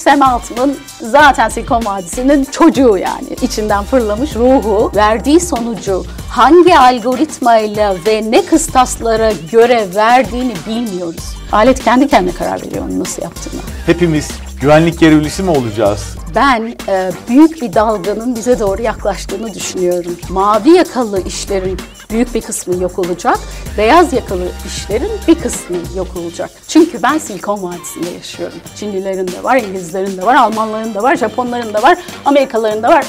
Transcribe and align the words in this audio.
Sam 0.00 0.22
Altman 0.22 0.74
zaten 1.00 1.48
Silikon 1.48 1.84
Vadisi'nin 1.84 2.44
çocuğu 2.44 2.98
yani. 2.98 3.28
içinden 3.42 3.84
fırlamış 3.84 4.36
ruhu. 4.36 4.92
Verdiği 4.96 5.40
sonucu 5.40 6.04
hangi 6.30 6.78
algoritmayla 6.78 7.96
ve 8.06 8.30
ne 8.30 8.44
kıstaslara 8.44 9.32
göre 9.52 9.86
verdiğini 9.94 10.54
bilmiyoruz. 10.66 11.36
Alet 11.52 11.84
kendi 11.84 12.08
kendine 12.08 12.34
karar 12.34 12.62
veriyor 12.62 12.84
onu 12.90 12.98
nasıl 13.00 13.22
yaptığını. 13.22 13.60
Hepimiz 13.86 14.30
güvenlik 14.60 15.00
görevlisi 15.00 15.42
mi 15.42 15.50
olacağız? 15.50 16.16
Ben 16.34 16.74
e, 16.88 17.12
büyük 17.28 17.62
bir 17.62 17.72
dalganın 17.72 18.36
bize 18.36 18.58
doğru 18.58 18.82
yaklaştığını 18.82 19.54
düşünüyorum. 19.54 20.16
Mavi 20.30 20.70
yakalı 20.70 21.22
işlerin 21.22 21.78
büyük 22.10 22.34
bir 22.34 22.40
kısmı 22.40 22.82
yok 22.82 22.98
olacak. 22.98 23.38
Beyaz 23.78 24.12
yakalı 24.12 24.48
işlerin 24.66 25.10
bir 25.28 25.34
kısmı 25.34 25.76
yok 25.96 26.08
olacak. 26.16 26.50
Çünkü 26.68 27.02
ben 27.02 27.18
Silikon 27.18 27.62
Vadisi'nde 27.62 28.10
yaşıyorum. 28.10 28.58
Çinlilerin 28.76 29.28
de 29.28 29.44
var, 29.44 29.56
İngilizlerin 29.56 30.16
de 30.16 30.26
var, 30.26 30.34
Almanların 30.34 30.94
da 30.94 31.02
var, 31.02 31.16
Japonların 31.16 31.74
da 31.74 31.82
var, 31.82 31.98
Amerikalıların 32.24 32.82
da 32.82 32.88
var. 32.88 33.04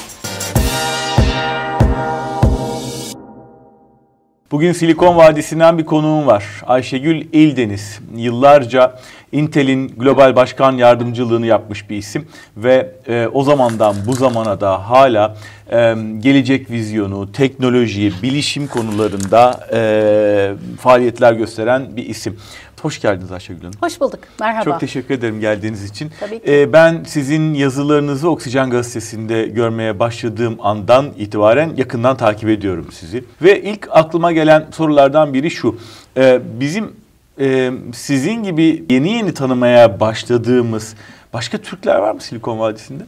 Bugün 4.51 4.71
Silikon 4.71 5.17
Vadisi'nden 5.17 5.77
bir 5.77 5.85
konuğum 5.85 6.27
var. 6.27 6.45
Ayşegül 6.67 7.27
İldeniz. 7.33 7.99
Yıllarca 8.15 8.99
Intel'in 9.31 9.87
global 9.87 10.35
başkan 10.35 10.71
yardımcılığını 10.71 11.45
yapmış 11.45 11.89
bir 11.89 11.97
isim 11.97 12.27
ve 12.57 12.91
e, 13.07 13.27
o 13.33 13.43
zamandan 13.43 13.95
bu 14.07 14.13
zamana 14.13 14.61
da 14.61 14.89
hala 14.89 15.37
e, 15.71 15.95
gelecek 16.19 16.71
vizyonu, 16.71 17.31
teknoloji, 17.31 18.13
bilişim 18.23 18.67
konularında 18.67 19.67
e, 19.73 20.53
faaliyetler 20.79 21.33
gösteren 21.33 21.95
bir 21.95 22.05
isim. 22.05 22.37
Hoş 22.81 23.01
geldiniz 23.01 23.31
Ayşegül 23.31 23.61
Hanım. 23.61 23.73
Hoş 23.81 24.01
bulduk. 24.01 24.19
Merhaba. 24.39 24.63
Çok 24.63 24.79
teşekkür 24.79 25.13
ederim 25.13 25.39
geldiğiniz 25.39 25.83
için. 25.83 26.11
Tabii 26.19 26.39
ki. 26.39 26.51
Ee, 26.51 26.73
ben 26.73 27.03
sizin 27.07 27.53
yazılarınızı 27.53 28.29
Oksijen 28.29 28.69
Gazetesi'nde 28.69 29.47
görmeye 29.47 29.99
başladığım 29.99 30.57
andan 30.61 31.05
itibaren 31.17 31.73
yakından 31.77 32.17
takip 32.17 32.49
ediyorum 32.49 32.87
sizi. 32.91 33.23
Ve 33.41 33.61
ilk 33.61 33.87
aklıma 33.91 34.31
gelen 34.31 34.67
sorulardan 34.71 35.33
biri 35.33 35.51
şu. 35.51 35.79
Ee, 36.17 36.41
bizim 36.59 37.00
e, 37.41 37.71
sizin 37.93 38.43
gibi 38.43 38.85
yeni 38.89 39.11
yeni 39.11 39.33
tanımaya 39.33 39.99
başladığımız 39.99 40.95
başka 41.33 41.57
Türkler 41.57 41.95
var 41.95 42.11
mı 42.11 42.21
Silikon 42.21 42.59
Vadisi'nde? 42.59 43.03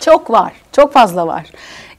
Çok 0.00 0.30
var, 0.30 0.52
çok 0.72 0.92
fazla 0.92 1.26
var. 1.26 1.46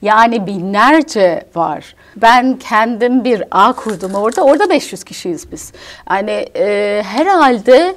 Yani 0.01 0.47
binlerce 0.47 1.43
var. 1.55 1.95
Ben 2.15 2.59
kendim 2.59 3.23
bir 3.23 3.43
ağ 3.51 3.73
kurdum 3.73 4.13
orada. 4.15 4.41
Orada 4.41 4.69
500 4.69 5.03
kişiyiz 5.03 5.51
biz. 5.51 5.73
Yani 6.09 6.45
e, 6.55 7.01
herhalde 7.05 7.95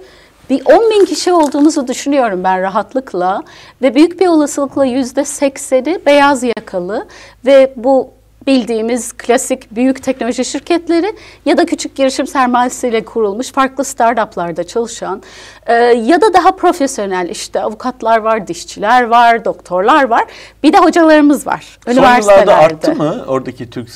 bir 0.51 0.63
10 0.65 0.91
bin 0.91 1.05
kişi 1.05 1.33
olduğumuzu 1.33 1.89
düşünüyorum 1.89 2.45
ben 2.45 2.63
rahatlıkla. 2.63 3.43
Ve 3.83 3.95
büyük 3.95 4.21
bir 4.21 4.27
olasılıkla 4.27 4.85
yüzde 4.85 5.25
sekseni 5.25 6.01
beyaz 6.07 6.43
yakalı. 6.43 7.07
Ve 7.47 7.73
bu 7.77 8.11
bildiğimiz 8.47 9.13
klasik 9.13 9.71
büyük 9.71 10.03
teknoloji 10.03 10.45
şirketleri 10.45 11.17
ya 11.45 11.59
da 11.59 11.67
küçük 11.67 11.97
girişim 11.97 12.27
sermayesiyle 12.27 13.05
kurulmuş 13.05 13.53
farklı 13.53 13.85
startuplarda 13.85 14.65
çalışan 14.65 15.23
e, 15.67 15.75
ya 15.85 16.21
da 16.21 16.35
daha 16.35 16.57
profesyonel 16.57 17.29
işte 17.31 17.61
avukatlar 17.61 18.19
var, 18.19 18.47
dişçiler 18.47 19.03
var, 19.03 19.45
doktorlar 19.45 20.05
var. 20.05 20.25
Bir 20.63 20.73
de 20.73 20.79
hocalarımız 20.79 21.47
var 21.47 21.79
Son 21.85 21.93
yıllarda 21.93 22.57
arttı 22.57 22.95
mı 22.95 23.25
oradaki 23.27 23.71
Türk 23.71 23.89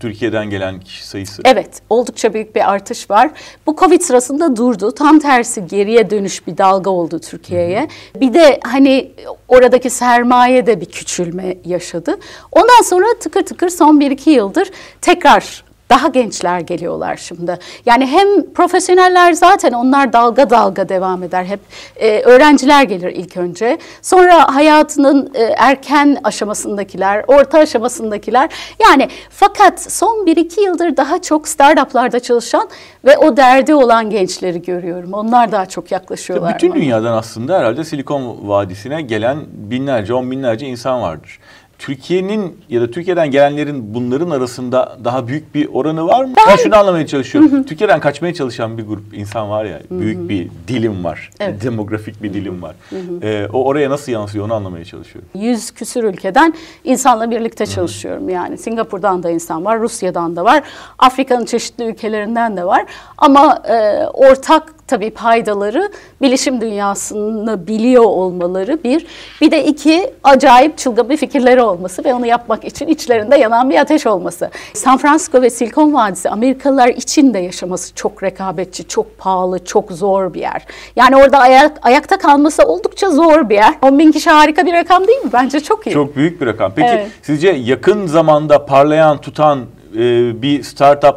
Türkiye'den 0.00 0.50
gelen 0.50 0.80
kişi 0.80 1.06
sayısı? 1.06 1.42
Evet, 1.44 1.82
oldukça 1.90 2.34
büyük 2.34 2.56
bir 2.56 2.70
artış 2.72 3.10
var. 3.10 3.30
Bu 3.66 3.76
Covid 3.76 4.00
sırasında 4.00 4.56
durdu. 4.56 4.94
Tam 4.94 5.18
tersi 5.18 5.66
geriye 5.66 6.10
dönüş 6.10 6.46
bir 6.46 6.58
dalga 6.58 6.90
oldu 6.90 7.18
Türkiye'ye. 7.18 7.88
Bir 8.20 8.34
de 8.34 8.60
hani 8.64 9.10
oradaki 9.48 9.90
sermaye 9.90 10.66
de 10.66 10.80
bir 10.80 10.86
küçülme 10.86 11.56
yaşadı. 11.64 12.18
Ondan 12.52 12.82
sonra 12.84 13.06
tıkır 13.20 13.42
tıkır 13.42 13.68
son 13.68 14.00
bir 14.00 14.10
iki 14.10 14.30
yıldır 14.30 14.70
tekrar 15.00 15.67
daha 15.90 16.08
gençler 16.08 16.60
geliyorlar 16.60 17.16
şimdi. 17.16 17.58
Yani 17.86 18.06
hem 18.06 18.52
profesyoneller 18.52 19.32
zaten 19.32 19.72
onlar 19.72 20.12
dalga 20.12 20.50
dalga 20.50 20.88
devam 20.88 21.22
eder 21.22 21.44
hep. 21.44 21.60
Ee, 21.96 22.22
öğrenciler 22.22 22.82
gelir 22.82 23.12
ilk 23.12 23.36
önce. 23.36 23.78
Sonra 24.02 24.54
hayatının 24.54 25.30
e, 25.34 25.42
erken 25.42 26.16
aşamasındakiler, 26.24 27.24
orta 27.26 27.58
aşamasındakiler. 27.58 28.50
Yani 28.82 29.08
fakat 29.30 29.92
son 29.92 30.26
bir 30.26 30.36
iki 30.36 30.60
yıldır 30.60 30.96
daha 30.96 31.22
çok 31.22 31.48
startuplarda 31.48 32.20
çalışan 32.20 32.68
ve 33.04 33.18
o 33.18 33.36
derdi 33.36 33.74
olan 33.74 34.10
gençleri 34.10 34.62
görüyorum. 34.62 35.12
Onlar 35.12 35.52
daha 35.52 35.66
çok 35.66 35.92
yaklaşıyorlar. 35.92 36.54
Bütün 36.54 36.70
bana. 36.70 36.80
dünyadan 36.80 37.12
aslında 37.12 37.58
herhalde 37.58 37.84
Silikon 37.84 38.48
Vadisi'ne 38.48 39.02
gelen 39.02 39.38
binlerce, 39.52 40.14
on 40.14 40.30
binlerce 40.30 40.66
insan 40.66 41.02
vardır. 41.02 41.38
Türkiye'nin 41.78 42.60
ya 42.68 42.80
da 42.80 42.90
Türkiye'den 42.90 43.30
gelenlerin 43.30 43.94
bunların 43.94 44.30
arasında 44.30 44.98
daha 45.04 45.28
büyük 45.28 45.54
bir 45.54 45.68
oranı 45.72 46.06
var 46.06 46.24
mı? 46.24 46.32
Ben, 46.36 46.44
ben 46.48 46.56
şunu 46.56 46.76
anlamaya 46.76 47.06
çalışıyorum. 47.06 47.52
Hı 47.52 47.56
hı. 47.56 47.64
Türkiye'den 47.64 48.00
kaçmaya 48.00 48.34
çalışan 48.34 48.78
bir 48.78 48.86
grup 48.86 49.14
insan 49.14 49.50
var 49.50 49.64
ya, 49.64 49.80
hı 49.88 49.94
hı. 49.94 50.00
büyük 50.00 50.28
bir 50.28 50.48
dilim 50.68 51.04
var. 51.04 51.30
Evet. 51.40 51.62
Demografik 51.62 52.22
bir 52.22 52.34
dilim 52.34 52.62
var. 52.62 52.74
Hı 52.90 52.96
hı. 52.96 53.26
Ee, 53.26 53.48
o 53.52 53.64
oraya 53.64 53.90
nasıl 53.90 54.12
yansıyor 54.12 54.44
onu 54.44 54.54
anlamaya 54.54 54.84
çalışıyorum. 54.84 55.30
Yüz 55.34 55.70
küsür 55.70 56.04
ülkeden 56.04 56.54
insanla 56.84 57.30
birlikte 57.30 57.66
çalışıyorum 57.66 58.22
hı 58.22 58.26
hı. 58.26 58.32
yani. 58.32 58.58
Singapur'dan 58.58 59.22
da 59.22 59.30
insan 59.30 59.64
var, 59.64 59.80
Rusya'dan 59.80 60.36
da 60.36 60.44
var, 60.44 60.62
Afrika'nın 60.98 61.44
çeşitli 61.44 61.84
ülkelerinden 61.84 62.56
de 62.56 62.64
var. 62.64 62.84
Ama 63.18 63.62
e, 63.68 64.06
ortak 64.06 64.77
tabii 64.88 65.10
paydaları 65.10 65.90
bilişim 66.22 66.60
dünyasını 66.60 67.66
biliyor 67.66 68.04
olmaları 68.04 68.84
bir. 68.84 69.06
Bir 69.40 69.50
de 69.50 69.64
iki 69.64 70.10
acayip 70.24 70.78
çılgın 70.78 71.08
bir 71.08 71.16
fikirleri 71.16 71.62
olması 71.62 72.04
ve 72.04 72.14
onu 72.14 72.26
yapmak 72.26 72.64
için 72.64 72.86
içlerinde 72.86 73.36
yanan 73.36 73.70
bir 73.70 73.76
ateş 73.76 74.06
olması. 74.06 74.50
San 74.74 74.98
Francisco 74.98 75.42
ve 75.42 75.50
Silikon 75.50 75.94
Vadisi 75.94 76.30
Amerikalılar 76.30 76.88
için 76.88 77.34
de 77.34 77.38
yaşaması 77.38 77.94
çok 77.94 78.22
rekabetçi, 78.22 78.88
çok 78.88 79.18
pahalı, 79.18 79.64
çok 79.64 79.92
zor 79.92 80.34
bir 80.34 80.40
yer. 80.40 80.66
Yani 80.96 81.16
orada 81.16 81.38
ayak, 81.38 81.78
ayakta 81.82 82.18
kalması 82.18 82.62
oldukça 82.62 83.10
zor 83.10 83.48
bir 83.48 83.54
yer. 83.54 83.74
10 83.82 83.98
bin 83.98 84.12
kişi 84.12 84.30
harika 84.30 84.66
bir 84.66 84.72
rakam 84.72 85.06
değil 85.06 85.18
mi? 85.18 85.30
Bence 85.32 85.60
çok 85.60 85.86
iyi. 85.86 85.92
Çok 85.92 86.16
büyük 86.16 86.40
bir 86.40 86.46
rakam. 86.46 86.72
Peki 86.76 86.88
evet. 86.88 87.08
sizce 87.22 87.48
yakın 87.48 88.06
zamanda 88.06 88.66
parlayan, 88.66 89.20
tutan 89.20 89.58
e, 89.94 89.98
bir 90.42 90.62
startup 90.62 91.16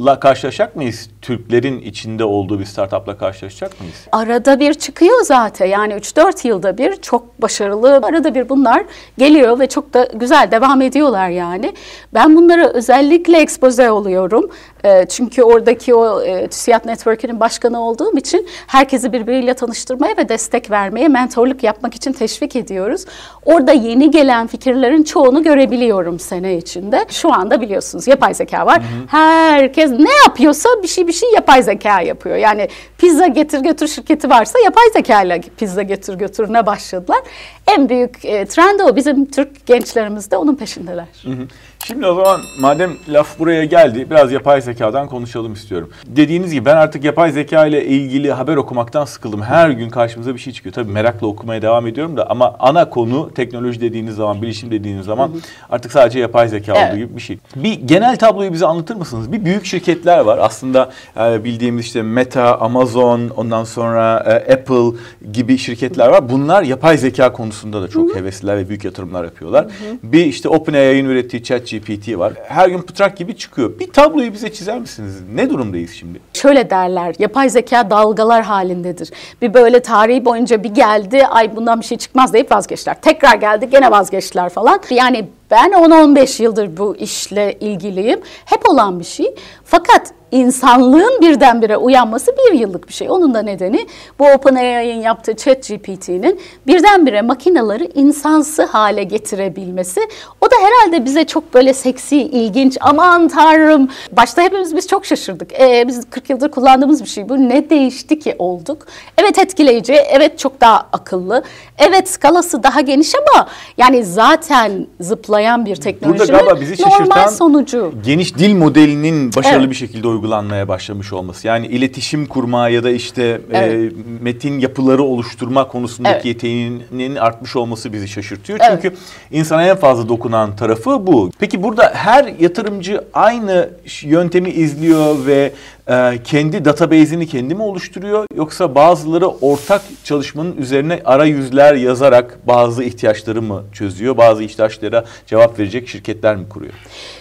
la 0.00 0.20
karşılaşacak 0.20 0.76
mıyız? 0.76 1.10
Türklerin 1.28 1.80
içinde 1.80 2.24
olduğu 2.24 2.60
bir 2.60 2.64
startupla 2.64 3.18
karşılaşacak 3.18 3.80
mıyız? 3.80 3.96
Arada 4.12 4.60
bir 4.60 4.74
çıkıyor 4.74 5.24
zaten. 5.24 5.66
Yani 5.66 5.92
3-4 5.92 6.48
yılda 6.48 6.78
bir 6.78 6.96
çok 6.96 7.42
başarılı. 7.42 8.00
Arada 8.02 8.34
bir 8.34 8.48
bunlar 8.48 8.84
geliyor 9.18 9.58
ve 9.58 9.66
çok 9.66 9.94
da 9.94 10.08
güzel 10.14 10.50
devam 10.50 10.82
ediyorlar 10.82 11.28
yani. 11.28 11.72
Ben 12.14 12.36
bunlara 12.36 12.68
özellikle 12.68 13.38
expose 13.38 13.90
oluyorum. 13.90 14.50
E, 14.84 15.06
çünkü 15.08 15.42
oradaki 15.42 15.94
o 15.94 16.22
e, 16.22 16.48
TÜSİAD 16.48 16.86
Network'inin 16.86 17.40
başkanı 17.40 17.82
olduğum 17.82 18.18
için 18.18 18.46
herkesi 18.66 19.12
birbiriyle 19.12 19.54
tanıştırmaya 19.54 20.16
ve 20.16 20.28
destek 20.28 20.70
vermeye, 20.70 21.08
mentorluk 21.08 21.62
yapmak 21.62 21.94
için 21.94 22.12
teşvik 22.12 22.56
ediyoruz. 22.56 23.04
Orada 23.44 23.72
yeni 23.72 24.10
gelen 24.10 24.46
fikirlerin 24.46 25.02
çoğunu 25.02 25.42
görebiliyorum 25.42 26.18
sene 26.18 26.56
içinde. 26.56 27.06
Şu 27.08 27.34
anda 27.34 27.60
biliyorsunuz 27.60 28.08
yapay 28.08 28.34
zeka 28.34 28.66
var. 28.66 28.76
Hı 28.76 28.82
hı. 28.82 29.06
Herkes 29.08 29.90
ne 29.90 30.16
yapıyorsa 30.26 30.68
bir 30.82 30.88
şey 30.88 31.06
bir 31.06 31.12
şey 31.12 31.17
yapay 31.26 31.62
zeka 31.62 32.00
yapıyor. 32.00 32.36
Yani 32.36 32.68
pizza 32.98 33.26
getir 33.26 33.60
götür 33.60 33.88
şirketi 33.88 34.30
varsa 34.30 34.58
yapay 34.64 34.84
zeka 34.92 35.22
ile 35.22 35.40
pizza 35.56 35.82
getir 35.82 36.14
götürüne 36.14 36.66
başladılar. 36.66 37.18
En 37.66 37.88
büyük 37.88 38.24
e, 38.24 38.46
trend 38.46 38.80
o. 38.80 38.96
Bizim 38.96 39.30
Türk 39.30 39.66
gençlerimiz 39.66 40.30
de 40.30 40.36
onun 40.36 40.54
peşindeler. 40.54 41.06
Hı 41.22 41.30
hı. 41.30 41.48
Şimdi 41.86 42.06
o 42.06 42.14
zaman 42.14 42.40
madem 42.60 42.90
laf 43.08 43.38
buraya 43.38 43.64
geldi 43.64 44.06
biraz 44.10 44.32
yapay 44.32 44.60
zekadan 44.60 45.08
konuşalım 45.08 45.52
istiyorum. 45.52 45.90
Dediğiniz 46.06 46.52
gibi 46.52 46.64
ben 46.64 46.76
artık 46.76 47.04
yapay 47.04 47.32
zeka 47.32 47.66
ile 47.66 47.84
ilgili 47.84 48.32
haber 48.32 48.56
okumaktan 48.56 49.04
sıkıldım. 49.04 49.42
Her 49.42 49.70
gün 49.70 49.90
karşımıza 49.90 50.34
bir 50.34 50.38
şey 50.38 50.52
çıkıyor. 50.52 50.72
Tabii 50.72 50.92
merakla 50.92 51.26
okumaya 51.26 51.62
devam 51.62 51.86
ediyorum 51.86 52.16
da 52.16 52.30
ama 52.30 52.56
ana 52.58 52.90
konu 52.90 53.30
teknoloji 53.34 53.80
dediğiniz 53.80 54.14
zaman, 54.14 54.42
bilişim 54.42 54.70
dediğiniz 54.70 55.06
zaman 55.06 55.30
artık 55.70 55.92
sadece 55.92 56.18
yapay 56.18 56.48
zeka 56.48 56.74
evet. 56.76 56.88
olduğu 56.88 56.98
gibi 56.98 57.16
bir 57.16 57.20
şey. 57.20 57.38
Bir 57.56 57.72
genel 57.72 58.16
tabloyu 58.16 58.52
bize 58.52 58.66
anlatır 58.66 58.96
mısınız? 58.96 59.32
Bir 59.32 59.44
büyük 59.44 59.64
şirketler 59.64 60.18
var. 60.18 60.38
Aslında 60.42 60.90
e, 61.20 61.44
bildiğimiz 61.44 61.84
işte 61.84 62.02
Meta, 62.02 62.58
Amazon, 62.58 63.28
ondan 63.36 63.64
sonra 63.64 64.24
e, 64.26 64.52
Apple 64.54 64.98
gibi 65.32 65.58
şirketler 65.58 66.08
var. 66.08 66.28
Bunlar 66.28 66.62
yapay 66.62 66.98
zeka 66.98 67.32
konusunda 67.32 67.82
da 67.82 67.88
çok 67.88 68.16
hevesliler 68.16 68.56
ve 68.56 68.68
büyük 68.68 68.84
yatırımlar 68.84 69.24
yapıyorlar. 69.24 69.66
Bir 70.02 70.26
işte 70.26 70.48
OpenAI'nin 70.48 71.08
ürettiği 71.08 71.42
ChatGPT 71.68 72.06
GPT 72.06 72.18
var. 72.18 72.32
Her 72.48 72.68
gün 72.68 72.82
pıtrak 72.82 73.16
gibi 73.16 73.36
çıkıyor. 73.36 73.78
Bir 73.78 73.92
tabloyu 73.92 74.32
bize 74.32 74.52
çizer 74.52 74.78
misiniz? 74.78 75.14
Ne 75.34 75.50
durumdayız 75.50 75.90
şimdi? 75.90 76.20
Şöyle 76.34 76.70
derler, 76.70 77.14
yapay 77.18 77.50
zeka 77.50 77.90
dalgalar 77.90 78.42
halindedir. 78.42 79.10
Bir 79.42 79.54
böyle 79.54 79.82
tarihi 79.82 80.24
boyunca 80.24 80.62
bir 80.62 80.74
geldi, 80.74 81.26
ay 81.26 81.56
bundan 81.56 81.80
bir 81.80 81.84
şey 81.84 81.98
çıkmaz 81.98 82.32
deyip 82.32 82.52
vazgeçtiler. 82.52 83.00
Tekrar 83.00 83.34
geldi, 83.34 83.70
gene 83.70 83.90
vazgeçtiler 83.90 84.48
falan. 84.48 84.80
Yani 84.90 85.28
Ben 85.50 85.70
10-15 85.70 86.42
yıldır 86.42 86.76
bu 86.76 86.96
işle 86.96 87.56
ilgiliyim. 87.60 88.20
Hep 88.44 88.70
olan 88.70 89.00
bir 89.00 89.04
şey. 89.04 89.34
Fakat 89.64 90.12
insanlığın 90.30 91.20
birdenbire 91.20 91.76
uyanması 91.76 92.32
bir 92.36 92.58
yıllık 92.58 92.88
bir 92.88 92.92
şey. 92.92 93.10
Onun 93.10 93.34
da 93.34 93.42
nedeni 93.42 93.86
bu 94.18 94.26
OpenAI'nin 94.26 95.02
yaptığı 95.02 95.36
ChatGPT'nin 95.36 96.40
birdenbire 96.66 97.22
makinaları 97.22 97.84
insansı 97.94 98.64
hale 98.64 99.02
getirebilmesi. 99.02 100.00
O 100.40 100.50
da 100.50 100.54
herhalde 100.56 101.04
bize 101.04 101.24
çok 101.24 101.54
böyle 101.54 101.74
seksi, 101.74 102.16
ilginç, 102.16 102.76
aman 102.80 103.28
tanrım. 103.28 103.88
Başta 104.12 104.42
hepimiz 104.42 104.76
biz 104.76 104.86
çok 104.88 105.06
şaşırdık. 105.06 105.60
Ee, 105.60 105.84
biz 105.88 106.10
40 106.10 106.30
yıldır 106.30 106.50
kullandığımız 106.50 107.02
bir 107.02 107.08
şey. 107.08 107.28
Bu 107.28 107.48
ne 107.48 107.70
değişti 107.70 108.18
ki 108.18 108.36
olduk? 108.38 108.86
Evet 109.18 109.38
etkileyici, 109.38 109.92
evet 109.92 110.38
çok 110.38 110.60
daha 110.60 110.86
akıllı. 110.92 111.42
Evet 111.78 112.08
skalası 112.08 112.62
daha 112.62 112.80
geniş 112.80 113.14
ama 113.14 113.48
yani 113.76 114.04
zaten 114.04 114.86
zıplayan 115.00 115.37
bir 115.66 115.76
teknolojinin 115.76 116.28
Burada 116.28 116.38
galiba 116.44 116.60
bizi 116.60 116.82
normal 116.82 116.98
şaşırtan 116.98 117.26
sonucu. 117.28 117.92
geniş 118.04 118.34
dil 118.38 118.54
modelinin 118.54 119.34
başarılı 119.36 119.58
Evet. 119.60 119.70
bir 119.70 119.74
şekilde 119.74 120.08
uygulanmaya 120.08 120.68
başlamış 120.68 121.12
olması. 121.12 121.46
Yani 121.46 121.66
iletişim 121.66 122.26
kurma 122.26 122.68
ya 122.68 122.84
da 122.84 122.90
işte 122.90 123.40
Evet. 123.52 123.92
e, 123.92 123.96
metin 124.22 124.58
yapıları 124.58 125.02
oluşturma 125.02 125.68
konusundaki 125.68 126.14
Evet. 126.14 126.24
yeteneğinin 126.24 127.16
artmış 127.16 127.56
olması 127.56 127.92
bizi 127.92 128.08
şaşırtıyor. 128.08 128.58
Evet. 128.62 128.78
Çünkü 128.82 128.96
insana 129.30 129.66
en 129.66 129.76
fazla 129.76 130.08
dokunan 130.08 130.56
tarafı 130.56 131.06
bu. 131.06 131.30
Peki 131.38 131.62
burada 131.62 131.90
her 131.94 132.32
yatırımcı 132.40 133.04
aynı 133.14 133.70
yöntemi 134.02 134.50
izliyor 134.50 135.26
ve 135.26 135.52
e, 135.88 136.22
kendi 136.24 136.64
database'ini 136.64 137.26
kendi 137.26 137.54
mi 137.54 137.62
oluşturuyor 137.62 138.26
yoksa 138.34 138.74
bazıları 138.74 139.26
ortak 139.28 139.82
çalışmanın 140.04 140.56
üzerine 140.56 141.00
arayüzler 141.04 141.74
yazarak 141.74 142.38
bazı 142.46 142.84
ihtiyaçları 142.84 143.42
mı 143.42 143.64
çözüyor? 143.72 144.16
Bazı 144.16 144.42
ihtiyaçlara 144.42 145.04
cevap 145.26 145.58
verecek 145.58 145.88
şirketler 145.88 146.36
mi 146.36 146.48
kuruyor? 146.48 146.72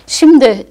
Şimdi 0.07 0.65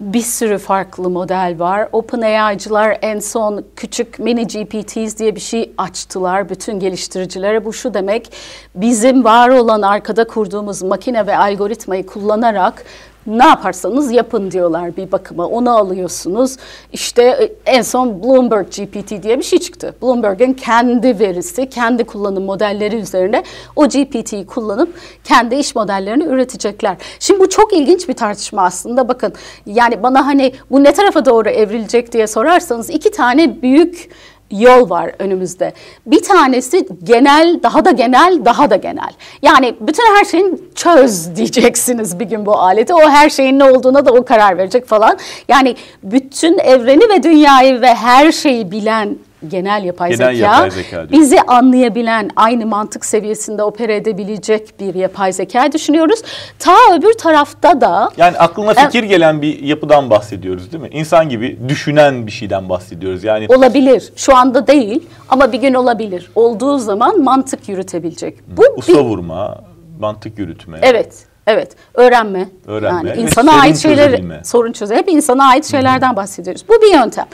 bir 0.00 0.20
sürü 0.20 0.58
farklı 0.58 1.10
model 1.10 1.54
var. 1.58 1.88
OpenAI'cılar 1.92 2.98
en 3.02 3.18
son 3.18 3.64
küçük 3.76 4.18
mini 4.18 4.46
GPTs 4.46 5.18
diye 5.18 5.34
bir 5.34 5.40
şey 5.40 5.72
açtılar 5.78 6.48
bütün 6.48 6.80
geliştiricilere. 6.80 7.64
Bu 7.64 7.72
şu 7.72 7.94
demek 7.94 8.32
bizim 8.74 9.24
var 9.24 9.48
olan 9.48 9.82
arkada 9.82 10.26
kurduğumuz 10.26 10.82
makine 10.82 11.26
ve 11.26 11.36
algoritmayı 11.36 12.06
kullanarak 12.06 12.84
ne 13.28 13.46
yaparsanız 13.46 14.12
yapın 14.12 14.50
diyorlar 14.50 14.96
bir 14.96 15.12
bakıma. 15.12 15.46
Onu 15.46 15.76
alıyorsunuz. 15.76 16.56
İşte 16.92 17.22
e, 17.22 17.72
en 17.72 17.82
son 17.82 18.22
Bloomberg 18.22 18.66
GPT 18.66 19.22
diye 19.22 19.38
bir 19.38 19.42
şey 19.42 19.58
çıktı. 19.58 19.94
Bloomberg'in 20.02 20.54
kendi 20.54 21.18
verisi, 21.18 21.70
kendi 21.70 22.04
kullanım 22.04 22.44
modelleri 22.44 22.96
üzerine 22.96 23.42
o 23.76 23.88
GPT'yi 23.88 24.46
kullanıp 24.46 24.94
kendi 25.24 25.54
iş 25.54 25.74
modellerini 25.74 26.24
üretecekler. 26.24 26.96
Şimdi 27.20 27.40
bu 27.40 27.48
çok 27.48 27.72
ilginç 27.72 28.08
bir 28.08 28.14
tartışma 28.14 28.62
aslında. 28.62 29.08
Bakın 29.08 29.32
yani 29.66 30.02
bana 30.02 30.26
hani 30.26 30.52
bu 30.70 30.84
ne 30.84 30.92
tarafa 30.92 31.24
doğru 31.24 31.48
evrilecek 31.48 32.12
diye 32.12 32.26
sorarsanız 32.26 32.90
iki 32.90 33.10
tane 33.10 33.62
büyük 33.62 34.10
yol 34.50 34.90
var 34.90 35.12
önümüzde. 35.18 35.72
Bir 36.06 36.22
tanesi 36.22 36.88
genel, 37.04 37.60
daha 37.62 37.84
da 37.84 37.90
genel, 37.90 38.44
daha 38.44 38.70
da 38.70 38.76
genel. 38.76 39.12
Yani 39.42 39.74
bütün 39.80 40.16
her 40.16 40.24
şeyin 40.24 40.70
çöz 40.74 41.36
diyeceksiniz 41.36 42.20
bir 42.20 42.24
gün 42.24 42.46
bu 42.46 42.58
aleti. 42.58 42.94
O 42.94 43.10
her 43.10 43.30
şeyin 43.30 43.58
ne 43.58 43.64
olduğuna 43.64 44.06
da 44.06 44.12
o 44.12 44.24
karar 44.24 44.58
verecek 44.58 44.86
falan. 44.86 45.18
Yani 45.48 45.76
bütün 46.02 46.58
evreni 46.58 47.08
ve 47.08 47.22
dünyayı 47.22 47.80
ve 47.80 47.94
her 47.94 48.32
şeyi 48.32 48.70
bilen 48.70 49.18
genel 49.48 49.84
yapay 49.84 50.10
Genel 50.10 50.34
zeka, 50.34 50.46
yapay 50.46 50.70
zeka 50.70 51.08
diyor. 51.08 51.22
bizi 51.22 51.40
anlayabilen, 51.40 52.30
aynı 52.36 52.66
mantık 52.66 53.04
seviyesinde 53.04 53.62
opera 53.62 53.92
edebilecek 53.92 54.80
bir 54.80 54.94
yapay 54.94 55.32
zeka 55.32 55.72
düşünüyoruz. 55.72 56.22
Ta 56.58 56.76
öbür 56.98 57.12
tarafta 57.12 57.80
da 57.80 58.10
Yani 58.16 58.38
aklına 58.38 58.74
fikir 58.74 59.02
gelen 59.02 59.42
bir 59.42 59.62
yapıdan 59.62 60.10
bahsediyoruz 60.10 60.72
değil 60.72 60.82
mi? 60.82 60.88
İnsan 60.92 61.28
gibi 61.28 61.58
düşünen 61.68 62.26
bir 62.26 62.32
şeyden 62.32 62.68
bahsediyoruz. 62.68 63.24
Yani 63.24 63.46
olabilir. 63.48 64.12
Şu 64.16 64.36
anda 64.36 64.66
değil 64.66 65.06
ama 65.28 65.52
bir 65.52 65.58
gün 65.60 65.74
olabilir. 65.74 66.30
Olduğu 66.34 66.78
zaman 66.78 67.22
mantık 67.22 67.68
yürütebilecek. 67.68 68.38
Bu 68.56 68.62
usta 68.76 68.92
bir, 68.92 68.98
vurma, 68.98 69.58
mantık 70.00 70.38
yürütme. 70.38 70.78
Evet. 70.82 71.14
Evet. 71.46 71.72
Öğrenme. 71.94 72.48
Öğrenme 72.66 73.08
Yani 73.10 73.20
insana 73.20 73.52
ait 73.60 73.80
çözebilme. 73.80 74.40
sorun 74.44 74.72
çöze. 74.72 74.96
Hep 74.96 75.08
insana 75.08 75.48
ait 75.48 75.64
şeylerden 75.64 76.16
bahsediyoruz. 76.16 76.64
Bu 76.68 76.72
bir 76.82 76.94
yöntem. 76.94 77.26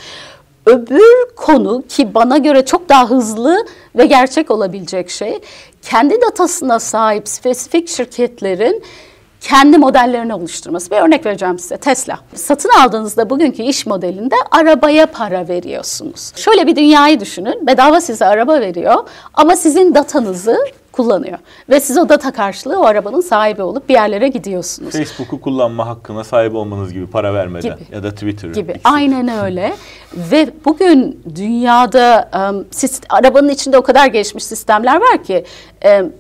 Öbür 0.66 1.34
konu 1.36 1.82
ki 1.88 2.14
bana 2.14 2.38
göre 2.38 2.64
çok 2.64 2.88
daha 2.88 3.10
hızlı 3.10 3.66
ve 3.96 4.06
gerçek 4.06 4.50
olabilecek 4.50 5.10
şey 5.10 5.40
kendi 5.82 6.20
datasına 6.20 6.80
sahip 6.80 7.28
spesifik 7.28 7.88
şirketlerin 7.88 8.82
kendi 9.40 9.78
modellerini 9.78 10.34
oluşturması. 10.34 10.90
Bir 10.90 10.96
örnek 10.96 11.26
vereceğim 11.26 11.58
size. 11.58 11.76
Tesla. 11.76 12.18
Satın 12.34 12.70
aldığınızda 12.80 13.30
bugünkü 13.30 13.62
iş 13.62 13.86
modelinde 13.86 14.34
arabaya 14.50 15.06
para 15.06 15.48
veriyorsunuz. 15.48 16.32
Şöyle 16.36 16.66
bir 16.66 16.76
dünyayı 16.76 17.20
düşünün. 17.20 17.66
Bedava 17.66 18.00
size 18.00 18.26
araba 18.26 18.60
veriyor 18.60 19.08
ama 19.34 19.56
sizin 19.56 19.94
datanızı 19.94 20.58
kullanıyor. 20.94 21.38
Ve 21.70 21.80
siz 21.80 21.98
o 21.98 22.08
data 22.08 22.32
karşılığı 22.32 22.80
o 22.80 22.84
arabanın 22.84 23.20
sahibi 23.20 23.62
olup 23.62 23.88
bir 23.88 23.94
yerlere 23.94 24.28
gidiyorsunuz 24.28 24.92
Facebook'u 24.92 25.40
kullanma 25.40 25.86
hakkına 25.86 26.24
sahip 26.24 26.54
olmanız 26.54 26.92
gibi 26.92 27.06
para 27.06 27.34
vermeden 27.34 27.76
Gibi. 27.76 27.94
ya 27.94 28.02
da 28.02 28.10
Twitter'ı. 28.10 28.52
gibi. 28.52 28.70
ikisi. 28.70 28.88
Aynen 28.88 29.28
öyle. 29.44 29.74
Ve 30.14 30.48
bugün 30.64 31.22
dünyada 31.36 32.30
um, 32.34 32.64
sist- 32.70 33.04
arabanın 33.08 33.48
içinde 33.48 33.78
o 33.78 33.82
kadar 33.82 34.06
gelişmiş 34.06 34.44
sistemler 34.44 34.96
var 35.00 35.24
ki 35.24 35.44
um, 36.00 36.12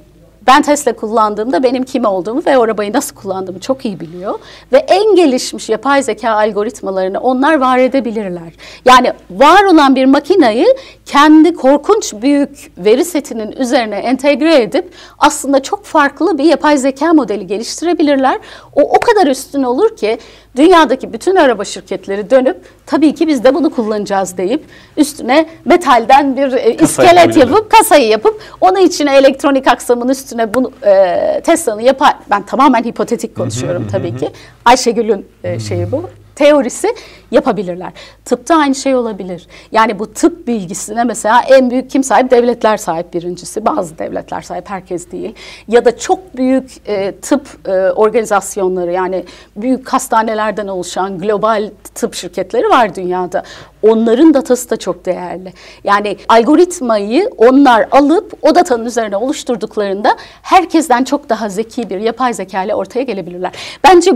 ben 0.46 0.62
Tesla 0.62 0.92
kullandığımda 0.92 1.62
benim 1.62 1.84
kim 1.84 2.04
olduğumu 2.04 2.42
ve 2.46 2.56
arabayı 2.56 2.92
nasıl 2.92 3.16
kullandığımı 3.16 3.60
çok 3.60 3.84
iyi 3.84 4.00
biliyor. 4.00 4.38
Ve 4.72 4.78
en 4.78 5.14
gelişmiş 5.16 5.68
yapay 5.68 6.02
zeka 6.02 6.30
algoritmalarını 6.30 7.20
onlar 7.20 7.60
var 7.60 7.78
edebilirler. 7.78 8.52
Yani 8.84 9.12
var 9.30 9.64
olan 9.64 9.96
bir 9.96 10.04
makinayı 10.04 10.66
kendi 11.06 11.54
korkunç 11.54 12.14
büyük 12.14 12.72
veri 12.78 13.04
setinin 13.04 13.52
üzerine 13.52 13.96
entegre 13.96 14.62
edip 14.62 14.90
aslında 15.18 15.62
çok 15.62 15.84
farklı 15.84 16.38
bir 16.38 16.44
yapay 16.44 16.78
zeka 16.78 17.12
modeli 17.12 17.46
geliştirebilirler. 17.46 18.38
O 18.76 18.82
o 18.82 19.00
kadar 19.00 19.26
üstün 19.26 19.62
olur 19.62 19.96
ki 19.96 20.18
dünyadaki 20.56 21.12
bütün 21.12 21.36
araba 21.36 21.64
şirketleri 21.64 22.30
dönüp 22.30 22.56
tabii 22.86 23.14
ki 23.14 23.28
biz 23.28 23.44
de 23.44 23.54
bunu 23.54 23.70
kullanacağız 23.70 24.36
deyip 24.36 24.64
üstüne 24.96 25.46
metalden 25.64 26.36
bir 26.36 26.52
e, 26.52 26.74
iskelet 26.74 27.36
yapıp 27.36 27.70
kasayı 27.70 28.08
yapıp 28.08 28.40
onun 28.60 28.80
içine 28.80 29.16
elektronik 29.16 29.66
aksamın 29.66 30.08
üstüne 30.08 30.54
bunu 30.54 30.72
e, 30.86 31.40
Tesla'nın 31.44 31.80
yapar. 31.80 32.16
Ben 32.30 32.42
tamamen 32.42 32.84
hipotetik 32.84 33.36
konuşuyorum 33.36 33.88
tabii 33.92 34.16
ki. 34.16 34.28
Ayşegül'ün 34.64 35.26
e, 35.44 35.58
şeyi 35.58 35.92
bu 35.92 36.04
teorisi 36.34 36.94
yapabilirler. 37.30 37.92
Tıpta 38.24 38.56
aynı 38.56 38.74
şey 38.74 38.94
olabilir. 38.94 39.46
Yani 39.72 39.98
bu 39.98 40.12
tıp 40.12 40.46
bilgisine 40.46 41.04
mesela 41.04 41.42
en 41.48 41.70
büyük 41.70 41.90
kim 41.90 42.04
sahip? 42.04 42.30
Devletler 42.30 42.76
sahip 42.76 43.14
birincisi. 43.14 43.66
Bazı 43.66 43.98
devletler 43.98 44.40
sahip, 44.40 44.70
herkes 44.70 45.10
değil. 45.10 45.34
Ya 45.68 45.84
da 45.84 45.98
çok 45.98 46.36
büyük 46.36 46.88
e, 46.88 47.12
tıp 47.12 47.68
e, 47.68 47.90
organizasyonları 47.90 48.92
yani 48.92 49.24
büyük 49.56 49.88
hastanelerden 49.88 50.66
oluşan 50.66 51.18
global 51.18 51.70
tıp 51.94 52.14
şirketleri 52.14 52.68
var 52.68 52.94
dünyada. 52.94 53.42
Onların 53.88 54.34
datası 54.34 54.70
da 54.70 54.76
çok 54.76 55.06
değerli. 55.06 55.52
Yani 55.84 56.16
algoritmayı 56.28 57.30
onlar 57.36 57.88
alıp 57.90 58.32
o 58.42 58.54
datanın 58.54 58.86
üzerine 58.86 59.16
oluşturduklarında 59.16 60.16
herkesten 60.42 61.04
çok 61.04 61.28
daha 61.28 61.48
zeki 61.48 61.90
bir 61.90 62.00
yapay 62.00 62.34
zeka 62.34 62.64
ile 62.64 62.74
ortaya 62.74 63.02
gelebilirler. 63.02 63.52
Bence 63.84 64.10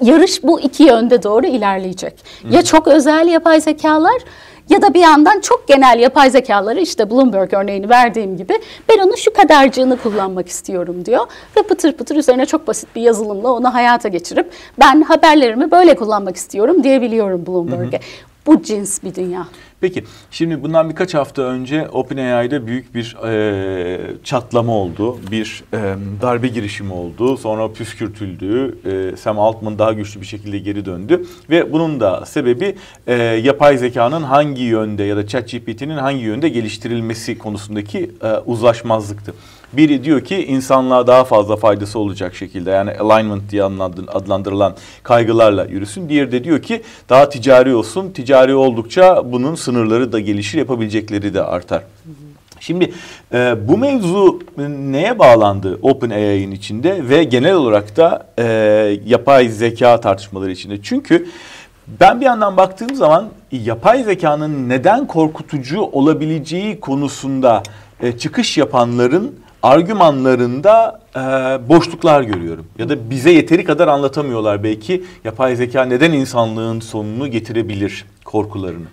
yarış 0.00 0.42
bu 0.42 0.60
iki 0.60 0.82
yönde 0.82 1.22
doğru 1.22 1.46
ilerleyecek. 1.46 2.14
Ya 2.50 2.62
çok 2.62 2.88
özel 2.88 3.28
yapay 3.28 3.60
zekalar 3.60 4.22
ya 4.68 4.82
da 4.82 4.94
bir 4.94 5.00
yandan 5.00 5.40
çok 5.40 5.68
genel 5.68 5.98
yapay 5.98 6.30
zekaları 6.30 6.80
işte 6.80 7.10
Bloomberg 7.10 7.54
örneğini 7.54 7.88
verdiğim 7.88 8.36
gibi 8.36 8.54
ben 8.88 8.98
onun 8.98 9.14
şu 9.14 9.32
kadarcığını 9.32 9.96
kullanmak 9.96 10.48
istiyorum 10.48 11.04
diyor 11.04 11.26
ve 11.56 11.62
pıtır 11.62 11.92
pıtır 11.92 12.16
üzerine 12.16 12.46
çok 12.46 12.66
basit 12.66 12.96
bir 12.96 13.02
yazılımla 13.02 13.52
onu 13.52 13.74
hayata 13.74 14.08
geçirip 14.08 14.50
ben 14.80 15.02
haberlerimi 15.02 15.70
böyle 15.70 15.96
kullanmak 15.96 16.36
istiyorum 16.36 16.82
diyebiliyorum 16.82 17.46
Bloomberg'e. 17.46 18.00
Bu 18.46 18.62
cins 18.62 19.02
bir 19.02 19.14
dünya. 19.14 19.48
Peki 19.80 20.04
şimdi 20.30 20.62
bundan 20.62 20.90
birkaç 20.90 21.14
hafta 21.14 21.42
önce 21.42 21.88
OpenAI'de 21.88 22.66
büyük 22.66 22.94
bir 22.94 23.16
e, 23.26 24.00
çatlama 24.24 24.72
oldu. 24.72 25.18
Bir 25.30 25.64
e, 25.72 25.76
darbe 26.22 26.48
girişimi 26.48 26.92
oldu. 26.92 27.36
Sonra 27.36 27.72
püskürtüldü. 27.72 28.78
E, 28.84 29.16
Sam 29.16 29.38
Altman 29.38 29.78
daha 29.78 29.92
güçlü 29.92 30.20
bir 30.20 30.26
şekilde 30.26 30.58
geri 30.58 30.84
döndü. 30.84 31.26
Ve 31.50 31.72
bunun 31.72 32.00
da 32.00 32.26
sebebi 32.26 32.76
e, 33.06 33.14
yapay 33.22 33.78
zekanın 33.78 34.22
hangi 34.22 34.62
yönde 34.62 35.04
ya 35.04 35.16
da 35.16 35.26
ChatGPT'nin 35.26 35.96
hangi 35.96 36.24
yönde 36.24 36.48
geliştirilmesi 36.48 37.38
konusundaki 37.38 38.10
e, 38.22 38.32
uzlaşmazlıktı. 38.36 39.34
Biri 39.72 40.04
diyor 40.04 40.20
ki 40.20 40.46
insanlığa 40.46 41.06
daha 41.06 41.24
fazla 41.24 41.56
faydası 41.56 41.98
olacak 41.98 42.34
şekilde 42.34 42.70
yani 42.70 42.90
alignment 42.90 43.50
diye 43.50 43.62
adlandır- 43.62 44.10
adlandırılan 44.10 44.74
kaygılarla 45.02 45.64
yürüsün. 45.64 46.08
Diğeri 46.08 46.32
de 46.32 46.44
diyor 46.44 46.62
ki 46.62 46.82
daha 47.08 47.28
ticari 47.28 47.74
olsun. 47.74 48.10
Ticari 48.10 48.54
oldukça 48.54 49.32
bunun 49.32 49.54
sınırları 49.54 50.12
da 50.12 50.20
gelişir, 50.20 50.58
yapabilecekleri 50.58 51.34
de 51.34 51.42
artar. 51.42 51.82
Şimdi 52.60 52.92
e, 53.34 53.68
bu 53.68 53.78
mevzu 53.78 54.40
neye 54.78 55.18
bağlandı 55.18 55.78
OpenAI'nin 55.82 56.52
içinde 56.52 57.08
ve 57.08 57.24
genel 57.24 57.54
olarak 57.54 57.96
da 57.96 58.26
e, 58.38 58.44
yapay 59.06 59.48
zeka 59.48 60.00
tartışmaları 60.00 60.50
içinde? 60.50 60.82
Çünkü 60.82 61.26
ben 62.00 62.20
bir 62.20 62.26
yandan 62.26 62.56
baktığım 62.56 62.94
zaman 62.94 63.28
yapay 63.52 64.02
zekanın 64.02 64.68
neden 64.68 65.06
korkutucu 65.06 65.80
olabileceği 65.80 66.80
konusunda 66.80 67.62
e, 68.00 68.18
çıkış 68.18 68.58
yapanların 68.58 69.34
argümanlarında 69.66 71.00
e, 71.16 71.20
boşluklar 71.68 72.22
görüyorum. 72.22 72.66
Ya 72.78 72.88
da 72.88 73.10
bize 73.10 73.30
yeteri 73.30 73.64
kadar 73.64 73.88
anlatamıyorlar 73.88 74.64
belki 74.64 75.04
yapay 75.24 75.56
zeka 75.56 75.84
neden 75.84 76.12
insanlığın 76.12 76.80
sonunu 76.80 77.30
getirebilir 77.30 78.04
korkularını. 78.24 78.86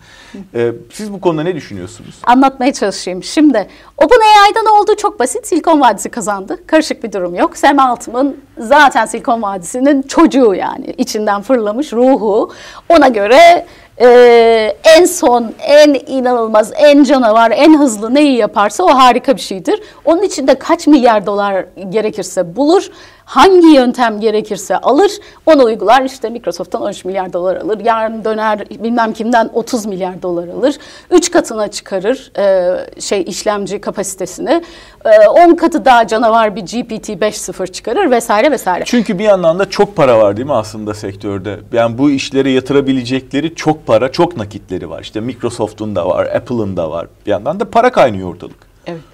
E, 0.55 0.71
siz 0.93 1.13
bu 1.13 1.21
konuda 1.21 1.43
ne 1.43 1.55
düşünüyorsunuz? 1.55 2.15
Anlatmaya 2.23 2.73
çalışayım. 2.73 3.23
Şimdi 3.23 3.67
OpenAI'dan 3.97 4.65
olduğu 4.65 4.95
çok 4.95 5.19
basit. 5.19 5.47
Silikon 5.47 5.81
Vadisi 5.81 6.09
kazandı. 6.09 6.59
Karışık 6.67 7.03
bir 7.03 7.11
durum 7.11 7.35
yok. 7.35 7.57
Sam 7.57 7.79
Altman 7.79 8.35
zaten 8.57 9.05
Silikon 9.05 9.41
Vadisi'nin 9.41 10.01
çocuğu 10.01 10.55
yani. 10.55 10.93
içinden 10.97 11.41
fırlamış 11.41 11.93
ruhu. 11.93 12.51
Ona 12.89 13.07
göre 13.07 13.65
ee, 14.01 14.75
en 14.83 15.05
son, 15.05 15.53
en 15.59 15.93
inanılmaz, 16.07 16.71
en 16.75 17.03
canavar, 17.03 17.51
en 17.51 17.79
hızlı 17.79 18.13
neyi 18.13 18.37
yaparsa 18.37 18.83
o 18.83 18.87
harika 18.87 19.35
bir 19.35 19.41
şeydir. 19.41 19.81
Onun 20.05 20.21
için 20.21 20.47
de 20.47 20.55
kaç 20.55 20.87
milyar 20.87 21.25
dolar 21.25 21.65
gerekirse 21.89 22.55
bulur 22.55 22.89
hangi 23.25 23.67
yöntem 23.67 24.19
gerekirse 24.19 24.77
alır, 24.77 25.11
onu 25.45 25.63
uygular. 25.63 26.01
İşte 26.01 26.29
Microsoft'tan 26.29 26.81
13 26.81 27.05
milyar 27.05 27.33
dolar 27.33 27.55
alır, 27.55 27.79
yarın 27.79 28.23
döner 28.23 28.69
bilmem 28.69 29.13
kimden 29.13 29.49
30 29.53 29.85
milyar 29.85 30.21
dolar 30.21 30.47
alır. 30.47 30.77
3 31.11 31.31
katına 31.31 31.67
çıkarır 31.67 32.31
e, 32.37 33.01
şey 33.01 33.23
işlemci 33.27 33.81
kapasitesini. 33.81 34.63
E, 35.05 35.27
10 35.27 35.55
katı 35.55 35.85
daha 35.85 36.07
canavar 36.07 36.55
bir 36.55 36.61
GPT 36.61 37.09
5.0 37.09 37.71
çıkarır 37.71 38.11
vesaire 38.11 38.51
vesaire. 38.51 38.83
Çünkü 38.85 39.19
bir 39.19 39.23
yandan 39.23 39.59
da 39.59 39.69
çok 39.69 39.95
para 39.95 40.19
var 40.19 40.37
değil 40.37 40.47
mi 40.47 40.53
aslında 40.53 40.93
sektörde? 40.93 41.59
Yani 41.73 41.97
bu 41.97 42.11
işlere 42.11 42.49
yatırabilecekleri 42.49 43.55
çok 43.55 43.87
para, 43.87 44.11
çok 44.11 44.37
nakitleri 44.37 44.89
var. 44.89 45.01
İşte 45.01 45.19
Microsoft'un 45.19 45.95
da 45.95 46.09
var, 46.09 46.25
Apple'ın 46.25 46.77
da 46.77 46.91
var. 46.91 47.07
Bir 47.25 47.31
yandan 47.31 47.59
da 47.59 47.69
para 47.69 47.91
kaynıyor 47.91 48.29
ortalık. 48.29 48.57
Evet 48.87 49.12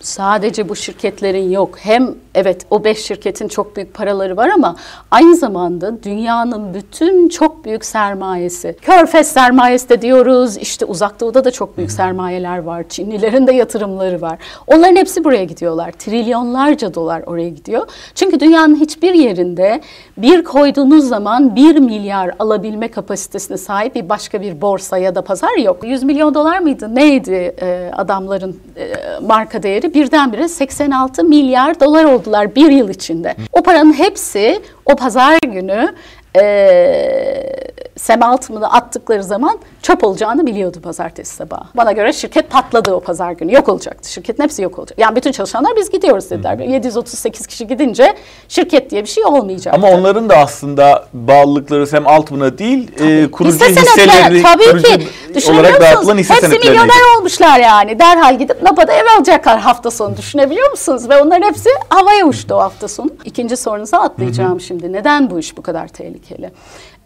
sadece 0.00 0.68
bu 0.68 0.76
şirketlerin 0.76 1.50
yok. 1.50 1.78
Hem 1.78 2.14
evet 2.34 2.66
o 2.70 2.84
beş 2.84 2.98
şirketin 2.98 3.48
çok 3.48 3.76
büyük 3.76 3.94
paraları 3.94 4.36
var 4.36 4.48
ama 4.48 4.76
aynı 5.10 5.36
zamanda 5.36 6.02
dünyanın 6.02 6.74
bütün 6.74 7.28
çok 7.28 7.64
büyük 7.64 7.84
sermayesi. 7.84 8.76
Körfez 8.82 9.32
sermayesi 9.32 9.88
de 9.88 10.02
diyoruz. 10.02 10.56
İşte 10.56 10.84
uzak 10.84 11.20
doğuda 11.20 11.44
da 11.44 11.50
çok 11.50 11.76
büyük 11.76 11.90
sermayeler 11.90 12.58
var. 12.58 12.84
Çinlilerin 12.88 13.46
de 13.46 13.52
yatırımları 13.52 14.20
var. 14.20 14.38
Onların 14.66 14.96
hepsi 14.96 15.24
buraya 15.24 15.44
gidiyorlar. 15.44 15.92
Trilyonlarca 15.92 16.94
dolar 16.94 17.22
oraya 17.26 17.48
gidiyor. 17.48 17.86
Çünkü 18.14 18.40
dünyanın 18.40 18.76
hiçbir 18.76 19.14
yerinde 19.14 19.80
bir 20.16 20.44
koyduğunuz 20.44 21.08
zaman 21.08 21.56
bir 21.56 21.76
milyar 21.76 22.30
alabilme 22.38 22.88
kapasitesine 22.88 23.56
sahip 23.56 23.94
bir 23.94 24.08
başka 24.08 24.42
bir 24.42 24.60
borsa 24.60 24.98
ya 24.98 25.14
da 25.14 25.22
pazar 25.22 25.56
yok. 25.56 25.84
100 25.84 26.02
milyon 26.02 26.34
dolar 26.34 26.58
mıydı? 26.58 26.94
Neydi 26.94 27.54
e, 27.62 27.90
adamların 27.96 28.60
e, 28.76 28.92
marka 29.22 29.62
değeri? 29.62 29.89
Birdenbire 29.94 30.48
86 30.48 31.24
milyar 31.24 31.80
dolar 31.80 32.04
oldular 32.04 32.54
bir 32.54 32.70
yıl 32.70 32.88
içinde. 32.88 33.34
O 33.52 33.62
paranın 33.62 33.92
hepsi 33.92 34.62
o 34.86 34.96
pazar 34.96 35.38
günü 35.46 35.94
e, 36.36 36.42
Sem 37.96 38.22
Altman'ı 38.22 38.72
attıkları 38.72 39.24
zaman 39.24 39.58
çöp 39.82 40.04
olacağını 40.04 40.46
biliyordu 40.46 40.80
pazartesi 40.80 41.36
sabahı. 41.36 41.64
Bana 41.76 41.92
göre 41.92 42.12
şirket 42.12 42.50
patladı 42.50 42.92
o 42.94 43.00
pazar 43.00 43.32
günü. 43.32 43.54
Yok 43.54 43.68
olacaktı. 43.68 44.12
Şirketin 44.12 44.42
hepsi 44.42 44.62
yok 44.62 44.78
olacak. 44.78 44.98
Yani 44.98 45.16
bütün 45.16 45.32
çalışanlar 45.32 45.76
biz 45.76 45.90
gidiyoruz 45.90 46.30
dediler. 46.30 46.58
Hı. 46.58 46.62
738 46.62 47.46
kişi 47.46 47.66
gidince 47.66 48.14
şirket 48.48 48.90
diye 48.90 49.02
bir 49.02 49.08
şey 49.08 49.24
olmayacak. 49.24 49.74
Ama 49.74 49.90
onların 49.90 50.28
da 50.28 50.36
aslında 50.36 51.06
bağlılıkları 51.12 51.86
Sem 51.86 52.06
Altman'a 52.06 52.58
değil 52.58 52.90
e, 53.00 53.30
kurucu 53.30 53.54
hisse 53.54 53.80
hisseleri 53.80 54.42
tabii 54.42 54.64
kurucu 54.64 54.82
ki. 55.40 55.50
olarak 55.50 55.80
dağıtılan 55.80 56.18
hisse 56.18 56.34
Hepsi 56.34 56.48
milyoner 56.48 57.18
olmuşlar 57.18 57.60
yani. 57.60 57.98
Derhal 57.98 58.38
gidip 58.38 58.62
Napa'da 58.62 58.92
ev 58.92 59.04
alacaklar 59.16 59.58
hafta 59.58 59.90
sonu. 59.90 60.16
Düşünebiliyor 60.16 60.70
musunuz? 60.70 61.08
Ve 61.08 61.22
onların 61.22 61.46
hepsi 61.46 61.70
havaya 61.88 62.26
uçtu 62.26 62.54
o 62.54 62.58
hafta 62.58 62.88
sonu. 62.88 63.10
İkinci 63.24 63.56
sorunuza 63.56 63.98
atlayacağım 63.98 64.50
Hı-hı. 64.50 64.60
şimdi. 64.60 64.92
Neden 64.92 65.30
bu 65.30 65.38
iş 65.38 65.56
bu 65.56 65.62
kadar 65.62 65.88
tehlikeli? 65.88 66.50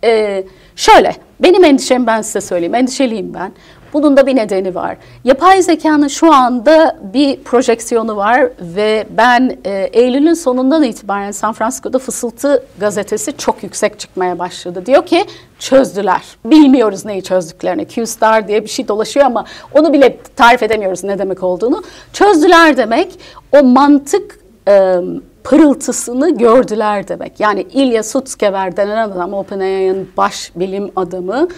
Ee, 0.05 0.45
şöyle, 0.77 1.17
benim 1.41 1.65
endişem 1.65 2.07
ben 2.07 2.23
size 2.23 2.41
söyleyeyim, 2.41 2.75
endişeliyim 2.75 3.35
ben. 3.35 3.53
Bunun 3.93 4.17
da 4.17 4.27
bir 4.27 4.37
nedeni 4.37 4.75
var. 4.75 4.97
Yapay 5.25 5.63
zekanın 5.63 6.09
şu 6.09 6.33
anda 6.33 6.99
bir 7.15 7.37
projeksiyonu 7.37 8.17
var 8.17 8.49
ve 8.61 9.07
ben 9.11 9.57
e, 9.65 9.91
Eylül'ün 9.93 10.35
sonundan 10.35 10.83
itibaren 10.83 11.31
San 11.31 11.53
Francisco'da 11.53 11.99
Fısıltı 11.99 12.67
gazetesi 12.79 13.37
çok 13.37 13.63
yüksek 13.63 13.99
çıkmaya 14.01 14.39
başladı. 14.39 14.87
Diyor 14.87 15.07
ki 15.07 15.25
çözdüler. 15.59 16.23
Bilmiyoruz 16.45 17.05
neyi 17.05 17.23
çözdüklerini. 17.23 17.83
Q-Star 17.85 18.49
diye 18.49 18.63
bir 18.63 18.69
şey 18.69 18.89
dolaşıyor 18.89 19.27
ama 19.27 19.45
onu 19.73 19.93
bile 19.93 20.19
tarif 20.37 20.63
edemiyoruz 20.63 21.05
ne 21.05 21.19
demek 21.19 21.43
olduğunu. 21.43 21.83
Çözdüler 22.13 22.77
demek 22.77 23.09
o 23.53 23.63
mantık... 23.63 24.39
E, 24.69 24.99
pırıltısını 25.45 26.37
gördüler 26.39 27.09
demek. 27.09 27.41
Yani 27.41 27.67
Ilya 27.73 28.03
Sutskever 28.03 28.77
denen 28.77 28.97
adam 28.97 29.35
OpenAI'ın 29.35 30.09
baş 30.17 30.53
bilim 30.57 30.91
adamı. 30.97 31.49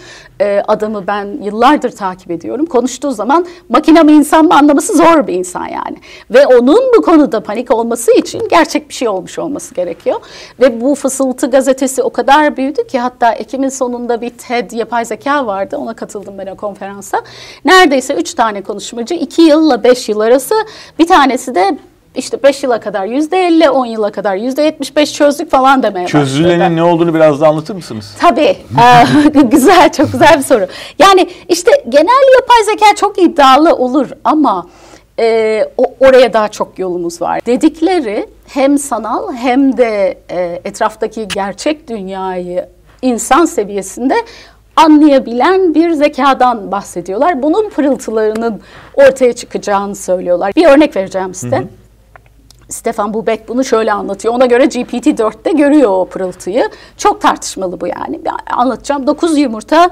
E, 0.41 0.63
adamı 0.67 1.07
ben 1.07 1.25
yıllardır 1.41 1.91
takip 1.91 2.31
ediyorum. 2.31 2.65
Konuştuğu 2.65 3.11
zaman 3.11 3.45
makine 3.69 4.03
mi 4.03 4.11
insan 4.11 4.45
mı 4.45 4.55
anlaması 4.55 4.97
zor 4.97 5.27
bir 5.27 5.33
insan 5.33 5.67
yani. 5.67 5.97
Ve 6.31 6.47
onun 6.47 6.91
bu 6.97 7.01
konuda 7.01 7.43
panik 7.43 7.71
olması 7.71 8.11
için 8.11 8.47
gerçek 8.49 8.89
bir 8.89 8.93
şey 8.93 9.07
olmuş 9.07 9.39
olması 9.39 9.75
gerekiyor. 9.75 10.19
Ve 10.59 10.81
bu 10.81 10.95
Fısıltı 10.95 11.49
gazetesi 11.49 12.03
o 12.03 12.09
kadar 12.09 12.57
büyüdü 12.57 12.87
ki 12.87 12.99
hatta 12.99 13.31
Ekim'in 13.31 13.69
sonunda 13.69 14.21
bir 14.21 14.29
TED 14.29 14.71
yapay 14.71 15.05
zeka 15.05 15.45
vardı. 15.45 15.77
Ona 15.77 15.93
katıldım 15.93 16.37
ben 16.37 16.47
o 16.47 16.55
konferansa. 16.55 17.21
Neredeyse 17.65 18.13
üç 18.13 18.33
tane 18.33 18.61
konuşmacı 18.61 19.13
iki 19.13 19.41
yılla 19.41 19.83
beş 19.83 20.09
yıl 20.09 20.19
arası 20.19 20.55
bir 20.99 21.07
tanesi 21.07 21.55
de 21.55 21.77
işte 22.17 22.43
5 22.43 22.63
yıla 22.63 22.79
kadar 22.79 23.05
yüzde 23.05 23.47
50, 23.47 23.69
10 23.69 23.85
yıla 23.85 24.11
kadar 24.11 24.35
yüzde 24.35 24.61
75 24.61 25.13
çözdük 25.13 25.51
falan 25.51 25.83
demeye 25.83 26.07
Çözülenin 26.07 26.59
başladı. 26.59 26.75
ne 26.75 26.83
olduğunu 26.83 27.13
biraz 27.13 27.41
da 27.41 27.47
anlatır 27.47 27.75
mısınız? 27.75 28.15
Tabii. 28.19 28.55
ee, 28.79 29.41
güzel, 29.41 29.91
çok 29.91 30.11
güzel 30.11 30.37
bir 30.37 30.43
soru. 30.43 30.67
Yani 30.99 31.29
işte 31.49 31.71
genel 31.89 32.35
yapay 32.35 32.63
zeka 32.65 32.95
çok 32.95 33.21
iddialı 33.21 33.75
olur 33.75 34.09
ama 34.23 34.67
e, 35.19 35.63
o, 35.77 35.83
oraya 35.99 36.33
daha 36.33 36.47
çok 36.47 36.79
yolumuz 36.79 37.21
var. 37.21 37.39
Dedikleri 37.45 38.29
hem 38.47 38.77
sanal 38.77 39.33
hem 39.33 39.77
de 39.77 40.17
e, 40.31 40.61
etraftaki 40.65 41.27
gerçek 41.27 41.89
dünyayı 41.89 42.65
insan 43.01 43.45
seviyesinde 43.45 44.15
anlayabilen 44.75 45.75
bir 45.75 45.91
zekadan 45.91 46.71
bahsediyorlar. 46.71 47.43
Bunun 47.43 47.69
pırıltılarının 47.69 48.61
ortaya 48.95 49.33
çıkacağını 49.33 49.95
söylüyorlar. 49.95 50.51
Bir 50.55 50.65
örnek 50.65 50.95
vereceğim 50.95 51.33
size. 51.33 51.57
Hı 51.57 51.61
hı. 51.61 51.67
Stefan 52.69 53.13
Bubek 53.13 53.47
bunu 53.47 53.63
şöyle 53.63 53.93
anlatıyor. 53.93 54.33
Ona 54.33 54.45
göre 54.45 54.63
GPT-4'te 54.63 55.51
görüyor 55.51 55.91
o 55.91 56.05
pırıltıyı. 56.05 56.69
Çok 56.97 57.21
tartışmalı 57.21 57.81
bu 57.81 57.87
yani. 57.87 58.21
Anlatacağım. 58.55 59.07
9 59.07 59.37
yumurta, 59.37 59.89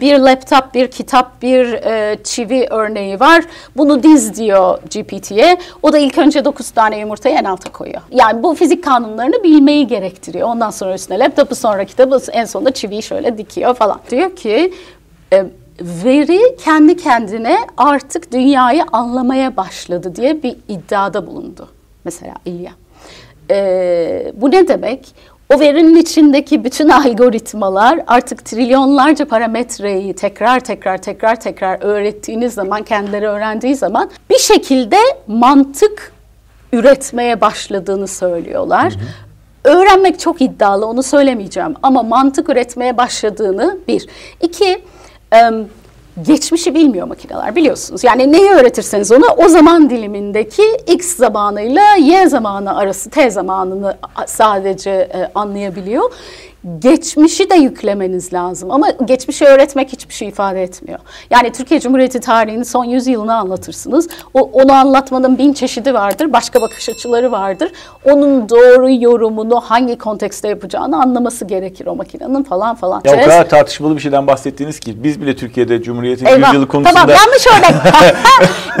bir 0.00 0.18
laptop, 0.18 0.74
bir 0.74 0.90
kitap, 0.90 1.42
bir 1.42 1.80
çivi 2.24 2.66
örneği 2.70 3.20
var. 3.20 3.44
Bunu 3.76 4.02
diz 4.02 4.38
diyor 4.38 4.78
GPT'ye. 4.78 5.58
O 5.82 5.92
da 5.92 5.98
ilk 5.98 6.18
önce 6.18 6.44
9 6.44 6.70
tane 6.70 6.98
yumurtayı 6.98 7.34
en 7.34 7.44
alta 7.44 7.72
koyuyor. 7.72 8.00
Yani 8.10 8.42
bu 8.42 8.54
fizik 8.54 8.84
kanunlarını 8.84 9.42
bilmeyi 9.42 9.86
gerektiriyor. 9.86 10.48
Ondan 10.48 10.70
sonra 10.70 10.94
üstüne 10.94 11.18
laptopu, 11.18 11.54
sonra 11.54 11.84
kitabı, 11.84 12.20
en 12.32 12.44
sonunda 12.44 12.70
çiviyi 12.70 13.02
şöyle 13.02 13.38
dikiyor 13.38 13.74
falan. 13.74 14.00
Diyor 14.10 14.36
ki 14.36 14.74
veri 15.80 16.56
kendi 16.56 16.96
kendine 16.96 17.58
artık 17.76 18.32
dünyayı 18.32 18.84
anlamaya 18.92 19.56
başladı 19.56 20.16
diye 20.16 20.42
bir 20.42 20.56
iddiada 20.68 21.26
bulundu 21.26 21.68
mesela 22.04 22.34
İlya. 22.44 22.72
Ee, 23.50 24.32
bu 24.34 24.50
ne 24.50 24.68
demek? 24.68 25.14
O 25.54 25.60
verinin 25.60 25.96
içindeki 25.96 26.64
bütün 26.64 26.88
algoritmalar 26.88 28.00
artık 28.06 28.44
trilyonlarca 28.44 29.24
parametreyi 29.24 30.14
tekrar 30.14 30.60
tekrar 30.60 30.98
tekrar 30.98 31.40
tekrar 31.40 31.82
öğrettiğiniz 31.82 32.54
zaman, 32.54 32.82
kendileri 32.82 33.26
öğrendiği 33.26 33.74
zaman 33.74 34.10
bir 34.30 34.38
şekilde 34.38 34.96
mantık 35.26 36.12
üretmeye 36.72 37.40
başladığını 37.40 38.06
söylüyorlar. 38.06 38.92
Hı 38.92 38.98
hı. 38.98 39.78
Öğrenmek 39.78 40.20
çok 40.20 40.42
iddialı, 40.42 40.86
onu 40.86 41.02
söylemeyeceğim. 41.02 41.74
Ama 41.82 42.02
mantık 42.02 42.48
üretmeye 42.48 42.96
başladığını 42.96 43.78
bir. 43.88 44.06
İki, 44.42 44.82
geçmişi 46.26 46.74
bilmiyor 46.74 47.06
makineler 47.06 47.56
biliyorsunuz. 47.56 48.04
Yani 48.04 48.32
neyi 48.32 48.50
öğretirseniz 48.50 49.12
ona 49.12 49.26
o 49.36 49.48
zaman 49.48 49.90
dilimindeki 49.90 50.62
X 50.86 51.16
zamanıyla 51.16 51.96
Y 51.96 52.28
zamanı 52.28 52.76
arası 52.76 53.10
T 53.10 53.30
zamanını 53.30 53.96
sadece 54.26 54.90
e, 54.90 55.30
anlayabiliyor. 55.34 56.12
Geçmişi 56.78 57.50
de 57.50 57.54
yüklemeniz 57.54 58.32
lazım. 58.32 58.70
Ama 58.70 58.90
geçmişi 59.04 59.44
öğretmek 59.44 59.92
hiçbir 59.92 60.14
şey 60.14 60.28
ifade 60.28 60.62
etmiyor. 60.62 60.98
Yani 61.30 61.52
Türkiye 61.52 61.80
Cumhuriyeti 61.80 62.20
tarihinin 62.20 62.62
son 62.62 62.84
100 62.84 63.06
yılını 63.06 63.36
anlatırsınız. 63.36 64.08
O, 64.34 64.40
onu 64.40 64.72
anlatmanın 64.72 65.38
bin 65.38 65.52
çeşidi 65.52 65.94
vardır. 65.94 66.32
Başka 66.32 66.60
bakış 66.60 66.88
açıları 66.88 67.32
vardır. 67.32 67.72
Onun 68.04 68.48
doğru 68.48 68.90
yorumunu 68.90 69.60
hangi 69.60 69.98
kontekste 69.98 70.48
yapacağını 70.48 71.02
anlaması 71.02 71.44
gerekir 71.44 71.86
o 71.86 71.96
makinenin 71.96 72.42
falan 72.42 72.74
falan. 72.74 73.02
Ya 73.04 73.12
o 73.12 73.20
kadar 73.20 73.48
tartışmalı 73.48 73.96
bir 73.96 74.00
şeyden 74.00 74.26
bahsettiğiniz 74.26 74.80
ki 74.80 75.02
biz 75.04 75.20
bile 75.20 75.36
Türkiye'de 75.36 75.82
Cumhuriyet'in 75.82 76.26
100 76.26 76.54
yılı 76.54 76.68
konusunda... 76.68 77.00
Tamam 77.00 77.16
yanlış 77.16 77.46
örnek. 77.46 77.94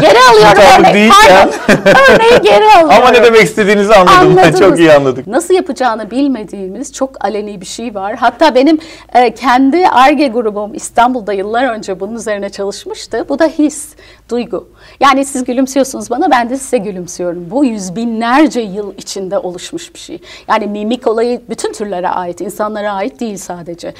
geri 0.00 0.18
alıyorum 0.30 0.62
örnek. 0.78 0.94
Değilken... 0.94 1.50
Örneği 1.68 2.40
geri 2.42 2.64
alıyorum. 2.64 2.90
Ama 2.90 3.10
ne 3.10 3.24
demek 3.24 3.42
istediğinizi 3.42 3.94
anladım. 3.94 4.38
Anladınız. 4.38 4.60
Çok 4.60 4.78
iyi 4.78 4.92
anladık. 4.92 5.26
Nasıl 5.26 5.54
yapacağını 5.54 6.10
bilmediğimiz 6.10 6.92
çok 6.92 7.24
aleni 7.24 7.60
bir 7.60 7.67
şey 7.68 7.94
var. 7.94 8.16
Hatta 8.16 8.54
benim 8.54 8.78
e, 9.14 9.34
kendi 9.34 9.88
ARGE 9.88 10.28
grubum 10.28 10.74
İstanbul'da 10.74 11.32
yıllar 11.32 11.68
önce 11.68 12.00
bunun 12.00 12.14
üzerine 12.14 12.50
çalışmıştı. 12.50 13.24
Bu 13.28 13.38
da 13.38 13.46
his, 13.46 13.94
duygu. 14.30 14.68
Yani 15.00 15.24
siz 15.24 15.44
gülümsüyorsunuz 15.44 16.10
bana, 16.10 16.30
ben 16.30 16.50
de 16.50 16.56
size 16.56 16.78
gülümsüyorum. 16.78 17.50
Bu 17.50 17.64
yüz 17.64 17.96
binlerce 17.96 18.60
yıl 18.60 18.94
içinde 18.96 19.38
oluşmuş 19.38 19.94
bir 19.94 19.98
şey. 19.98 20.18
Yani 20.48 20.66
mimik 20.66 21.06
olayı 21.06 21.40
bütün 21.50 21.72
türlere 21.72 22.08
ait, 22.08 22.40
insanlara 22.40 22.92
ait 22.92 23.20
değil 23.20 23.36
sadece. 23.36 23.94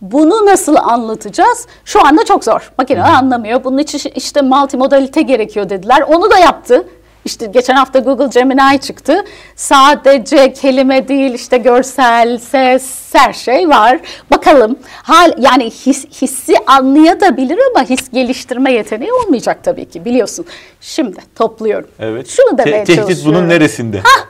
Bunu 0.00 0.46
nasıl 0.46 0.76
anlatacağız? 0.76 1.66
Şu 1.84 2.06
anda 2.06 2.24
çok 2.24 2.44
zor. 2.44 2.72
Makine 2.78 3.02
anlamıyor. 3.02 3.64
Bunun 3.64 3.78
için 3.78 4.12
işte 4.14 4.42
multimodalite 4.42 5.22
gerekiyor 5.22 5.70
dediler. 5.70 6.02
Onu 6.08 6.30
da 6.30 6.38
yaptı. 6.38 6.86
İşte 7.24 7.46
geçen 7.46 7.74
hafta 7.74 7.98
Google 7.98 8.40
Gemini 8.40 8.80
çıktı. 8.80 9.24
Sadece 9.56 10.52
kelime 10.52 11.08
değil 11.08 11.34
işte 11.34 11.58
görsel, 11.58 12.38
ses, 12.38 13.14
her 13.14 13.32
şey 13.32 13.68
var. 13.68 14.00
Bakalım. 14.30 14.78
Hal 15.02 15.32
yani 15.38 15.64
his, 15.70 16.06
hissi 16.22 16.54
anlayabilir 16.66 17.58
ama 17.74 17.84
his 17.84 18.10
geliştirme 18.10 18.72
yeteneği 18.72 19.12
olmayacak 19.12 19.64
tabii 19.64 19.88
ki 19.88 20.04
biliyorsun. 20.04 20.46
Şimdi 20.80 21.16
topluyorum. 21.34 21.88
Evet. 22.00 22.28
Şunu 22.28 22.58
demeye 22.58 22.84
Te- 22.84 22.96
Tehdit 22.96 23.24
bunun 23.26 23.48
neresinde? 23.48 24.00
Hah, 24.00 24.26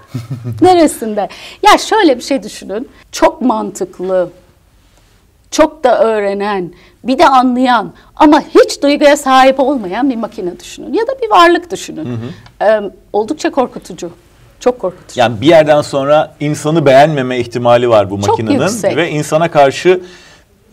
neresinde? 0.63 1.29
Ya 1.63 1.79
şöyle 1.79 2.17
bir 2.17 2.23
şey 2.23 2.43
düşünün. 2.43 2.89
Çok 3.13 3.41
mantıklı, 3.43 4.31
çok 5.51 5.85
da 5.85 6.05
öğrenen, 6.05 6.73
bir 7.05 7.19
de 7.19 7.27
anlayan 7.27 7.93
ama 8.17 8.41
hiç 8.41 8.83
duyguya 8.83 9.17
sahip 9.17 9.61
olmayan 9.61 10.11
bir 10.11 10.17
makine 10.17 10.61
düşünün 10.61 10.93
ya 10.93 11.07
da 11.07 11.13
bir 11.23 11.31
varlık 11.31 11.71
düşünün. 11.71 12.05
Hı 12.05 12.15
hı. 12.15 12.65
Ee, 12.65 12.91
oldukça 13.13 13.51
korkutucu. 13.51 14.11
Çok 14.61 14.79
korkutucu. 14.79 15.21
Yani 15.21 15.41
bir 15.41 15.47
yerden 15.47 15.83
sonra 15.83 16.35
insanı 16.41 16.87
beğenmeme 16.87 17.39
ihtimali 17.39 17.89
var 17.89 18.11
bu 18.11 18.19
makinenin 18.19 18.97
ve 18.97 19.11
insana 19.11 19.51
karşı 19.51 20.01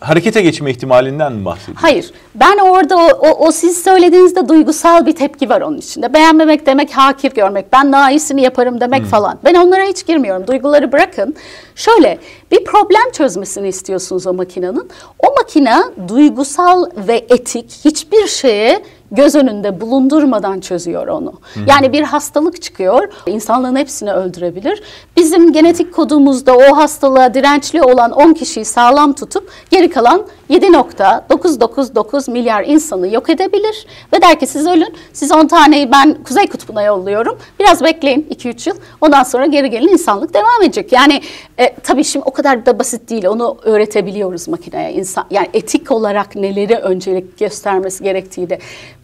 harekete 0.00 0.42
geçme 0.42 0.70
ihtimalinden 0.70 1.32
mi 1.32 1.44
bahsediyorsun? 1.44 1.82
Hayır. 1.82 2.12
Ben 2.34 2.58
orada 2.58 2.96
o, 2.96 3.06
o, 3.06 3.46
o 3.46 3.52
siz 3.52 3.82
söylediğinizde 3.82 4.48
duygusal 4.48 5.06
bir 5.06 5.12
tepki 5.12 5.48
var 5.48 5.60
onun 5.60 5.78
içinde. 5.78 6.14
Beğenmemek 6.14 6.66
demek 6.66 6.90
hakir 6.90 7.34
görmek. 7.34 7.72
Ben 7.72 7.92
daha 7.92 8.10
iyisini 8.10 8.42
yaparım 8.42 8.80
demek 8.80 9.02
hmm. 9.02 9.08
falan. 9.08 9.38
Ben 9.44 9.54
onlara 9.54 9.82
hiç 9.82 10.06
girmiyorum. 10.06 10.46
Duyguları 10.46 10.92
bırakın. 10.92 11.34
Şöyle 11.74 12.18
bir 12.50 12.64
problem 12.64 13.12
çözmesini 13.12 13.68
istiyorsunuz 13.68 14.26
o 14.26 14.34
makinenin. 14.34 14.90
O 15.18 15.34
makine 15.38 15.76
duygusal 16.08 16.86
ve 16.96 17.26
etik 17.28 17.80
hiçbir 17.84 18.26
şeye 18.26 18.82
göz 19.10 19.34
önünde 19.34 19.80
bulundurmadan 19.80 20.60
çözüyor 20.60 21.06
onu. 21.06 21.32
Hı. 21.54 21.60
Yani 21.66 21.92
bir 21.92 22.02
hastalık 22.02 22.62
çıkıyor, 22.62 23.08
insanlığın 23.26 23.76
hepsini 23.76 24.12
öldürebilir. 24.12 24.82
Bizim 25.16 25.52
genetik 25.52 25.94
kodumuzda 25.94 26.56
o 26.56 26.76
hastalığa 26.76 27.34
dirençli 27.34 27.82
olan 27.82 28.10
10 28.10 28.32
kişiyi 28.32 28.64
sağlam 28.64 29.12
tutup 29.12 29.50
geri 29.70 29.90
kalan 29.90 30.26
7.999 30.50 32.30
milyar 32.30 32.64
insanı 32.64 33.08
yok 33.14 33.30
edebilir 33.30 33.86
ve 34.12 34.22
der 34.22 34.40
ki 34.40 34.46
siz 34.46 34.66
ölün, 34.66 34.94
siz 35.12 35.32
10 35.32 35.46
taneyi 35.46 35.92
ben 35.92 36.22
Kuzey 36.24 36.46
Kutbu'na 36.46 36.82
yolluyorum. 36.82 37.38
Biraz 37.60 37.84
bekleyin 37.84 38.28
2-3 38.30 38.68
yıl. 38.68 38.76
Ondan 39.00 39.22
sonra 39.22 39.46
geri 39.46 39.70
gelin 39.70 39.88
insanlık 39.88 40.34
devam 40.34 40.62
edecek. 40.62 40.92
Yani 40.92 41.22
e, 41.58 41.74
tabii 41.74 42.04
şimdi 42.04 42.24
o 42.24 42.30
kadar 42.30 42.66
da 42.66 42.78
basit 42.78 43.10
değil. 43.10 43.26
Onu 43.26 43.58
öğretebiliyoruz 43.62 44.48
makineye. 44.48 44.92
İnsan, 44.92 45.24
yani 45.30 45.48
etik 45.54 45.90
olarak 45.90 46.36
neleri 46.36 46.76
öncelik 46.76 47.38
göstermesi 47.38 48.04
gerektiği 48.04 48.50
de. 48.50 48.58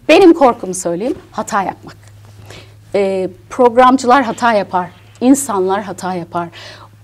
Benim 0.09 0.35
korkumu 0.35 0.75
söyleyeyim, 0.75 1.17
hata 1.31 1.63
yapmak. 1.63 1.97
E, 2.95 3.29
programcılar 3.51 4.23
hata 4.23 4.53
yapar, 4.53 4.91
insanlar 5.21 5.83
hata 5.83 6.15
yapar. 6.15 6.49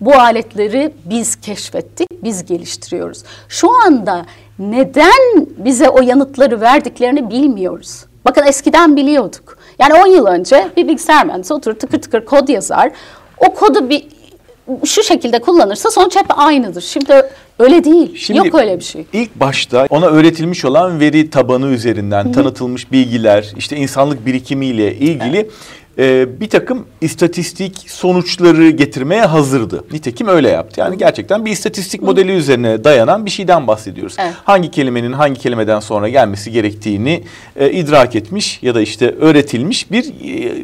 Bu 0.00 0.14
aletleri 0.14 0.92
biz 1.04 1.36
keşfettik, 1.36 2.08
biz 2.24 2.44
geliştiriyoruz. 2.44 3.22
Şu 3.48 3.68
anda 3.86 4.26
neden 4.58 5.46
bize 5.58 5.88
o 5.88 6.02
yanıtları 6.02 6.60
verdiklerini 6.60 7.30
bilmiyoruz. 7.30 8.04
Bakın 8.24 8.46
eskiden 8.46 8.96
biliyorduk. 8.96 9.58
Yani 9.78 9.94
10 9.94 10.06
yıl 10.06 10.26
önce 10.26 10.70
bir 10.76 10.88
bilgisayar 10.88 11.26
mühendisi 11.26 11.54
oturur 11.54 11.74
tıkır 11.74 12.02
tıkır 12.02 12.24
kod 12.24 12.48
yazar. 12.48 12.90
O 13.38 13.54
kodu 13.54 13.90
bir 13.90 14.06
şu 14.84 15.02
şekilde 15.02 15.40
kullanırsa 15.40 15.90
sonuç 15.90 16.16
hep 16.16 16.38
aynıdır. 16.38 16.80
Şimdi 16.80 17.22
öyle 17.58 17.84
değil. 17.84 18.16
Şimdi, 18.16 18.38
Yok 18.38 18.54
öyle 18.54 18.78
bir 18.78 18.84
şey. 18.84 19.06
İlk 19.12 19.40
başta 19.40 19.86
ona 19.90 20.06
öğretilmiş 20.06 20.64
olan 20.64 21.00
veri 21.00 21.30
tabanı 21.30 21.66
üzerinden 21.66 22.24
Hı-hı. 22.24 22.32
tanıtılmış 22.32 22.92
bilgiler, 22.92 23.52
işte 23.56 23.76
insanlık 23.76 24.26
birikimiyle 24.26 24.94
ilgili 24.94 25.36
evet 25.36 25.50
e, 26.00 26.40
bir 26.40 26.50
takım 26.50 26.86
istatistik 27.00 27.84
sonuçları 27.86 28.70
getirmeye 28.70 29.22
hazırdı. 29.22 29.84
Nitekim 29.92 30.28
öyle 30.28 30.48
yaptı. 30.48 30.80
Yani 30.80 30.98
gerçekten 30.98 31.44
bir 31.44 31.50
istatistik 31.50 32.02
modeli 32.02 32.32
üzerine 32.32 32.84
dayanan 32.84 33.26
bir 33.26 33.30
şeyden 33.30 33.66
bahsediyoruz. 33.66 34.16
Evet. 34.18 34.32
Hangi 34.44 34.70
kelimenin 34.70 35.12
hangi 35.12 35.40
kelimeden 35.40 35.80
sonra 35.80 36.08
gelmesi 36.08 36.52
gerektiğini 36.52 37.22
e, 37.56 37.70
idrak 37.70 38.16
etmiş 38.16 38.58
ya 38.62 38.74
da 38.74 38.80
işte 38.80 39.10
öğretilmiş 39.10 39.90
bir, 39.90 40.04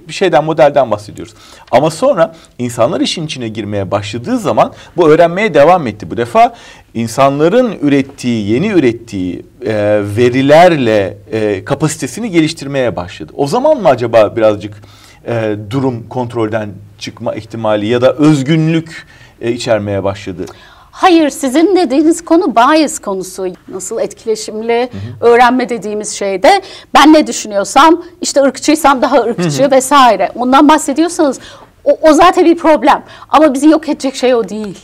e, 0.08 0.12
şeyden 0.12 0.44
modelden 0.44 0.90
bahsediyoruz. 0.90 1.34
Ama 1.70 1.90
sonra 1.90 2.34
insanlar 2.58 3.00
işin 3.00 3.26
içine 3.26 3.48
girmeye 3.48 3.90
başladığı 3.90 4.38
zaman 4.38 4.72
bu 4.96 5.08
öğrenmeye 5.08 5.54
devam 5.54 5.86
etti. 5.86 6.10
Bu 6.10 6.16
defa 6.16 6.54
insanların 6.94 7.78
ürettiği, 7.82 8.50
yeni 8.50 8.68
ürettiği 8.68 9.42
e, 9.66 9.74
verilerle 10.16 11.18
e, 11.32 11.64
kapasitesini 11.64 12.30
geliştirmeye 12.30 12.96
başladı. 12.96 13.32
O 13.36 13.46
zaman 13.46 13.82
mı 13.82 13.88
acaba 13.88 14.36
birazcık 14.36 14.82
e, 15.26 15.56
durum 15.70 16.08
kontrolden 16.08 16.68
çıkma 16.98 17.34
ihtimali 17.34 17.86
ya 17.86 18.00
da 18.00 18.12
özgünlük 18.12 19.06
e, 19.40 19.52
içermeye 19.52 20.04
başladı? 20.04 20.46
Hayır, 20.90 21.30
sizin 21.30 21.76
dediğiniz 21.76 22.24
konu 22.24 22.56
bias 22.56 22.98
konusu. 22.98 23.46
Nasıl 23.68 24.00
etkileşimli 24.00 24.82
hı 24.92 25.26
hı. 25.26 25.30
öğrenme 25.30 25.68
dediğimiz 25.68 26.12
şeyde 26.12 26.62
ben 26.94 27.12
ne 27.12 27.26
düşünüyorsam, 27.26 28.02
işte 28.20 28.40
ırkçıysam 28.42 29.02
daha 29.02 29.20
ırkçı 29.22 29.62
hı 29.62 29.66
hı. 29.66 29.70
vesaire. 29.70 30.30
Ondan 30.34 30.68
bahsediyorsanız 30.68 31.40
o, 31.84 31.98
o 32.02 32.12
zaten 32.12 32.44
bir 32.44 32.56
problem. 32.56 33.02
Ama 33.28 33.54
bizi 33.54 33.68
yok 33.68 33.88
edecek 33.88 34.14
şey 34.14 34.34
o 34.34 34.48
değil. 34.48 34.78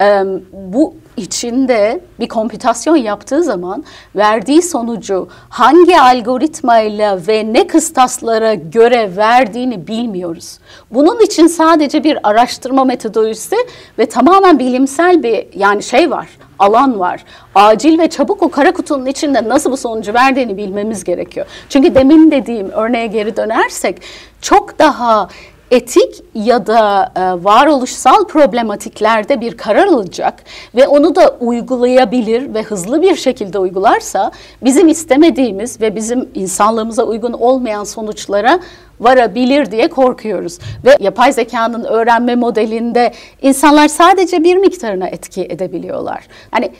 Ee, 0.00 0.22
bu 0.52 0.94
içinde 1.16 2.00
bir 2.20 2.28
komputasyon 2.28 2.96
yaptığı 2.96 3.42
zaman 3.44 3.84
verdiği 4.16 4.62
sonucu 4.62 5.28
hangi 5.48 6.00
algoritmayla 6.00 7.18
ve 7.28 7.52
ne 7.52 7.66
kıstaslara 7.66 8.54
göre 8.54 9.16
verdiğini 9.16 9.86
bilmiyoruz. 9.86 10.58
Bunun 10.90 11.20
için 11.20 11.46
sadece 11.46 12.04
bir 12.04 12.18
araştırma 12.28 12.84
metodolojisi 12.84 13.56
ve 13.98 14.06
tamamen 14.06 14.58
bilimsel 14.58 15.22
bir 15.22 15.46
yani 15.54 15.82
şey 15.82 16.10
var, 16.10 16.28
alan 16.58 17.00
var. 17.00 17.24
Acil 17.54 17.98
ve 17.98 18.10
çabuk 18.10 18.42
o 18.42 18.50
kara 18.50 18.72
kutunun 18.72 19.06
içinde 19.06 19.48
nasıl 19.48 19.72
bu 19.72 19.76
sonucu 19.76 20.14
verdiğini 20.14 20.56
bilmemiz 20.56 21.04
gerekiyor. 21.04 21.46
Çünkü 21.68 21.94
demin 21.94 22.30
dediğim 22.30 22.70
örneğe 22.70 23.06
geri 23.06 23.36
dönersek 23.36 24.02
çok 24.40 24.78
daha 24.78 25.28
etik 25.72 26.24
ya 26.34 26.66
da 26.66 27.12
e, 27.16 27.44
varoluşsal 27.44 28.24
problematiklerde 28.24 29.40
bir 29.40 29.56
karar 29.56 29.86
alacak 29.86 30.44
ve 30.74 30.88
onu 30.88 31.14
da 31.14 31.36
uygulayabilir 31.40 32.54
ve 32.54 32.62
hızlı 32.62 33.02
bir 33.02 33.16
şekilde 33.16 33.58
uygularsa 33.58 34.30
bizim 34.62 34.88
istemediğimiz 34.88 35.80
ve 35.80 35.96
bizim 35.96 36.28
insanlığımıza 36.34 37.02
uygun 37.02 37.32
olmayan 37.32 37.84
sonuçlara 37.84 38.60
varabilir 39.00 39.70
diye 39.70 39.88
korkuyoruz. 39.88 40.58
Ve 40.84 40.96
yapay 41.00 41.32
zekanın 41.32 41.84
öğrenme 41.84 42.34
modelinde 42.34 43.12
insanlar 43.42 43.88
sadece 43.88 44.44
bir 44.44 44.56
miktarına 44.56 45.08
etki 45.08 45.42
edebiliyorlar. 45.42 46.26
Hani 46.50 46.70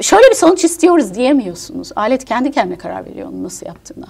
şöyle 0.00 0.30
bir 0.30 0.34
sonuç 0.34 0.64
istiyoruz 0.64 1.14
diyemiyorsunuz. 1.14 1.90
Alet 1.96 2.24
kendi 2.24 2.50
kendine 2.50 2.78
karar 2.78 3.06
veriyor 3.06 3.28
onu 3.28 3.42
nasıl 3.42 3.66
yaptığına. 3.66 4.06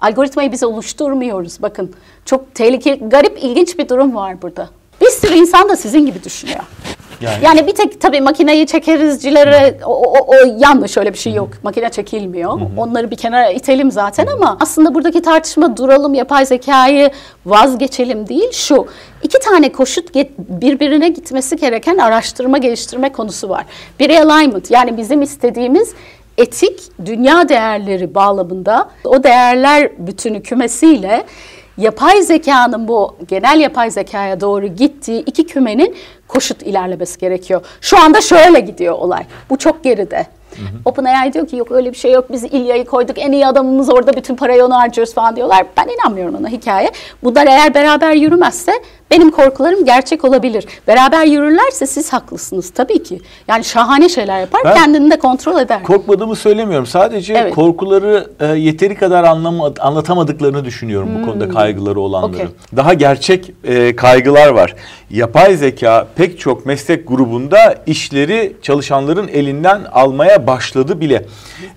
Algoritmayı 0.00 0.52
biz 0.52 0.62
oluşturmuyoruz. 0.62 1.62
Bakın 1.62 1.94
çok 2.24 2.54
tehlikeli, 2.54 3.08
garip, 3.08 3.38
ilginç 3.44 3.78
bir 3.78 3.88
durum 3.88 4.14
var 4.14 4.42
burada. 4.42 4.68
Bir 5.00 5.10
sürü 5.10 5.34
insan 5.34 5.68
da 5.68 5.76
sizin 5.76 6.06
gibi 6.06 6.24
düşünüyor. 6.24 6.60
Yani, 7.20 7.44
yani 7.44 7.66
bir 7.66 7.74
tek 7.74 8.00
tabii 8.00 8.20
makineyi 8.20 8.66
çekerizcilere 8.66 9.78
o, 9.84 10.02
o, 10.02 10.26
o 10.28 10.34
yanlış 10.58 10.96
öyle 10.96 11.12
bir 11.12 11.18
şey 11.18 11.32
yok. 11.32 11.48
Makine 11.62 11.90
çekilmiyor. 11.90 12.60
Hı-hı. 12.60 12.68
Onları 12.76 13.10
bir 13.10 13.16
kenara 13.16 13.50
itelim 13.50 13.90
zaten 13.90 14.26
Hı-hı. 14.26 14.34
ama 14.34 14.56
aslında 14.60 14.94
buradaki 14.94 15.22
tartışma 15.22 15.76
duralım 15.76 16.14
yapay 16.14 16.46
zekayı 16.46 17.10
vazgeçelim 17.46 18.28
değil 18.28 18.52
şu. 18.52 18.86
iki 19.22 19.38
tane 19.38 19.72
koşut 19.72 20.14
birbirine 20.38 21.08
gitmesi 21.08 21.56
gereken 21.56 21.98
araştırma 21.98 22.58
geliştirme 22.58 23.12
konusu 23.12 23.48
var. 23.48 23.64
Bir 24.00 24.10
alignment 24.10 24.70
yani 24.70 24.96
bizim 24.96 25.22
istediğimiz 25.22 25.94
etik 26.40 26.80
dünya 27.06 27.48
değerleri 27.48 28.14
bağlamında 28.14 28.90
o 29.04 29.22
değerler 29.22 29.90
bütünü 29.98 30.42
kümesiyle 30.42 31.24
yapay 31.78 32.22
zekanın 32.22 32.88
bu 32.88 33.16
genel 33.28 33.60
yapay 33.60 33.90
zekaya 33.90 34.40
doğru 34.40 34.66
gittiği 34.66 35.20
iki 35.20 35.46
kümenin 35.46 35.96
koşut 36.28 36.62
ilerlemesi 36.62 37.18
gerekiyor. 37.18 37.64
Şu 37.80 37.98
anda 37.98 38.20
şöyle 38.20 38.60
gidiyor 38.60 38.94
olay. 38.94 39.24
Bu 39.50 39.58
çok 39.58 39.84
geride. 39.84 40.26
Hı 40.56 40.62
hı. 40.62 40.66
OpenAI 40.84 41.32
diyor 41.32 41.46
ki 41.46 41.56
yok 41.56 41.72
öyle 41.72 41.92
bir 41.92 41.96
şey 41.96 42.12
yok 42.12 42.32
biz 42.32 42.44
İlya'yı 42.44 42.84
koyduk 42.84 43.18
en 43.18 43.32
iyi 43.32 43.46
adamımız 43.46 43.90
orada 43.90 44.12
bütün 44.12 44.36
parayı 44.36 44.64
onu 44.64 44.76
harcıyoruz 44.76 45.14
falan 45.14 45.36
diyorlar. 45.36 45.66
Ben 45.76 45.88
inanmıyorum 45.88 46.34
ona 46.34 46.48
hikaye. 46.48 46.90
Bunlar 47.22 47.46
eğer 47.46 47.74
beraber 47.74 48.12
yürümezse 48.12 48.72
benim 49.10 49.30
korkularım 49.30 49.84
gerçek 49.84 50.24
olabilir. 50.24 50.64
Beraber 50.88 51.24
yürürlerse 51.24 51.86
siz 51.86 52.12
haklısınız 52.12 52.70
tabii 52.70 53.02
ki. 53.02 53.20
Yani 53.48 53.64
şahane 53.64 54.08
şeyler 54.08 54.40
yapar 54.40 54.60
ben 54.64 54.74
kendini 54.74 55.10
de 55.10 55.18
kontrol 55.18 55.60
eder. 55.60 55.82
Korkmadığımı 55.82 56.36
söylemiyorum. 56.36 56.86
Sadece 56.86 57.34
evet. 57.34 57.54
korkuları 57.54 58.30
e, 58.40 58.46
yeteri 58.46 58.94
kadar 58.94 59.24
anlama, 59.24 59.72
anlatamadıklarını 59.80 60.64
düşünüyorum 60.64 61.08
hmm. 61.08 61.22
bu 61.22 61.26
konuda 61.26 61.48
kaygıları 61.48 62.00
olanların. 62.00 62.34
Okay. 62.34 62.46
Daha 62.76 62.94
gerçek 62.94 63.52
e, 63.64 63.96
kaygılar 63.96 64.48
var. 64.48 64.74
Yapay 65.10 65.56
zeka 65.56 66.06
pek 66.16 66.38
çok 66.38 66.66
meslek 66.66 67.08
grubunda 67.08 67.74
işleri 67.86 68.56
çalışanların 68.62 69.28
elinden 69.28 69.84
almaya 69.92 70.46
başladı 70.46 71.00
bile. 71.00 71.26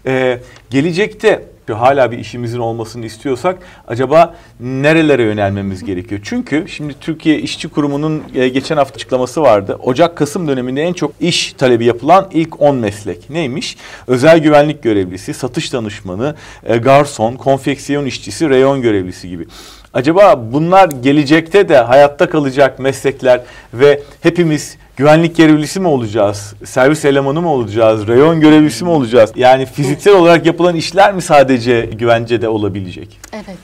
E, 0.06 0.40
gelecekte 0.70 1.53
hala 1.72 2.12
bir 2.12 2.18
işimizin 2.18 2.60
olmasını 2.60 3.06
istiyorsak 3.06 3.58
acaba 3.88 4.36
nerelere 4.60 5.24
yönelmemiz 5.24 5.84
gerekiyor? 5.84 6.22
Çünkü 6.24 6.66
şimdi 6.68 6.94
Türkiye 7.00 7.40
İşçi 7.40 7.70
Kurumu'nun 7.70 8.24
e, 8.36 8.48
geçen 8.48 8.78
hafta 8.78 8.96
açıklaması 8.96 9.42
vardı. 9.42 9.78
Ocak-Kasım 9.84 10.48
döneminde 10.48 10.82
en 10.82 10.94
çok 10.94 11.12
iş 11.20 11.54
talebi 11.54 11.86
yapılan 11.86 12.30
ilk 12.34 12.62
10 12.62 12.76
meslek 12.76 13.30
neymiş? 13.30 13.78
Özel 14.08 14.40
güvenlik 14.40 14.84
görevlisi, 14.84 15.34
satış 15.34 15.74
danışmanı, 15.74 16.36
e, 16.64 16.78
garson, 16.78 17.36
konfeksiyon 17.36 18.06
işçisi, 18.06 18.50
reyon 18.50 18.82
görevlisi 18.82 19.30
gibi. 19.30 19.46
Acaba 19.94 20.54
bunlar 20.54 20.90
gelecekte 20.90 21.70
de 21.70 21.78
hayatta 21.78 22.30
kalacak 22.30 22.80
meslekler 22.80 23.42
ve 23.74 24.02
hepimiz 24.22 24.78
güvenlik 24.98 25.38
görevlisi 25.38 25.80
mi 25.80 25.88
olacağız? 25.88 26.54
Servis 26.66 27.06
elemanı 27.06 27.42
mı 27.42 27.50
olacağız? 27.52 28.08
Reyon 28.08 28.40
görevlisi 28.40 28.84
mi 28.84 28.90
olacağız? 28.90 29.32
Yani 29.36 29.66
fiziksel 29.66 30.16
olarak 30.16 30.46
yapılan 30.46 30.76
işler 30.76 31.14
mi 31.14 31.22
sadece 31.22 31.82
güvencede 31.82 32.50
olabilecek? 32.50 33.20
Evet. 33.34 33.58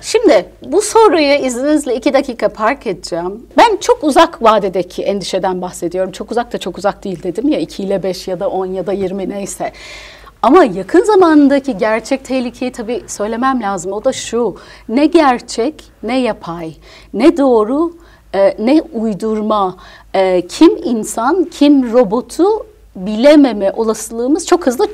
Şimdi 0.00 0.46
bu 0.62 0.82
soruyu 0.82 1.34
izninizle 1.46 1.96
iki 1.96 2.12
dakika 2.12 2.48
park 2.48 2.86
edeceğim. 2.86 3.46
Ben 3.58 3.76
çok 3.76 4.04
uzak 4.04 4.42
vadedeki 4.42 5.02
endişeden 5.02 5.62
bahsediyorum. 5.62 6.12
Çok 6.12 6.30
uzak 6.30 6.52
da 6.52 6.58
çok 6.58 6.78
uzak 6.78 7.04
değil 7.04 7.22
dedim 7.22 7.48
ya 7.48 7.58
2 7.58 7.82
ile 7.82 8.02
5 8.02 8.28
ya 8.28 8.40
da 8.40 8.50
10 8.50 8.66
ya 8.66 8.86
da 8.86 8.92
20 8.92 9.28
neyse. 9.28 9.72
Ama 10.44 10.64
yakın 10.64 11.04
zamandaki 11.04 11.78
gerçek 11.78 12.24
tehlikeyi 12.24 12.72
tabii 12.72 13.04
söylemem 13.06 13.62
lazım. 13.62 13.92
O 13.92 14.04
da 14.04 14.12
şu. 14.12 14.56
Ne 14.88 15.06
gerçek 15.06 15.84
ne 16.02 16.20
yapay. 16.20 16.74
Ne 17.14 17.36
doğru 17.36 17.92
e, 18.34 18.56
ne 18.58 18.82
uydurma. 18.92 19.76
E, 20.14 20.46
kim 20.46 20.76
insan 20.84 21.44
kim 21.44 21.92
robotu 21.92 22.44
bilememe 22.96 23.72
olasılığımız 23.72 24.46
çok 24.46 24.66
hızlı 24.66 24.88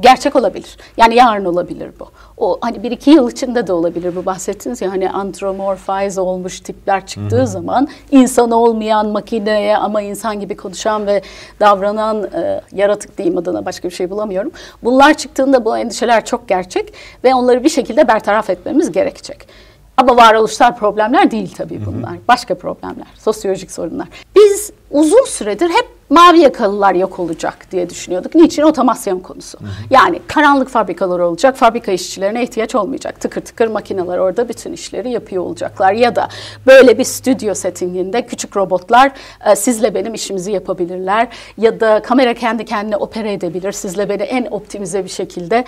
gerçek 0.00 0.36
olabilir. 0.36 0.76
Yani 0.96 1.14
yarın 1.14 1.44
olabilir 1.44 1.90
bu. 2.00 2.08
O 2.36 2.58
hani 2.60 2.82
bir 2.82 2.90
iki 2.90 3.10
yıl 3.10 3.30
içinde 3.30 3.66
de 3.66 3.72
olabilir 3.72 4.16
bu 4.16 4.26
bahsettiniz 4.26 4.80
ya 4.80 4.92
hani 4.92 5.10
antromorfize 5.10 6.20
olmuş 6.20 6.60
tipler 6.60 7.06
çıktığı 7.06 7.36
Hı-hı. 7.36 7.46
zaman 7.46 7.88
insan 8.10 8.50
olmayan 8.50 9.08
makineye 9.08 9.76
ama 9.76 10.02
insan 10.02 10.40
gibi 10.40 10.56
konuşan 10.56 11.06
ve 11.06 11.22
davranan 11.60 12.24
e, 12.24 12.60
yaratık 12.72 13.18
diyeyim 13.18 13.38
adına 13.38 13.64
başka 13.66 13.88
bir 13.88 13.94
şey 13.94 14.10
bulamıyorum. 14.10 14.52
Bunlar 14.84 15.14
çıktığında 15.14 15.64
bu 15.64 15.78
endişeler 15.78 16.24
çok 16.24 16.48
gerçek 16.48 16.94
ve 17.24 17.34
onları 17.34 17.64
bir 17.64 17.68
şekilde 17.68 18.08
bertaraf 18.08 18.50
etmemiz 18.50 18.92
gerekecek. 18.92 19.69
Ama 20.00 20.16
varoluşsal 20.16 20.76
problemler 20.76 21.30
değil 21.30 21.54
tabii 21.56 21.80
bunlar. 21.86 22.10
Hı 22.10 22.14
hı. 22.14 22.20
Başka 22.28 22.54
problemler, 22.54 23.06
sosyolojik 23.18 23.70
sorunlar. 23.70 24.08
Biz 24.36 24.72
uzun 24.90 25.24
süredir 25.24 25.68
hep 25.68 25.88
mavi 26.10 26.38
yakalılar 26.38 26.94
yok 26.94 27.18
olacak 27.18 27.66
diye 27.72 27.90
düşünüyorduk. 27.90 28.34
Niçin? 28.34 28.62
Otomasyon 28.62 29.20
konusu. 29.20 29.60
Hı 29.60 29.64
hı. 29.64 29.68
Yani 29.90 30.20
karanlık 30.26 30.68
fabrikalar 30.68 31.18
olacak, 31.18 31.56
fabrika 31.56 31.92
işçilerine 31.92 32.42
ihtiyaç 32.42 32.74
olmayacak. 32.74 33.20
Tıkır 33.20 33.40
tıkır 33.40 33.68
makineler 33.68 34.18
orada 34.18 34.48
bütün 34.48 34.72
işleri 34.72 35.10
yapıyor 35.10 35.42
olacaklar. 35.42 35.92
Ya 35.92 36.16
da 36.16 36.28
böyle 36.66 36.98
bir 36.98 37.04
stüdyo 37.04 37.54
settinginde 37.54 38.26
küçük 38.26 38.56
robotlar 38.56 39.12
e, 39.46 39.56
sizle 39.56 39.94
benim 39.94 40.14
işimizi 40.14 40.52
yapabilirler. 40.52 41.28
Ya 41.58 41.80
da 41.80 42.02
kamera 42.02 42.34
kendi 42.34 42.64
kendine 42.64 42.96
opera 42.96 43.28
edebilir. 43.28 43.72
Sizle 43.72 44.08
beni 44.08 44.22
en 44.22 44.48
optimize 44.50 45.04
bir 45.04 45.10
şekilde 45.10 45.64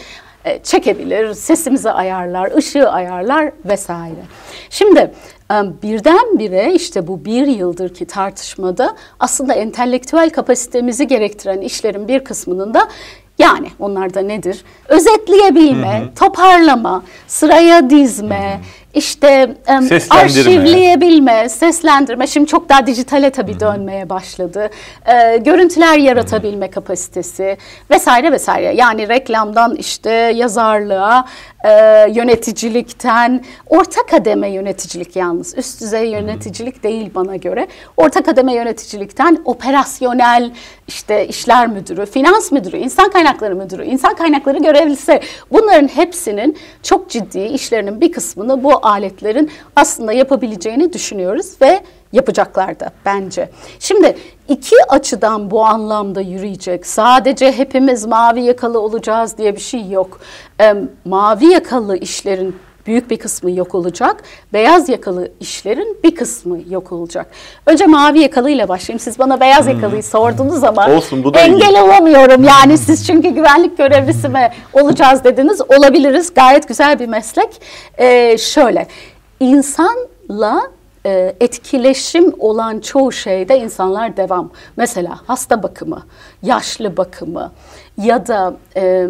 çekebilir, 0.62 1.34
sesimizi 1.34 1.90
ayarlar, 1.90 2.56
ışığı 2.56 2.90
ayarlar 2.90 3.52
vesaire. 3.64 4.22
Şimdi 4.70 5.10
e, 5.50 5.54
birdenbire 5.82 6.74
işte 6.74 7.06
bu 7.06 7.24
bir 7.24 7.46
yıldır 7.46 7.94
ki 7.94 8.06
tartışmada 8.06 8.96
aslında 9.20 9.54
entelektüel 9.54 10.30
kapasitemizi 10.30 11.06
gerektiren 11.06 11.60
işlerin 11.60 12.08
bir 12.08 12.24
kısmının 12.24 12.74
da 12.74 12.88
yani 13.38 13.68
onlar 13.78 14.14
da 14.14 14.20
nedir? 14.20 14.64
Özetleyebilme, 14.88 16.00
hı 16.00 16.04
hı. 16.04 16.14
toparlama, 16.14 17.02
sıraya 17.26 17.90
dizme, 17.90 18.52
hı 18.52 18.54
hı 18.54 18.81
işte 18.94 19.56
arşivleyebilme, 20.10 21.48
seslendirme. 21.48 22.26
Şimdi 22.26 22.46
çok 22.46 22.68
daha 22.68 22.86
dijitale 22.86 23.30
tabii 23.30 23.52
Hı-hı. 23.52 23.60
dönmeye 23.60 24.08
başladı. 24.08 24.70
Ee, 25.06 25.36
görüntüler 25.36 25.98
yaratabilme 25.98 26.66
Hı-hı. 26.66 26.74
kapasitesi 26.74 27.56
vesaire 27.90 28.32
vesaire. 28.32 28.74
Yani 28.74 29.08
reklamdan 29.08 29.76
işte 29.76 30.10
yazarlığa, 30.10 31.28
e, 31.64 31.70
yöneticilikten, 32.10 33.44
orta 33.66 34.06
kademe 34.10 34.48
yöneticilik 34.48 35.16
yalnız. 35.16 35.58
Üst 35.58 35.80
düzey 35.80 36.10
yöneticilik 36.10 36.74
Hı-hı. 36.74 36.82
değil 36.82 37.10
bana 37.14 37.36
göre. 37.36 37.68
Orta 37.96 38.22
kademe 38.22 38.54
yöneticilikten 38.54 39.42
operasyonel 39.44 40.50
işte 40.94 41.26
işler 41.26 41.66
müdürü, 41.66 42.06
finans 42.06 42.52
müdürü, 42.52 42.76
insan 42.76 43.10
kaynakları 43.10 43.56
müdürü, 43.56 43.84
insan 43.84 44.14
kaynakları 44.14 44.58
görevlisi. 44.58 45.20
Bunların 45.52 45.88
hepsinin 45.88 46.58
çok 46.82 47.10
ciddi 47.10 47.40
işlerinin 47.40 48.00
bir 48.00 48.12
kısmını 48.12 48.64
bu 48.64 48.86
aletlerin 48.86 49.50
aslında 49.76 50.12
yapabileceğini 50.12 50.92
düşünüyoruz 50.92 51.46
ve 51.62 51.80
yapacaklar 52.12 52.80
da 52.80 52.90
bence. 53.06 53.50
Şimdi 53.78 54.16
iki 54.48 54.76
açıdan 54.88 55.50
bu 55.50 55.64
anlamda 55.64 56.20
yürüyecek. 56.20 56.86
Sadece 56.86 57.52
hepimiz 57.52 58.06
mavi 58.06 58.40
yakalı 58.40 58.80
olacağız 58.80 59.38
diye 59.38 59.56
bir 59.56 59.60
şey 59.60 59.90
yok. 59.90 60.20
E, 60.60 60.74
mavi 61.04 61.46
yakalı 61.46 61.96
işlerin 61.96 62.56
büyük 62.86 63.10
bir 63.10 63.16
kısmı 63.16 63.50
yok 63.50 63.74
olacak. 63.74 64.22
Beyaz 64.52 64.88
yakalı 64.88 65.30
işlerin 65.40 65.98
bir 66.04 66.14
kısmı 66.14 66.58
yok 66.70 66.92
olacak. 66.92 67.26
Önce 67.66 67.86
mavi 67.86 68.20
yakalıyla 68.20 68.68
başlayayım. 68.68 69.00
Siz 69.00 69.18
bana 69.18 69.40
beyaz 69.40 69.66
hmm. 69.66 69.74
yakalıyı 69.74 70.02
sordunuz 70.02 70.64
ama 70.64 70.90
Olsun, 70.90 71.24
bu 71.24 71.34
da 71.34 71.40
engel 71.40 71.74
iyi. 71.74 71.82
olamıyorum. 71.82 72.44
Yani 72.44 72.78
siz 72.78 73.06
çünkü 73.06 73.28
güvenlik 73.28 73.78
görevlisi 73.78 74.28
mi 74.28 74.50
olacağız 74.72 75.24
dediniz. 75.24 75.60
Olabiliriz. 75.60 76.34
Gayet 76.34 76.68
güzel 76.68 76.98
bir 76.98 77.06
meslek. 77.06 77.62
Ee, 77.98 78.38
şöyle, 78.38 78.86
insanla 79.40 80.62
e, 81.06 81.34
etkileşim 81.40 82.32
olan 82.38 82.80
çoğu 82.80 83.12
şeyde 83.12 83.58
insanlar 83.58 84.16
devam. 84.16 84.50
Mesela 84.76 85.18
hasta 85.26 85.62
bakımı, 85.62 86.02
yaşlı 86.42 86.96
bakımı 86.96 87.52
ya 87.98 88.26
da... 88.26 88.54
E, 88.76 89.06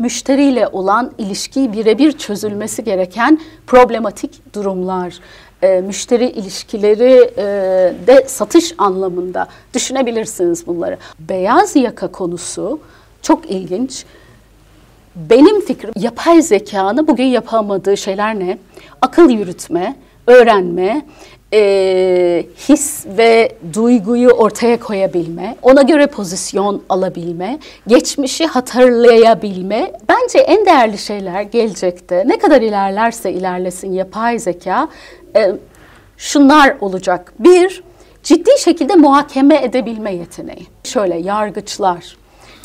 müşteriyle 0.00 0.68
olan 0.68 1.12
ilişkiyi 1.18 1.72
birebir 1.72 2.12
çözülmesi 2.12 2.84
gereken 2.84 3.40
problematik 3.66 4.54
durumlar, 4.54 5.18
e, 5.62 5.80
müşteri 5.80 6.30
ilişkileri 6.30 7.30
e, 7.36 7.44
de 8.06 8.24
satış 8.28 8.74
anlamında 8.78 9.48
düşünebilirsiniz 9.74 10.66
bunları. 10.66 10.98
Beyaz 11.18 11.76
yaka 11.76 12.12
konusu 12.12 12.80
çok 13.22 13.50
ilginç. 13.50 14.04
Benim 15.16 15.60
fikrim 15.60 15.92
yapay 15.96 16.42
zekanı 16.42 17.08
bugün 17.08 17.24
yapamadığı 17.24 17.96
şeyler 17.96 18.38
ne? 18.38 18.58
Akıl 19.02 19.30
yürütme, 19.30 19.96
öğrenme, 20.26 21.06
e, 21.52 22.46
his 22.68 23.06
ve 23.06 23.52
duyguyu 23.74 24.28
ortaya 24.30 24.80
koyabilme, 24.80 25.56
ona 25.62 25.82
göre 25.82 26.06
pozisyon 26.06 26.82
alabilme, 26.88 27.58
geçmişi 27.86 28.46
hatırlayabilme 28.46 29.92
bence 30.08 30.38
en 30.38 30.66
değerli 30.66 30.98
şeyler 30.98 31.42
gelecekte. 31.42 32.24
Ne 32.26 32.38
kadar 32.38 32.62
ilerlerse 32.62 33.32
ilerlesin 33.32 33.92
yapay 33.92 34.38
zeka 34.38 34.88
e, 35.36 35.52
şunlar 36.16 36.76
olacak. 36.80 37.32
Bir, 37.38 37.82
ciddi 38.22 38.50
şekilde 38.58 38.94
muhakeme 38.94 39.62
edebilme 39.62 40.14
yeteneği. 40.14 40.66
Şöyle 40.84 41.16
yargıçlar, 41.16 42.16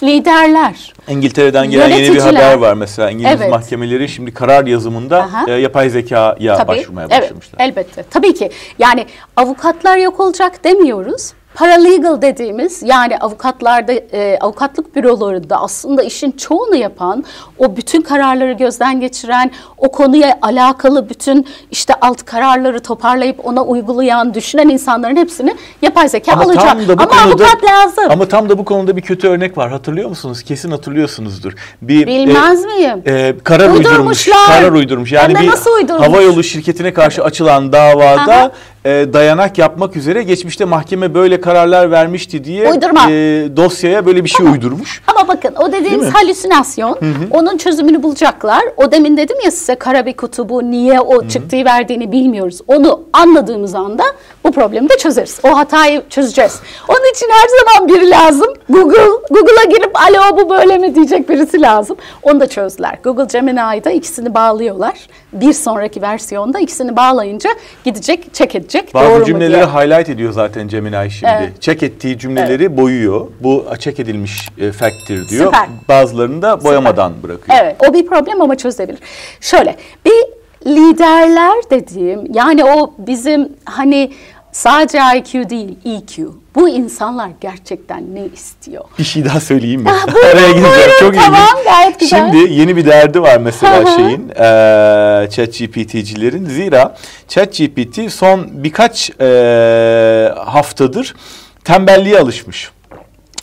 liderler. 0.07 0.93
İngiltere'den 1.07 1.71
gelen 1.71 1.89
yeni 1.89 2.15
bir 2.15 2.19
haber 2.19 2.53
var 2.53 2.73
mesela. 2.73 3.09
İngiliz 3.11 3.31
Evet. 3.41 3.49
mahkemeleri 3.49 4.09
şimdi 4.09 4.33
karar 4.33 4.65
yazımında 4.65 5.19
Aha. 5.19 5.45
e, 5.47 5.51
yapay 5.51 5.89
zekaya 5.89 6.57
Tabii, 6.57 6.67
başvurmaya 6.67 7.07
evet, 7.11 7.21
başlamışlar. 7.23 7.59
elbette. 7.59 8.03
Tabii 8.09 8.33
ki. 8.33 8.51
Yani 8.79 9.05
avukatlar 9.35 9.97
yok 9.97 10.19
olacak 10.19 10.63
demiyoruz. 10.63 11.33
Paralegal 11.55 12.21
dediğimiz 12.21 12.83
yani 12.83 13.17
avukatlarda 13.17 13.93
e, 13.93 14.37
avukatlık 14.41 14.95
bürolarında 14.95 15.61
aslında 15.61 16.03
işin 16.03 16.31
çoğunu 16.31 16.75
yapan, 16.75 17.23
o 17.57 17.77
bütün 17.77 18.01
kararları 18.01 18.51
gözden 18.53 18.99
geçiren, 18.99 19.51
o 19.77 19.91
konuya 19.91 20.39
alakalı 20.41 21.09
bütün 21.09 21.47
işte 21.71 21.93
alt 22.01 22.25
kararları 22.25 22.79
toparlayıp 22.79 23.45
ona 23.45 23.63
uygulayan, 23.63 24.33
düşünen 24.33 24.69
insanların 24.69 25.15
hepsini 25.15 25.55
yapay 25.81 26.09
zeka 26.09 26.31
Ama 26.31 26.43
alacak. 26.43 26.63
tam 26.67 26.87
da 26.87 26.97
bu 26.97 27.03
Ama 27.03 27.11
konuda 27.11 27.45
avukat 27.45 27.63
lazım. 27.63 28.03
Ama 28.09 28.27
tam 28.27 28.49
da 28.49 28.57
bu 28.57 28.65
konuda 28.65 28.97
bir 28.97 29.01
kötü 29.01 29.27
örnek 29.27 29.57
var. 29.57 29.71
Hatırlıyor 29.71 30.09
musunuz? 30.09 30.43
Kesin 30.43 30.71
hatırlıyorsunuzdur. 30.71 31.53
Bir 31.81 32.07
Bilmez 32.07 32.65
miyim? 32.65 33.03
e, 33.07 33.35
karar 33.43 33.69
uydurmuş. 33.69 34.29
Karar 34.47 34.71
uydurmuş. 34.71 35.11
Yani 35.11 35.35
bir 35.35 35.47
nasıl 35.47 35.71
uydurmuş? 35.71 36.07
hava 36.07 36.21
yolu 36.21 36.43
şirketine 36.43 36.93
karşı 36.93 37.23
açılan 37.23 37.71
davada 37.73 38.21
Aha. 38.33 38.51
E, 38.85 39.13
dayanak 39.13 39.57
yapmak 39.57 39.95
üzere 39.95 40.23
geçmişte 40.23 40.65
mahkeme 40.65 41.13
böyle 41.13 41.41
kararlar 41.41 41.91
vermişti 41.91 42.43
diye 42.43 42.71
Uydurma. 42.71 43.01
e, 43.09 43.13
dosyaya 43.57 44.05
böyle 44.05 44.23
bir 44.23 44.29
şey 44.29 44.45
uydurmuş. 44.45 45.01
Ama 45.07 45.27
bakın 45.27 45.55
o 45.55 45.71
dediğimiz 45.71 46.07
mi? 46.07 46.13
halüsinasyon 46.13 46.99
onun 47.31 47.57
çözümünü 47.57 48.03
bulacaklar. 48.03 48.61
O 48.77 48.91
demin 48.91 49.17
dedim 49.17 49.37
ya 49.45 49.51
size 49.51 49.75
kara 49.75 50.05
bir 50.05 50.13
kutu 50.13 50.49
bu 50.49 50.71
niye 50.71 50.99
o 51.01 51.27
çıktığı 51.27 51.65
verdiğini 51.65 52.11
bilmiyoruz. 52.11 52.59
Onu 52.67 53.03
anladığımız 53.13 53.75
anda 53.75 54.03
bu 54.45 54.51
problemi 54.51 54.89
de 54.89 54.97
çözeriz. 54.97 55.39
O 55.43 55.57
hatayı 55.57 56.03
çözeceğiz. 56.09 56.59
Onun 56.87 57.11
için 57.11 57.27
her 57.31 57.47
zaman 57.47 57.89
biri 57.89 58.09
lazım. 58.09 58.47
Google, 58.69 58.99
Google'a 59.29 59.63
girip 59.63 59.91
alo 59.95 60.37
bu 60.37 60.49
böyle 60.49 60.77
mi 60.77 60.95
diyecek 60.95 61.29
birisi 61.29 61.61
lazım. 61.61 61.97
Onu 62.23 62.39
da 62.39 62.49
çözdüler. 62.49 62.97
Google 63.03 63.25
Gemini'de 63.39 63.95
ikisini 63.95 64.33
bağlıyorlar. 64.33 65.07
Bir 65.33 65.53
sonraki 65.53 66.01
versiyonda 66.01 66.59
ikisini 66.59 66.95
bağlayınca 66.95 67.49
gidecek, 67.83 68.33
check 68.33 68.55
edecek. 68.55 68.93
Bazı 68.93 69.09
doğru 69.09 69.25
cümleleri 69.25 69.65
highlight 69.65 70.09
ediyor 70.09 70.31
zaten 70.31 70.67
Gemini 70.67 71.11
şimdi. 71.11 71.33
Evet. 71.39 71.61
Check 71.61 71.83
ettiği 71.83 72.19
cümleleri 72.19 72.77
boyuyor. 72.77 73.27
Bu 73.39 73.65
check 73.79 73.99
edilmiş 73.99 74.49
e, 74.57 74.71
fact'tir 74.71 75.29
diyor. 75.29 75.45
Süper. 75.45 75.69
Bazılarını 75.89 76.41
da 76.41 76.63
boyamadan 76.63 77.13
bırakıyor. 77.23 77.57
Evet 77.61 77.75
o 77.89 77.93
bir 77.93 78.05
problem 78.05 78.41
ama 78.41 78.55
çözebilir. 78.55 78.99
Şöyle 79.41 79.75
bir 80.05 80.35
liderler 80.65 81.55
dediğim 81.69 82.33
yani 82.33 82.65
o 82.65 82.93
bizim 82.97 83.49
hani 83.65 84.11
sadece 84.59 84.97
IQ 85.17 85.49
değil 85.49 85.77
EQ. 85.85 86.31
Bu 86.55 86.69
insanlar 86.69 87.29
gerçekten 87.41 88.15
ne 88.15 88.25
istiyor? 88.25 88.83
Bir 88.99 89.03
şey 89.03 89.25
daha 89.25 89.39
söyleyeyim 89.39 89.81
mi? 89.81 89.89
Buyurun, 90.07 90.27
Araya 90.27 90.47
gireceğim. 90.51 90.63
buyurun. 90.75 90.91
Çok 90.99 91.15
Tamam, 91.15 91.33
ilginç. 91.33 91.65
gayet 91.65 91.99
güzel. 91.99 92.31
Şimdi 92.31 92.53
yeni 92.53 92.75
bir 92.77 92.85
derdi 92.85 93.21
var 93.21 93.37
mesela 93.37 93.85
şeyin 93.85 94.29
eee 94.29 95.29
ChatGPT'cilerin. 95.31 96.45
Zira 96.45 96.95
ChatGPT 97.27 98.11
son 98.13 98.47
birkaç 98.63 99.09
eee, 99.19 100.33
haftadır 100.45 101.15
tembelliğe 101.63 102.19
alışmış. 102.19 102.71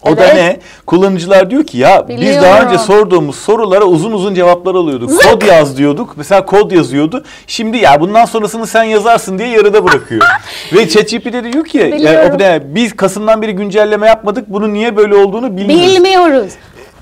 O 0.02 0.16
da 0.16 0.24
Evet. 0.24 0.34
ne? 0.34 0.56
Kullanıcılar 0.86 1.50
diyor 1.50 1.64
ki 1.64 1.78
ya 1.78 2.04
biz 2.08 2.18
daha 2.18 2.30
Biliyorum. 2.30 2.66
önce 2.68 2.78
sorduğumuz 2.78 3.36
sorulara 3.36 3.84
uzun 3.84 4.12
uzun 4.12 4.34
cevaplar 4.34 4.74
alıyorduk. 4.74 5.22
Kod 5.22 5.42
yaz 5.42 5.76
diyorduk. 5.76 6.14
Mesela 6.16 6.46
kod 6.46 6.70
yazıyordu. 6.70 7.24
Şimdi 7.46 7.76
ya 7.76 8.00
bundan 8.00 8.24
sonrasını 8.24 8.66
sen 8.66 8.82
yazarsın 8.84 9.38
diye 9.38 9.48
yarıda 9.48 9.84
bırakıyor. 9.84 10.22
Ve 10.72 10.88
ChatGPT 10.88 11.32
de 11.32 11.52
diyor 11.52 11.64
ki 11.64 11.78
ya, 11.78 11.92
Biliyorum. 11.92 12.62
biz 12.74 12.96
Kasım'dan 12.96 13.42
beri 13.42 13.52
güncelleme 13.52 14.06
yapmadık. 14.06 14.44
Bunun 14.48 14.74
niye 14.74 14.96
böyle 14.96 15.14
olduğunu 15.14 15.56
bilmiyoruz. 15.56 15.94
Bilmiyoruz. 15.96 16.52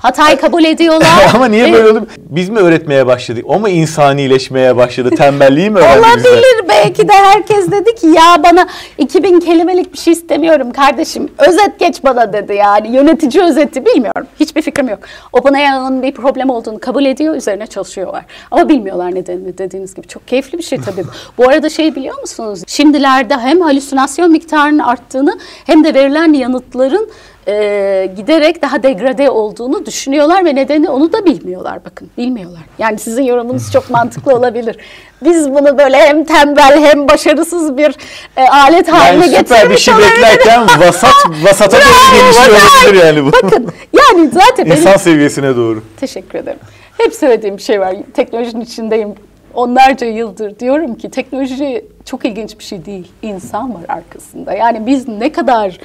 Hatayı 0.01 0.37
kabul 0.37 0.63
ediyorlar. 0.63 1.07
Ama 1.35 1.45
niye 1.45 1.73
böyle 1.73 1.89
oldu? 1.89 2.07
Biz 2.17 2.49
mi 2.49 2.59
öğretmeye 2.59 3.07
başladık? 3.07 3.45
O 3.47 3.59
mu 3.59 3.69
insanileşmeye 3.69 4.77
başladı? 4.77 5.09
Tembelliği 5.17 5.69
mi 5.69 5.79
öğrendi? 5.79 5.99
Olabilir 5.99 6.67
belki 6.69 7.07
de 7.07 7.13
herkes 7.13 7.71
dedi 7.71 7.95
ki 7.95 8.07
ya 8.07 8.43
bana 8.43 8.67
2000 8.97 9.39
kelimelik 9.39 9.93
bir 9.93 9.97
şey 9.97 10.13
istemiyorum 10.13 10.71
kardeşim. 10.71 11.29
Özet 11.37 11.79
geç 11.79 12.03
bana 12.03 12.33
dedi 12.33 12.53
yani. 12.53 12.95
Yönetici 12.95 13.43
özeti 13.43 13.85
bilmiyorum. 13.85 14.27
Hiçbir 14.39 14.61
fikrim 14.61 14.89
yok. 14.89 14.99
OpenAI'ın 15.33 16.03
bir 16.03 16.11
problem 16.11 16.49
olduğunu 16.49 16.79
kabul 16.79 17.05
ediyor. 17.05 17.35
Üzerine 17.35 17.67
çalışıyorlar. 17.67 18.25
Ama 18.51 18.69
bilmiyorlar 18.69 19.15
nedenini 19.15 19.57
dediğiniz 19.57 19.93
gibi. 19.95 20.07
Çok 20.07 20.27
keyifli 20.27 20.57
bir 20.57 20.63
şey 20.63 20.79
tabii. 20.81 21.03
bu. 21.03 21.43
Bu 21.43 21.49
arada 21.49 21.69
şey 21.69 21.95
biliyor 21.95 22.19
musunuz? 22.21 22.61
Şimdilerde 22.67 23.37
hem 23.37 23.61
halüsinasyon 23.61 24.31
miktarının 24.31 24.79
arttığını 24.79 25.39
hem 25.65 25.83
de 25.83 25.93
verilen 25.93 26.33
yanıtların 26.33 27.09
e, 27.47 28.13
giderek 28.15 28.61
daha 28.61 28.83
degrade 28.83 29.29
olduğunu 29.29 29.85
düşünüyorlar 29.85 30.45
ve 30.45 30.55
nedeni 30.55 30.89
onu 30.89 31.13
da 31.13 31.25
bilmiyorlar 31.25 31.85
bakın 31.85 32.09
bilmiyorlar. 32.17 32.61
Yani 32.79 32.99
sizin 32.99 33.23
yorumunuz 33.23 33.71
çok 33.71 33.89
mantıklı 33.89 34.35
olabilir. 34.35 34.77
Biz 35.23 35.49
bunu 35.49 35.77
böyle 35.77 35.97
hem 35.97 36.23
tembel 36.23 36.83
hem 36.83 37.07
başarısız 37.07 37.77
bir 37.77 37.95
e, 38.37 38.47
alet 38.47 38.87
haline 38.87 39.25
Yani 39.25 39.37
süper 39.37 39.57
bir 39.57 39.63
getirmiş 39.63 39.83
şey 39.83 39.93
beklerken 39.97 40.61
vasat, 40.79 41.13
vasata 41.43 41.77
doğru 41.77 42.21
gelişiyor 42.21 42.47
bravo. 42.47 42.87
olabilir 42.87 43.05
yani 43.05 43.25
bu. 43.25 43.31
Bakın 43.31 43.67
yani 43.93 44.29
zaten 44.29 44.65
benim 44.65 44.77
İnsan 44.77 44.97
seviyesine 44.97 45.55
doğru. 45.55 45.83
Teşekkür 45.99 46.39
ederim. 46.39 46.59
Hep 46.97 47.13
söylediğim 47.13 47.57
bir 47.57 47.61
şey 47.61 47.79
var. 47.79 47.95
Teknolojinin 48.13 48.61
içindeyim. 48.61 49.15
Onlarca 49.53 50.07
yıldır 50.07 50.59
diyorum 50.59 50.95
ki 50.95 51.11
teknoloji 51.11 51.85
çok 52.05 52.25
ilginç 52.25 52.59
bir 52.59 52.63
şey 52.63 52.85
değil. 52.85 53.11
İnsan 53.21 53.73
var 53.73 53.81
arkasında. 53.87 54.53
Yani 54.53 54.85
biz 54.85 55.07
ne 55.07 55.31
kadar 55.31 55.79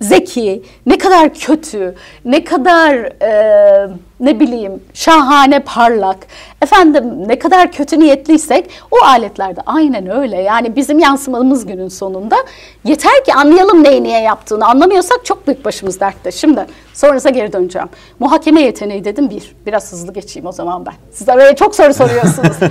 zeki, 0.00 0.62
ne 0.86 0.98
kadar 0.98 1.34
kötü, 1.34 1.94
ne 2.24 2.44
kadar 2.44 2.94
e, 3.22 3.88
ne 4.20 4.40
bileyim 4.40 4.82
şahane 4.94 5.60
parlak, 5.60 6.16
efendim 6.62 7.28
ne 7.28 7.38
kadar 7.38 7.72
kötü 7.72 7.98
niyetliysek 7.98 8.70
o 8.90 9.04
aletlerde 9.04 9.60
aynen 9.66 10.10
öyle. 10.10 10.42
Yani 10.42 10.76
bizim 10.76 10.98
yansımamız 10.98 11.66
günün 11.66 11.88
sonunda 11.88 12.36
yeter 12.84 13.24
ki 13.24 13.34
anlayalım 13.34 13.84
neyi 13.84 14.02
niye 14.02 14.20
yaptığını. 14.20 14.66
Anlamıyorsak 14.66 15.24
çok 15.24 15.46
büyük 15.46 15.64
başımız 15.64 16.00
dertte. 16.00 16.32
Şimdi 16.32 16.66
sonrasına 16.94 17.30
geri 17.32 17.52
döneceğim. 17.52 17.88
Muhakeme 18.18 18.62
yeteneği 18.62 19.04
dedim 19.04 19.30
bir. 19.30 19.56
Biraz 19.66 19.92
hızlı 19.92 20.12
geçeyim 20.12 20.46
o 20.46 20.52
zaman 20.52 20.86
ben. 20.86 20.94
Siz 21.12 21.26
de 21.26 21.36
böyle 21.36 21.56
çok 21.56 21.74
soru 21.74 21.94
soruyorsunuz. 21.94 22.56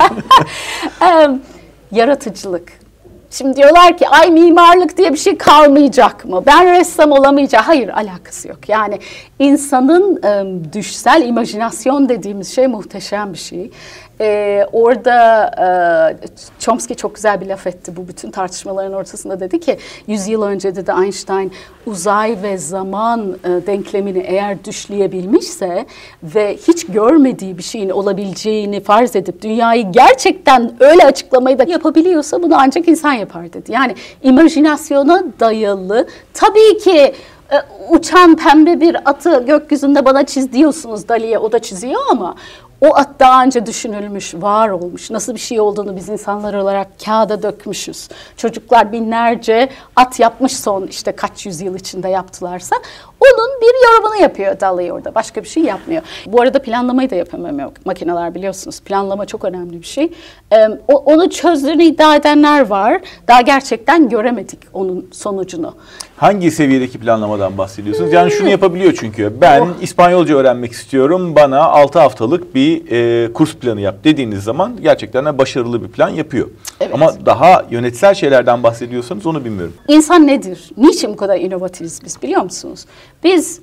Yaratıcılık. 1.92 2.85
Şimdi 3.38 3.56
diyorlar 3.56 3.98
ki 3.98 4.10
ay 4.10 4.32
mimarlık 4.32 4.98
diye 4.98 5.14
bir 5.14 5.18
şey 5.18 5.38
kalmayacak 5.38 6.26
mı? 6.26 6.44
Ben 6.46 6.72
ressam 6.72 7.12
olamayacağım. 7.12 7.66
Hayır 7.66 7.90
alakası 7.90 8.48
yok. 8.48 8.70
Yani 8.70 9.00
insanın 9.40 10.24
em, 10.24 10.74
düşsel 10.74 11.22
imajinasyon 11.28 12.10
dediğimiz 12.10 12.56
şey 12.56 12.68
muhteşem 12.68 13.34
bir 13.34 13.38
şey. 13.38 13.72
Ee, 14.22 14.66
orada 14.72 15.46
e, 16.22 16.28
Chomsky 16.60 16.98
çok 16.98 17.16
güzel 17.16 17.42
bir 17.42 17.46
laf 17.46 17.68
etti 17.68 17.96
bu 17.96 18.08
bütün 18.08 18.32
tartışmaların 18.32 18.94
ortasında 18.94 19.40
dedi 19.40 19.60
ki 19.60 19.78
100 20.08 20.28
yıl 20.28 20.42
önce 20.42 20.76
dedi 20.76 20.92
Einstein 21.04 21.52
uzay 21.86 22.38
ve 22.44 22.58
zaman 22.58 23.38
e, 23.44 23.68
denklemini 23.68 24.20
eğer 24.20 24.66
düşleyebilmişse 24.66 25.86
ve 26.24 26.58
hiç 26.68 26.86
görmediği 26.86 27.58
bir 27.58 27.64
şeyin 27.64 27.90
olabileceğini 27.90 28.84
farz 28.84 29.16
edip 29.16 29.42
dünyayı 29.42 29.92
gerçekten 29.92 30.74
öyle 30.80 31.06
açıklamayı 31.06 31.60
da 31.60 31.64
yapabiliyorsa 31.64 32.44
bunu 32.44 32.56
ancak 32.58 32.88
insan 32.88 33.14
yapar 33.14 33.54
dedi. 33.54 33.72
Yani 33.72 33.96
imajinasyona 34.24 35.24
dayalı 35.40 36.08
tabii 36.34 36.78
ki 36.78 37.14
e, 37.52 37.56
uçan 37.90 38.36
pembe 38.36 38.82
bir 38.82 39.10
atı 39.10 39.44
gökyüzünde 39.46 40.06
bana 40.06 40.26
çiz 40.26 40.54
diyorsunuz 40.54 41.08
Dali'ye 41.08 41.40
o 41.40 41.52
da 41.52 41.60
çiziyor 41.60 42.02
ama 42.12 42.36
o 42.82 42.96
at 42.96 43.10
daha 43.20 43.44
önce 43.44 43.66
düşünülmüş, 43.66 44.34
var 44.34 44.70
olmuş. 44.70 45.12
Nasıl 45.12 45.34
bir 45.34 45.40
şey 45.40 45.60
olduğunu 45.60 45.96
biz 45.96 46.10
insanlar 46.10 46.54
olarak 46.54 46.88
kağıda 47.06 47.44
dökmüşüz. 47.44 48.10
Çocuklar 48.38 48.92
binlerce 48.92 49.70
at 49.96 50.20
yapmış 50.20 50.58
son 50.58 50.88
işte 50.88 51.12
kaç 51.12 51.46
yüzyıl 51.46 51.76
içinde 51.76 52.10
yaptılarsa. 52.10 52.76
Onun 53.20 53.62
bir 53.62 53.88
yorumunu 53.88 54.22
yapıyor 54.22 54.60
Dali 54.60 54.94
orada. 54.94 55.16
Başka 55.16 55.44
bir 55.44 55.48
şey 55.48 55.64
yapmıyor. 55.64 56.02
Bu 56.28 56.42
arada 56.42 56.62
planlamayı 56.62 57.10
da 57.10 57.16
yapamıyor 57.16 57.72
makineler 57.86 58.36
biliyorsunuz. 58.36 58.82
Planlama 58.82 59.26
çok 59.26 59.46
önemli 59.46 59.82
bir 59.82 59.86
şey. 59.86 60.12
Ee, 60.54 60.68
onu 60.88 61.30
çözdüğünü 61.30 61.84
iddia 61.84 62.16
edenler 62.16 62.68
var. 62.68 63.02
Daha 63.28 63.42
gerçekten 63.42 64.10
göremedik 64.10 64.60
onun 64.74 65.10
sonucunu. 65.12 65.76
Hangi 66.18 66.52
seviyedeki 66.52 67.00
planlamadan 67.00 67.58
bahsediyorsunuz? 67.58 68.14
Yani 68.14 68.32
şunu 68.32 68.50
yapabiliyor 68.50 68.94
çünkü. 69.00 69.34
Ben 69.42 69.68
İspanyolca 69.82 70.36
öğrenmek 70.38 70.72
istiyorum. 70.72 71.36
Bana 71.36 71.60
6 71.64 72.00
haftalık 72.00 72.56
bir 72.56 72.92
e, 72.92 73.34
kurs 73.34 73.56
planı 73.56 73.82
yap 73.82 73.96
dediğiniz 74.04 74.44
zaman 74.44 74.78
gerçekten 74.82 75.26
de 75.26 75.38
başarılı 75.38 75.84
bir 75.84 75.88
plan 75.88 76.10
yapıyor. 76.10 76.48
Evet. 76.82 76.94
Ama 76.94 77.14
daha 77.26 77.66
yönetsel 77.70 78.14
şeylerden 78.14 78.64
bahsediyorsanız 78.64 79.26
onu 79.26 79.46
bilmiyorum. 79.46 79.74
İnsan 79.88 80.28
nedir? 80.28 80.72
Niçin 80.78 81.14
bu 81.14 81.16
kadar 81.18 81.40
inovatifiz 81.40 82.04
biz 82.06 82.22
biliyor 82.22 82.42
musunuz? 82.42 82.86
Biz 83.26 83.62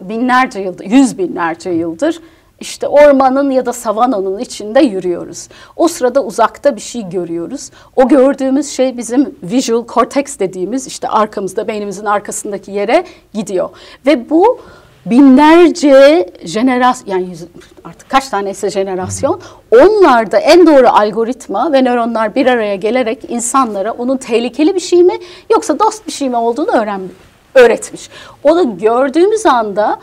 binlerce 0.00 0.60
yıldır, 0.60 0.84
yüz 0.84 1.18
binlerce 1.18 1.70
yıldır 1.70 2.20
işte 2.60 2.88
ormanın 2.88 3.50
ya 3.50 3.66
da 3.66 3.72
savananın 3.72 4.38
içinde 4.38 4.80
yürüyoruz. 4.80 5.48
O 5.76 5.88
sırada 5.88 6.24
uzakta 6.24 6.76
bir 6.76 6.80
şey 6.80 7.08
görüyoruz. 7.08 7.70
O 7.96 8.08
gördüğümüz 8.08 8.70
şey 8.70 8.96
bizim 8.96 9.34
visual 9.42 9.86
cortex 9.86 10.38
dediğimiz 10.38 10.86
işte 10.86 11.08
arkamızda 11.08 11.68
beynimizin 11.68 12.04
arkasındaki 12.04 12.70
yere 12.70 13.04
gidiyor. 13.34 13.70
Ve 14.06 14.30
bu 14.30 14.60
binlerce 15.06 16.30
jenerasyon 16.44 17.14
yani 17.14 17.30
yüz, 17.30 17.44
artık 17.84 18.08
kaç 18.08 18.28
tanesi 18.28 18.70
jenerasyon 18.70 19.40
onlarda 19.70 20.38
en 20.38 20.66
doğru 20.66 20.88
algoritma 20.88 21.72
ve 21.72 21.82
nöronlar 21.82 22.34
bir 22.34 22.46
araya 22.46 22.76
gelerek 22.76 23.18
insanlara 23.28 23.92
onun 23.92 24.16
tehlikeli 24.16 24.74
bir 24.74 24.80
şey 24.80 25.02
mi 25.02 25.18
yoksa 25.50 25.78
dost 25.78 26.06
bir 26.06 26.12
şey 26.12 26.28
mi 26.28 26.36
olduğunu 26.36 26.70
öğren 26.70 27.00
öğretmiş. 27.54 28.10
Onu 28.44 28.78
gördüğümüz 28.78 29.46
anda 29.46 29.98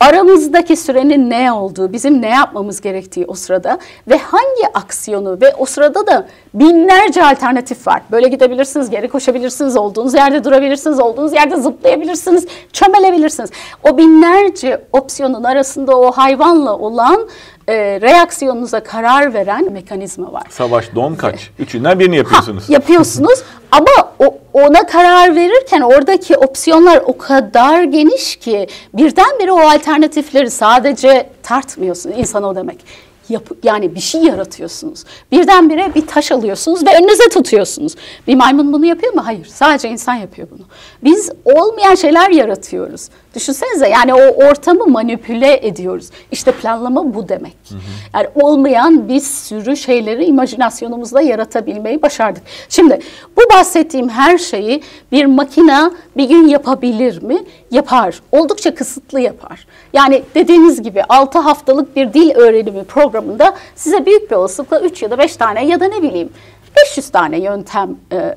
aramızdaki 0.00 0.76
sürenin 0.76 1.30
ne 1.30 1.52
olduğu, 1.52 1.92
bizim 1.92 2.22
ne 2.22 2.28
yapmamız 2.28 2.80
gerektiği 2.80 3.26
o 3.26 3.34
sırada 3.34 3.78
ve 4.08 4.18
hangi 4.18 4.74
aksiyonu 4.74 5.38
ve 5.40 5.54
o 5.58 5.66
sırada 5.66 6.06
da 6.06 6.26
binlerce 6.54 7.24
alternatif 7.24 7.86
var. 7.86 8.02
Böyle 8.10 8.28
gidebilirsiniz, 8.28 8.90
geri 8.90 9.08
koşabilirsiniz, 9.08 9.76
olduğunuz 9.76 10.14
yerde 10.14 10.44
durabilirsiniz, 10.44 11.00
olduğunuz 11.00 11.32
yerde 11.32 11.56
zıplayabilirsiniz, 11.56 12.46
çömelebilirsiniz. 12.72 13.50
O 13.82 13.98
binlerce 13.98 14.84
opsiyonun 14.92 15.44
arasında 15.44 15.98
o 15.98 16.12
hayvanla 16.12 16.78
olan 16.78 17.28
e, 17.68 18.00
reaksiyonunuza 18.00 18.82
karar 18.82 19.34
veren 19.34 19.72
mekanizma 19.72 20.32
var. 20.32 20.42
Savaş, 20.50 20.94
don, 20.94 21.14
kaç. 21.14 21.50
Üçünden 21.58 21.98
birini 21.98 22.16
yapıyorsunuz. 22.16 22.68
Ha, 22.68 22.72
yapıyorsunuz 22.72 23.42
ama 23.70 24.12
o, 24.18 24.38
ona 24.52 24.86
karar 24.86 25.36
verirken 25.36 25.80
oradaki 25.80 26.36
opsiyonlar 26.36 27.02
o 27.06 27.18
kadar 27.18 27.82
geniş 27.82 28.36
ki 28.36 28.66
birdenbire 28.94 29.52
o 29.52 29.60
alternatifleri 29.60 30.50
sadece 30.50 31.30
tartmıyorsun. 31.42 32.12
İnsan 32.12 32.42
o 32.42 32.56
demek 32.56 33.11
yap, 33.28 33.48
yani 33.62 33.94
bir 33.94 34.00
şey 34.00 34.22
yaratıyorsunuz. 34.22 35.04
Birdenbire 35.32 35.94
bir 35.94 36.06
taş 36.06 36.32
alıyorsunuz 36.32 36.86
ve 36.86 36.96
önünüze 36.98 37.28
tutuyorsunuz. 37.28 37.94
Bir 38.26 38.34
maymun 38.34 38.72
bunu 38.72 38.86
yapıyor 38.86 39.14
mu? 39.14 39.26
Hayır. 39.26 39.46
Sadece 39.46 39.88
insan 39.88 40.14
yapıyor 40.14 40.48
bunu. 40.50 40.66
Biz 41.04 41.30
olmayan 41.44 41.94
şeyler 41.94 42.30
yaratıyoruz. 42.30 43.08
Düşünsenize 43.34 43.88
yani 43.88 44.14
o 44.14 44.46
ortamı 44.46 44.86
manipüle 44.86 45.66
ediyoruz. 45.66 46.10
İşte 46.32 46.52
planlama 46.52 47.14
bu 47.14 47.28
demek. 47.28 47.56
Hı 47.68 47.74
hı. 47.74 47.78
Yani 48.14 48.28
olmayan 48.34 49.08
bir 49.08 49.20
sürü 49.20 49.76
şeyleri 49.76 50.24
imajinasyonumuzla 50.24 51.20
yaratabilmeyi 51.20 52.02
başardık. 52.02 52.42
Şimdi 52.68 52.98
bu 53.36 53.54
bahsettiğim 53.54 54.08
her 54.08 54.38
şeyi 54.38 54.82
bir 55.12 55.24
makina 55.24 55.92
bir 56.16 56.28
gün 56.28 56.48
yapabilir 56.48 57.22
mi? 57.22 57.38
Yapar. 57.70 58.20
Oldukça 58.32 58.74
kısıtlı 58.74 59.20
yapar. 59.20 59.66
Yani 59.92 60.22
dediğiniz 60.34 60.82
gibi 60.82 61.02
6 61.08 61.38
haftalık 61.38 61.96
bir 61.96 62.12
dil 62.12 62.30
öğrenimi 62.34 62.84
programında 63.12 63.54
size 63.76 64.06
büyük 64.06 64.30
bir 64.30 64.36
olasılıkla 64.36 64.80
3 64.80 65.02
ya 65.02 65.10
da 65.10 65.18
5 65.18 65.36
tane 65.36 65.66
ya 65.66 65.80
da 65.80 65.84
ne 65.84 66.02
bileyim 66.02 66.28
500 66.76 67.10
tane 67.10 67.40
yöntem 67.40 67.96
e, 68.12 68.34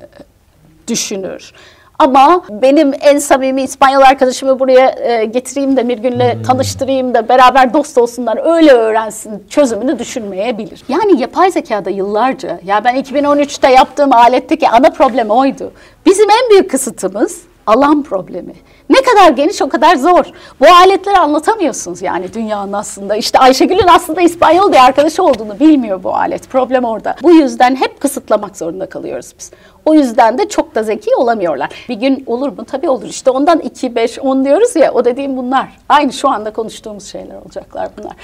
düşünür. 0.88 1.52
Ama 1.98 2.42
benim 2.50 2.92
en 3.00 3.18
samimi 3.18 3.62
İspanyol 3.62 4.00
arkadaşımı 4.00 4.60
buraya 4.60 4.90
e, 4.90 5.24
getireyim 5.24 5.76
de 5.76 5.88
bir 5.88 5.98
günle 5.98 6.34
hmm. 6.34 6.42
tanıştırayım 6.42 7.14
da 7.14 7.28
beraber 7.28 7.74
dost 7.74 7.98
olsunlar 7.98 8.56
öyle 8.56 8.72
öğrensin 8.72 9.44
çözümünü 9.50 9.98
düşünmeyebilir. 9.98 10.82
Yani 10.88 11.20
yapay 11.20 11.50
zekada 11.50 11.90
yıllarca 11.90 12.60
ya 12.64 12.84
ben 12.84 12.96
2013'te 12.96 13.72
yaptığım 13.72 14.12
aletteki 14.12 14.68
ana 14.68 14.90
problem 14.90 15.30
oydu. 15.30 15.72
Bizim 16.06 16.30
en 16.30 16.50
büyük 16.50 16.70
kısıtımız 16.70 17.42
alan 17.66 18.02
problemi. 18.02 18.52
Ne 18.90 18.96
kadar 19.02 19.30
geniş 19.30 19.62
o 19.62 19.68
kadar 19.68 19.96
zor. 19.96 20.24
Bu 20.60 20.66
aletleri 20.66 21.18
anlatamıyorsunuz 21.18 22.02
yani 22.02 22.34
dünyanın 22.34 22.72
aslında. 22.72 23.16
İşte 23.16 23.38
Ayşegül'ün 23.38 23.88
aslında 23.88 24.20
İspanyol 24.20 24.72
bir 24.72 24.84
arkadaşı 24.84 25.22
olduğunu 25.22 25.60
bilmiyor 25.60 26.02
bu 26.02 26.14
alet. 26.14 26.48
Problem 26.48 26.84
orada. 26.84 27.16
Bu 27.22 27.32
yüzden 27.32 27.76
hep 27.76 28.00
kısıtlamak 28.00 28.56
zorunda 28.56 28.88
kalıyoruz 28.88 29.32
biz. 29.38 29.50
O 29.84 29.94
yüzden 29.94 30.38
de 30.38 30.48
çok 30.48 30.74
da 30.74 30.82
zeki 30.82 31.10
olamıyorlar. 31.16 31.86
Bir 31.88 31.94
gün 31.94 32.24
olur 32.26 32.48
mu? 32.48 32.64
Tabii 32.64 32.88
olur. 32.88 33.08
İşte 33.08 33.30
ondan 33.30 33.58
2, 33.58 33.94
5, 33.94 34.18
10 34.18 34.44
diyoruz 34.44 34.76
ya 34.76 34.92
o 34.92 35.04
dediğim 35.04 35.36
bunlar. 35.36 35.68
Aynı 35.88 36.12
şu 36.12 36.28
anda 36.28 36.52
konuştuğumuz 36.52 37.04
şeyler 37.04 37.34
olacaklar 37.34 37.88
bunlar. 37.98 38.16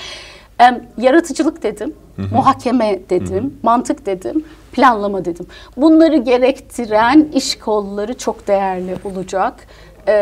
Yaratıcılık 0.99 1.63
dedim, 1.63 1.95
hı 2.17 2.23
hı. 2.23 2.35
muhakeme 2.35 3.01
dedim, 3.11 3.45
hı 3.45 3.47
hı. 3.47 3.51
mantık 3.63 4.07
dedim, 4.07 4.45
planlama 4.73 5.25
dedim. 5.25 5.47
Bunları 5.77 6.17
gerektiren 6.17 7.29
iş 7.35 7.59
kolları 7.59 8.19
çok 8.19 8.49
değerli 8.49 8.97
olacak 9.05 9.55
e, 10.09 10.13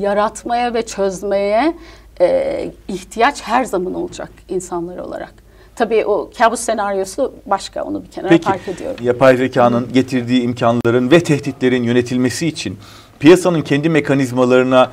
yaratmaya 0.00 0.74
ve 0.74 0.86
çözmeye 0.86 1.76
e, 2.20 2.70
ihtiyaç 2.88 3.42
her 3.42 3.64
zaman 3.64 3.94
olacak 3.94 4.30
insanlar 4.48 4.98
olarak. 4.98 5.34
Tabii 5.76 6.06
o 6.06 6.30
kabus 6.38 6.60
senaryosu 6.60 7.34
başka 7.46 7.84
onu 7.84 8.02
bir 8.04 8.10
kenara 8.10 8.28
Peki, 8.28 8.44
park 8.44 8.68
ediyorum. 8.68 9.04
yapay 9.04 9.36
zekanın 9.36 9.92
getirdiği 9.92 10.42
imkanların 10.42 11.10
ve 11.10 11.20
tehditlerin 11.20 11.82
yönetilmesi 11.82 12.46
için 12.46 12.78
piyasanın 13.18 13.62
kendi 13.62 13.88
mekanizmalarına 13.88 14.90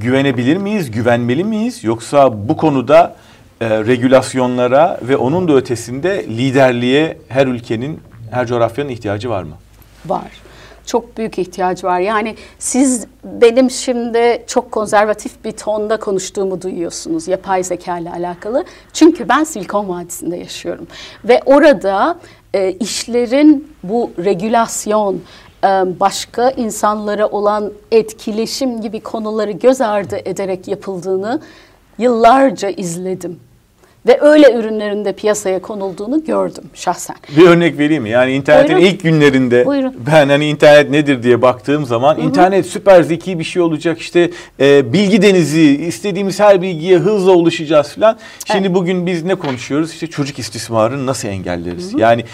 güvenebilir 0.00 0.56
miyiz, 0.56 0.90
güvenmeli 0.90 1.44
miyiz? 1.44 1.84
Yoksa 1.84 2.48
bu 2.48 2.56
konuda 2.56 3.16
e, 3.60 3.68
regülasyonlara 3.68 5.00
ve 5.02 5.16
onun 5.16 5.48
da 5.48 5.52
ötesinde 5.52 6.24
liderliğe 6.28 7.18
her 7.28 7.46
ülkenin, 7.46 8.00
her 8.30 8.46
coğrafyanın 8.46 8.88
ihtiyacı 8.88 9.30
var 9.30 9.42
mı? 9.42 9.54
Var 10.06 10.44
çok 10.86 11.16
büyük 11.16 11.38
ihtiyacı 11.38 11.86
var. 11.86 12.00
Yani 12.00 12.36
siz 12.58 13.06
benim 13.24 13.70
şimdi 13.70 14.44
çok 14.46 14.72
konservatif 14.72 15.44
bir 15.44 15.52
tonda 15.52 15.96
konuştuğumu 15.96 16.62
duyuyorsunuz 16.62 17.28
yapay 17.28 17.64
zeka 17.64 17.98
ile 17.98 18.10
alakalı. 18.10 18.64
Çünkü 18.92 19.28
ben 19.28 19.44
Silikon 19.44 19.88
Vadisi'nde 19.88 20.36
yaşıyorum 20.36 20.86
ve 21.24 21.40
orada 21.46 22.18
e, 22.54 22.72
işlerin 22.72 23.74
bu 23.82 24.10
regülasyon, 24.24 25.20
e, 25.64 25.68
başka 26.00 26.50
insanlara 26.50 27.26
olan 27.26 27.72
etkileşim 27.92 28.80
gibi 28.80 29.00
konuları 29.00 29.50
göz 29.50 29.80
ardı 29.80 30.16
ederek 30.24 30.68
yapıldığını 30.68 31.40
yıllarca 31.98 32.68
izledim. 32.68 33.38
Ve 34.06 34.18
öyle 34.20 34.52
ürünlerin 34.52 35.04
de 35.04 35.12
piyasaya 35.12 35.62
konulduğunu 35.62 36.24
gördüm 36.24 36.64
şahsen. 36.74 37.16
Bir 37.36 37.46
örnek 37.46 37.78
vereyim 37.78 38.02
mi? 38.02 38.10
Yani 38.10 38.32
internetin 38.32 38.76
Buyurun. 38.76 38.90
ilk 38.90 39.02
günlerinde 39.02 39.66
Buyurun. 39.66 39.94
ben 40.06 40.28
hani 40.28 40.46
internet 40.46 40.90
nedir 40.90 41.22
diye 41.22 41.42
baktığım 41.42 41.86
zaman 41.86 42.14
Hı-hı. 42.14 42.24
internet 42.24 42.66
süper 42.66 43.02
zeki 43.02 43.38
bir 43.38 43.44
şey 43.44 43.62
olacak. 43.62 44.00
İşte 44.00 44.30
e, 44.60 44.92
bilgi 44.92 45.22
denizi, 45.22 45.62
istediğimiz 45.62 46.40
her 46.40 46.62
bilgiye 46.62 46.98
hızla 46.98 47.32
ulaşacağız 47.32 47.94
falan. 47.94 48.18
Şimdi 48.44 48.66
evet. 48.66 48.74
bugün 48.74 49.06
biz 49.06 49.24
ne 49.24 49.34
konuşuyoruz? 49.34 49.92
İşte 49.92 50.06
çocuk 50.06 50.38
istismarını 50.38 51.06
nasıl 51.06 51.28
engelleriz? 51.28 51.92
Hı-hı. 51.92 52.00
Yani 52.00 52.24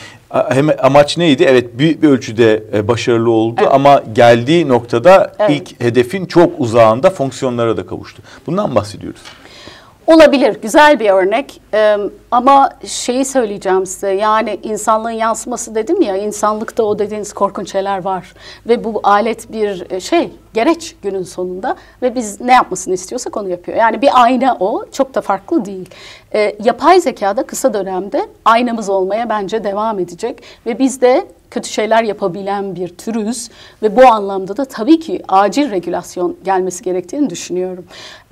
hem 0.49 0.69
amaç 0.83 1.19
neydi? 1.19 1.45
Evet 1.49 1.79
büyük 1.79 2.03
bir 2.03 2.09
ölçüde 2.09 2.63
e, 2.75 2.89
başarılı 2.89 3.31
oldu 3.31 3.61
evet. 3.61 3.73
ama 3.73 4.03
geldiği 4.13 4.69
noktada 4.69 5.33
evet. 5.39 5.51
ilk 5.51 5.81
hedefin 5.81 6.27
çok 6.27 6.61
uzağında 6.61 7.11
fonksiyonlara 7.11 7.77
da 7.77 7.87
kavuştu. 7.87 8.23
Bundan 8.47 8.75
bahsediyoruz. 8.75 9.21
Olabilir, 10.11 10.61
güzel 10.63 11.01
bir 11.01 11.11
örnek 11.11 11.61
ee, 11.75 11.97
ama 12.31 12.71
şeyi 12.87 13.25
söyleyeceğim 13.25 13.87
size 13.87 14.11
yani 14.11 14.61
insanlığın 14.63 15.11
yansıması 15.11 15.75
dedim 15.75 16.03
ya 16.03 16.17
insanlıkta 16.17 16.83
o 16.83 16.99
dediğiniz 16.99 17.33
korkunç 17.33 17.73
şeyler 17.73 18.05
var 18.05 18.35
ve 18.69 18.85
bu 18.85 19.01
alet 19.03 19.53
bir 19.53 19.91
e, 19.91 20.01
şey 20.01 20.33
gereç 20.55 20.97
günün 21.03 21.23
sonunda 21.23 21.77
ve 22.03 22.15
biz 22.15 22.41
ne 22.41 22.53
yapmasını 22.53 22.95
istiyorsak 22.95 23.37
onu 23.37 23.49
yapıyor. 23.49 23.79
Yani 23.79 24.03
bir 24.03 24.23
ayna 24.23 24.57
o 24.61 24.85
çok 24.93 25.15
da 25.15 25.21
farklı 25.21 25.65
değil. 25.65 25.91
Ee, 26.35 26.57
yapay 26.65 27.01
zekada 27.01 27.47
kısa 27.47 27.75
dönemde 27.75 28.27
aynamız 28.45 28.89
olmaya 28.89 29.29
bence 29.29 29.65
devam 29.65 29.99
edecek 29.99 30.43
ve 30.67 30.79
biz 30.79 31.01
de 31.01 31.27
kötü 31.51 31.69
şeyler 31.69 32.03
yapabilen 32.03 32.77
bir 32.77 32.89
türüz 32.89 33.51
ve 33.83 33.97
bu 33.97 34.07
anlamda 34.07 34.57
da 34.57 34.65
tabii 34.65 35.01
ki 35.01 35.23
acil 35.29 35.71
regülasyon 35.71 36.37
gelmesi 36.45 36.85
gerektiğini 36.85 37.31
düşünüyorum. 37.31 37.85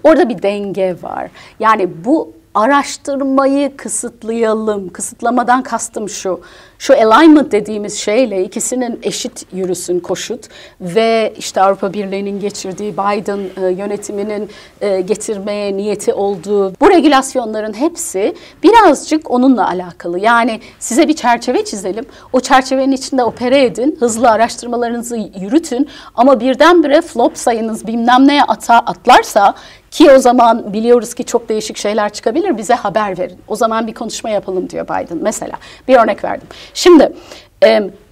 Orada 0.05 0.29
bir 0.29 0.43
denge 0.43 0.97
var. 1.03 1.31
Yani 1.61 2.05
bu 2.05 2.33
araştırmayı 2.55 3.77
kısıtlayalım. 3.77 4.89
Kısıtlamadan 4.89 5.63
kastım 5.63 6.09
şu. 6.09 6.41
Şu 6.79 6.95
alignment 6.95 7.53
dediğimiz 7.53 7.99
şeyle 7.99 8.45
ikisinin 8.45 9.01
eşit 9.03 9.47
yürüsün 9.53 10.01
koşut 10.01 10.49
ve 10.81 11.35
işte 11.39 11.61
Avrupa 11.61 11.93
Birliği'nin 11.93 12.41
geçirdiği 12.41 12.93
Biden 12.93 13.39
e, 13.63 13.71
yönetiminin 13.71 14.51
e, 14.81 15.01
getirmeye 15.01 15.77
niyeti 15.77 16.13
olduğu 16.13 16.75
bu 16.81 16.91
regülasyonların 16.91 17.73
hepsi 17.73 18.35
birazcık 18.63 19.31
onunla 19.31 19.69
alakalı. 19.69 20.19
Yani 20.19 20.61
size 20.79 21.09
bir 21.09 21.17
çerçeve 21.17 21.65
çizelim. 21.65 22.07
O 22.33 22.41
çerçevenin 22.41 22.93
içinde 22.93 23.25
opere 23.25 23.65
edin. 23.65 23.97
Hızlı 24.01 24.31
araştırmalarınızı 24.31 25.17
yürütün 25.17 25.89
ama 26.15 26.41
birdenbire 26.41 27.01
flop 27.03 27.39
sayınız 27.39 27.87
bilmem 27.87 28.29
neye 28.29 28.43
ata, 28.43 28.79
atlarsa 28.79 29.55
ki 29.91 30.11
o 30.11 30.19
zaman 30.19 30.73
biliyoruz 30.73 31.15
ki 31.15 31.25
çok 31.25 31.49
değişik 31.49 31.77
şeyler 31.77 32.13
çıkabilir 32.13 32.57
bize 32.57 32.75
haber 32.75 33.19
verin. 33.19 33.39
O 33.49 33.57
zaman 33.57 33.87
bir 33.87 33.95
konuşma 33.95 34.31
yapalım 34.31 34.71
diyor 34.71 34.85
Biden 34.85 35.19
mesela. 35.21 35.55
Bir 35.89 35.97
örnek 35.97 36.25
verdim. 36.25 36.49
Şimdi 36.75 37.13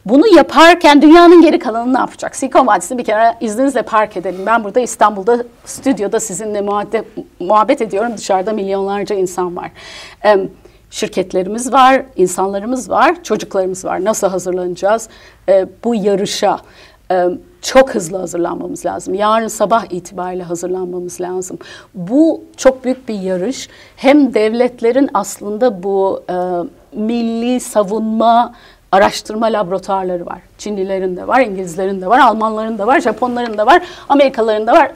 Bunu 0.06 0.36
yaparken 0.36 1.02
dünyanın 1.02 1.42
geri 1.42 1.58
kalanı 1.58 1.94
ne 1.94 1.98
yapacak? 1.98 2.36
Silikon 2.36 2.66
Vadisi'ni 2.66 2.98
bir 2.98 3.04
kere 3.04 3.34
izninizle 3.40 3.82
park 3.82 4.16
edelim. 4.16 4.46
Ben 4.46 4.64
burada 4.64 4.80
İstanbul'da 4.80 5.44
stüdyoda 5.64 6.20
sizinle 6.20 6.60
muhabbet, 6.60 7.04
muhabbet 7.40 7.82
ediyorum. 7.82 8.12
Dışarıda 8.16 8.52
milyonlarca 8.52 9.16
insan 9.16 9.56
var. 9.56 9.70
Ee, 10.24 10.48
şirketlerimiz 10.90 11.72
var, 11.72 12.02
insanlarımız 12.16 12.90
var, 12.90 13.22
çocuklarımız 13.22 13.84
var. 13.84 14.04
Nasıl 14.04 14.28
hazırlanacağız 14.28 15.08
ee, 15.48 15.66
bu 15.84 15.94
yarışa? 15.94 16.58
Ee, 17.10 17.26
çok 17.66 17.94
hızlı 17.94 18.18
hazırlanmamız 18.18 18.86
lazım. 18.86 19.14
Yarın 19.14 19.48
sabah 19.48 19.84
itibariyle 19.90 20.42
hazırlanmamız 20.42 21.20
lazım. 21.20 21.58
Bu 21.94 22.44
çok 22.56 22.84
büyük 22.84 23.08
bir 23.08 23.14
yarış. 23.14 23.68
Hem 23.96 24.34
devletlerin 24.34 25.10
aslında 25.14 25.82
bu 25.82 26.22
e, 26.30 26.34
milli 26.98 27.60
savunma 27.60 28.54
araştırma 28.92 29.46
laboratuvarları 29.46 30.26
var. 30.26 30.38
Çinlilerin 30.58 31.16
de 31.16 31.28
var, 31.28 31.40
İngilizlerin 31.40 32.00
de 32.00 32.06
var, 32.06 32.18
Almanların 32.18 32.78
da 32.78 32.86
var, 32.86 33.00
Japonların 33.00 33.58
da 33.58 33.66
var, 33.66 33.82
Amerikalıların 34.08 34.66
da 34.66 34.72
var. 34.72 34.92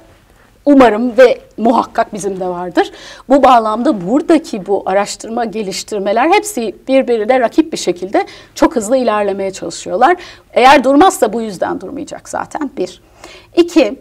Umarım 0.65 1.19
ve 1.19 1.39
muhakkak 1.57 2.15
bizim 2.15 2.41
de 2.41 2.47
vardır. 2.47 2.93
Bu 3.29 3.43
bağlamda 3.43 4.09
buradaki 4.09 4.67
bu 4.67 4.83
araştırma 4.87 5.45
geliştirmeler 5.45 6.31
hepsi 6.31 6.75
birbirine 6.89 7.41
rakip 7.41 7.73
bir 7.73 7.79
şekilde 7.79 8.27
çok 8.55 8.77
hızlı 8.77 8.97
ilerlemeye 8.97 9.51
çalışıyorlar. 9.51 10.17
Eğer 10.53 10.85
durmazsa 10.85 11.33
bu 11.33 11.41
yüzden 11.41 11.81
durmayacak 11.81 12.29
zaten 12.29 12.71
bir. 12.77 13.03
İki, 13.57 13.99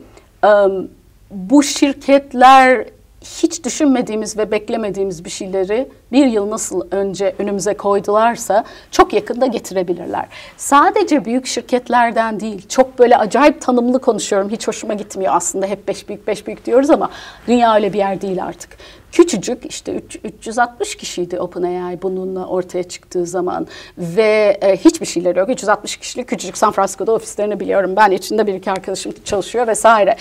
bu 1.31 1.63
şirketler 1.63 2.85
hiç 3.21 3.63
düşünmediğimiz 3.63 4.37
ve 4.37 4.51
beklemediğimiz 4.51 5.25
bir 5.25 5.29
şeyleri 5.29 5.87
bir 6.11 6.25
yıl 6.25 6.49
nasıl 6.49 6.81
önce 6.91 7.35
önümüze 7.39 7.73
koydularsa 7.73 8.63
çok 8.91 9.13
yakında 9.13 9.45
getirebilirler. 9.45 10.25
Sadece 10.57 11.25
büyük 11.25 11.45
şirketlerden 11.45 12.39
değil, 12.39 12.67
çok 12.67 12.99
böyle 12.99 13.17
acayip 13.17 13.61
tanımlı 13.61 14.01
konuşuyorum. 14.01 14.49
Hiç 14.49 14.67
hoşuma 14.67 14.93
gitmiyor 14.93 15.33
aslında. 15.35 15.65
Hep 15.65 15.87
beş 15.87 16.09
büyük 16.09 16.27
beş 16.27 16.47
büyük 16.47 16.65
diyoruz 16.65 16.89
ama 16.89 17.09
dünya 17.47 17.75
öyle 17.75 17.93
bir 17.93 17.97
yer 17.97 18.21
değil 18.21 18.43
artık. 18.43 18.77
Küçücük 19.11 19.65
işte 19.65 20.01
360 20.23 20.95
kişiydi 20.95 21.39
OpenAI 21.39 22.01
bununla 22.01 22.45
ortaya 22.45 22.83
çıktığı 22.83 23.25
zaman 23.25 23.67
ve 23.97 24.57
e, 24.61 24.77
hiçbir 24.77 25.05
şeyleri 25.05 25.39
yok. 25.39 25.49
360 25.49 25.97
kişilik 25.97 26.27
küçücük 26.27 26.57
San 26.57 26.71
Francisco'da 26.71 27.11
ofislerini 27.11 27.59
biliyorum. 27.59 27.95
Ben 27.95 28.11
içinde 28.11 28.47
bir 28.47 28.53
iki 28.53 28.71
arkadaşım 28.71 29.13
çalışıyor 29.25 29.67
vesaire. 29.67 30.15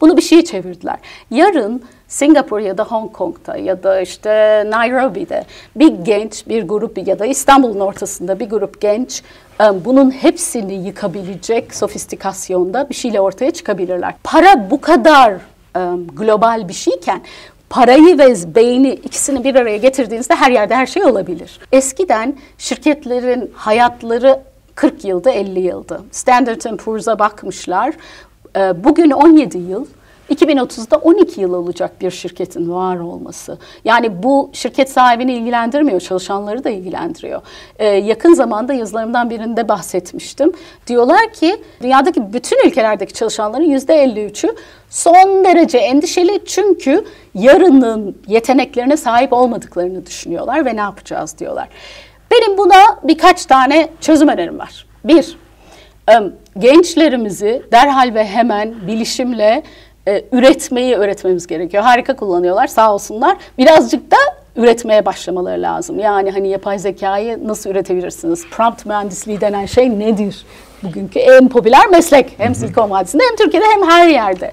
Bunu 0.00 0.16
bir 0.16 0.22
şeye 0.22 0.44
çevirdiler. 0.44 0.96
Yarın 1.30 1.82
Singapur 2.14 2.60
ya 2.60 2.78
da 2.78 2.84
Hong 2.84 3.12
Kong'da 3.12 3.56
ya 3.56 3.82
da 3.82 4.00
işte 4.00 4.30
Nairobi'de 4.70 5.44
bir 5.76 5.88
genç 5.88 6.48
bir 6.48 6.62
grup 6.62 7.08
ya 7.08 7.18
da 7.18 7.26
İstanbul'un 7.26 7.80
ortasında 7.80 8.40
bir 8.40 8.48
grup 8.48 8.80
genç 8.80 9.22
e, 9.60 9.84
bunun 9.84 10.10
hepsini 10.10 10.74
yıkabilecek 10.86 11.74
sofistikasyonda 11.74 12.90
bir 12.90 12.94
şeyle 12.94 13.20
ortaya 13.20 13.50
çıkabilirler. 13.50 14.14
Para 14.24 14.70
bu 14.70 14.80
kadar 14.80 15.34
um, 15.76 16.06
global 16.06 16.68
bir 16.68 16.72
şeyken 16.72 17.20
parayı 17.70 18.18
ve 18.18 18.54
beyni 18.54 18.90
ikisini 18.90 19.44
bir 19.44 19.54
araya 19.54 19.76
getirdiğinizde 19.76 20.34
her 20.34 20.50
yerde 20.50 20.74
her 20.74 20.86
şey 20.86 21.04
olabilir. 21.04 21.60
Eskiden 21.72 22.36
şirketlerin 22.58 23.50
hayatları 23.54 24.40
40 24.74 25.04
yılda 25.04 25.30
50 25.30 25.60
yıldı. 25.60 26.02
Standard 26.10 26.76
Poor's'a 26.76 27.18
bakmışlar. 27.18 27.94
E, 28.56 28.84
bugün 28.84 29.10
17 29.10 29.58
yıl. 29.58 29.86
2030'da 30.30 30.96
12 30.96 31.40
yıl 31.40 31.52
olacak 31.52 32.00
bir 32.00 32.10
şirketin 32.10 32.70
var 32.70 32.96
olması. 32.96 33.58
Yani 33.84 34.22
bu 34.22 34.50
şirket 34.52 34.90
sahibini 34.90 35.34
ilgilendirmiyor, 35.34 36.00
çalışanları 36.00 36.64
da 36.64 36.70
ilgilendiriyor. 36.70 37.42
Ee, 37.78 37.86
yakın 37.86 38.34
zamanda 38.34 38.72
yazılarımdan 38.72 39.30
birinde 39.30 39.68
bahsetmiştim. 39.68 40.52
Diyorlar 40.86 41.32
ki 41.32 41.62
dünyadaki 41.82 42.32
bütün 42.32 42.68
ülkelerdeki 42.68 43.12
çalışanların 43.12 43.70
%53'ü 43.70 44.56
son 44.90 45.44
derece 45.44 45.78
endişeli 45.78 46.40
çünkü 46.46 47.04
yarının 47.34 48.18
yeteneklerine 48.26 48.96
sahip 48.96 49.32
olmadıklarını 49.32 50.06
düşünüyorlar 50.06 50.66
ve 50.66 50.76
ne 50.76 50.80
yapacağız 50.80 51.38
diyorlar. 51.38 51.68
Benim 52.30 52.58
buna 52.58 52.98
birkaç 53.02 53.46
tane 53.46 53.88
çözüm 54.00 54.28
önerim 54.28 54.58
var. 54.58 54.86
Bir, 55.04 55.36
gençlerimizi 56.58 57.62
derhal 57.72 58.14
ve 58.14 58.24
hemen 58.24 58.86
bilişimle 58.86 59.62
e, 60.08 60.24
üretmeyi 60.32 60.94
öğretmemiz 60.94 61.46
gerekiyor. 61.46 61.82
Harika 61.82 62.16
kullanıyorlar 62.16 62.66
sağ 62.66 62.94
olsunlar. 62.94 63.36
Birazcık 63.58 64.10
da 64.10 64.16
üretmeye 64.56 65.06
başlamaları 65.06 65.62
lazım. 65.62 65.98
Yani 65.98 66.30
hani 66.30 66.48
yapay 66.48 66.78
zekayı 66.78 67.48
nasıl 67.48 67.70
üretebilirsiniz? 67.70 68.46
Prompt 68.50 68.86
mühendisliği 68.86 69.40
denen 69.40 69.66
şey 69.66 69.98
nedir? 69.98 70.46
Bugünkü 70.82 71.18
en 71.18 71.48
popüler 71.48 71.88
meslek. 71.88 72.34
Hem 72.38 72.54
Silikon 72.54 72.90
Vadisi'nde 72.90 73.22
hem 73.28 73.36
Türkiye'de 73.36 73.66
hem 73.66 73.90
her 73.90 74.08
yerde. 74.08 74.52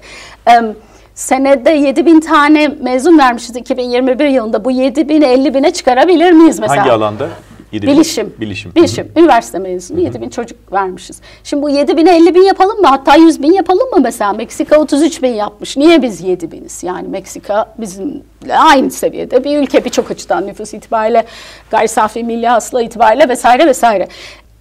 Um, 0.58 0.76
senede 1.14 1.70
7 1.70 2.06
bin 2.06 2.20
tane 2.20 2.68
mezun 2.68 3.18
vermişiz 3.18 3.56
2021 3.56 4.26
yılında. 4.26 4.64
Bu 4.64 4.70
7 4.70 5.08
bin 5.08 5.22
50 5.22 5.54
bine 5.54 5.70
çıkarabilir 5.70 6.32
miyiz 6.32 6.58
mesela? 6.58 6.80
Hangi 6.80 6.92
alanda? 6.92 7.28
7 7.72 7.86
bilişim. 7.86 8.34
Bilişim. 8.40 8.74
Bilişim. 8.74 9.04
Hı-hı. 9.04 9.20
Üniversite 9.20 9.58
mezunu 9.58 10.00
7 10.00 10.20
bin 10.20 10.28
çocuk 10.28 10.72
vermişiz. 10.72 11.20
Şimdi 11.44 11.62
bu 11.62 11.70
7 11.70 11.96
bine 11.96 12.16
50 12.16 12.34
bin 12.34 12.42
yapalım 12.42 12.80
mı? 12.80 12.86
Hatta 12.86 13.16
100 13.16 13.42
bin 13.42 13.52
yapalım 13.52 13.90
mı 13.90 14.00
mesela? 14.02 14.32
Meksika 14.32 14.80
33 14.80 15.22
bin 15.22 15.32
yapmış. 15.32 15.76
Niye 15.76 16.02
biz 16.02 16.20
7 16.20 16.52
biniz? 16.52 16.82
Yani 16.82 17.08
Meksika 17.08 17.74
bizim 17.78 18.22
aynı 18.50 18.90
seviyede 18.90 19.44
bir 19.44 19.58
ülke 19.58 19.84
birçok 19.84 20.10
açıdan 20.10 20.46
nüfus 20.46 20.74
itibariyle, 20.74 21.24
gayri 21.70 21.88
safi 21.88 22.24
milli 22.24 22.48
hasıla 22.48 22.82
itibariyle 22.82 23.28
vesaire 23.28 23.66
vesaire. 23.66 24.08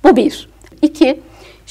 Bu 0.03 0.15
bir. 0.15 0.49
İki, 0.81 1.19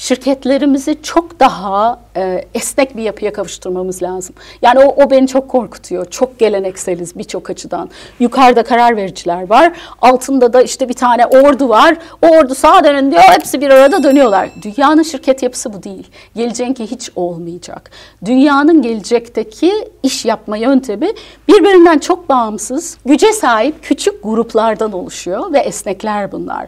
şirketlerimizi 0.01 0.97
çok 1.03 1.39
daha 1.39 1.99
e, 2.15 2.45
esnek 2.53 2.97
bir 2.97 3.03
yapıya 3.03 3.33
kavuşturmamız 3.33 4.03
lazım. 4.03 4.35
Yani 4.61 4.79
o, 4.79 5.03
o 5.03 5.09
beni 5.09 5.27
çok 5.27 5.49
korkutuyor. 5.49 6.05
Çok 6.05 6.39
gelenekseliz 6.39 7.17
birçok 7.17 7.49
açıdan. 7.49 7.89
Yukarıda 8.19 8.63
karar 8.63 8.97
vericiler 8.97 9.49
var. 9.49 9.73
Altında 10.01 10.53
da 10.53 10.61
işte 10.61 10.89
bir 10.89 10.93
tane 10.93 11.25
ordu 11.25 11.69
var. 11.69 11.97
O 12.21 12.27
ordu 12.27 12.55
sağa 12.55 12.83
dönün 12.83 13.11
diyor. 13.11 13.21
Hepsi 13.21 13.61
bir 13.61 13.69
arada 13.69 14.03
dönüyorlar. 14.03 14.49
Dünyanın 14.61 15.03
şirket 15.03 15.43
yapısı 15.43 15.73
bu 15.73 15.83
değil. 15.83 16.07
Geleceğin 16.35 16.73
ki 16.73 16.91
hiç 16.91 17.09
olmayacak. 17.15 17.91
Dünyanın 18.25 18.81
gelecekteki 18.81 19.73
iş 20.03 20.25
yapma 20.25 20.57
yöntemi 20.57 21.07
birbirinden 21.47 21.99
çok 21.99 22.29
bağımsız, 22.29 22.97
güce 23.05 23.33
sahip 23.33 23.83
küçük 23.83 24.23
gruplardan 24.23 24.91
oluşuyor 24.91 25.53
ve 25.53 25.59
esnekler 25.59 26.31
bunlar. 26.31 26.67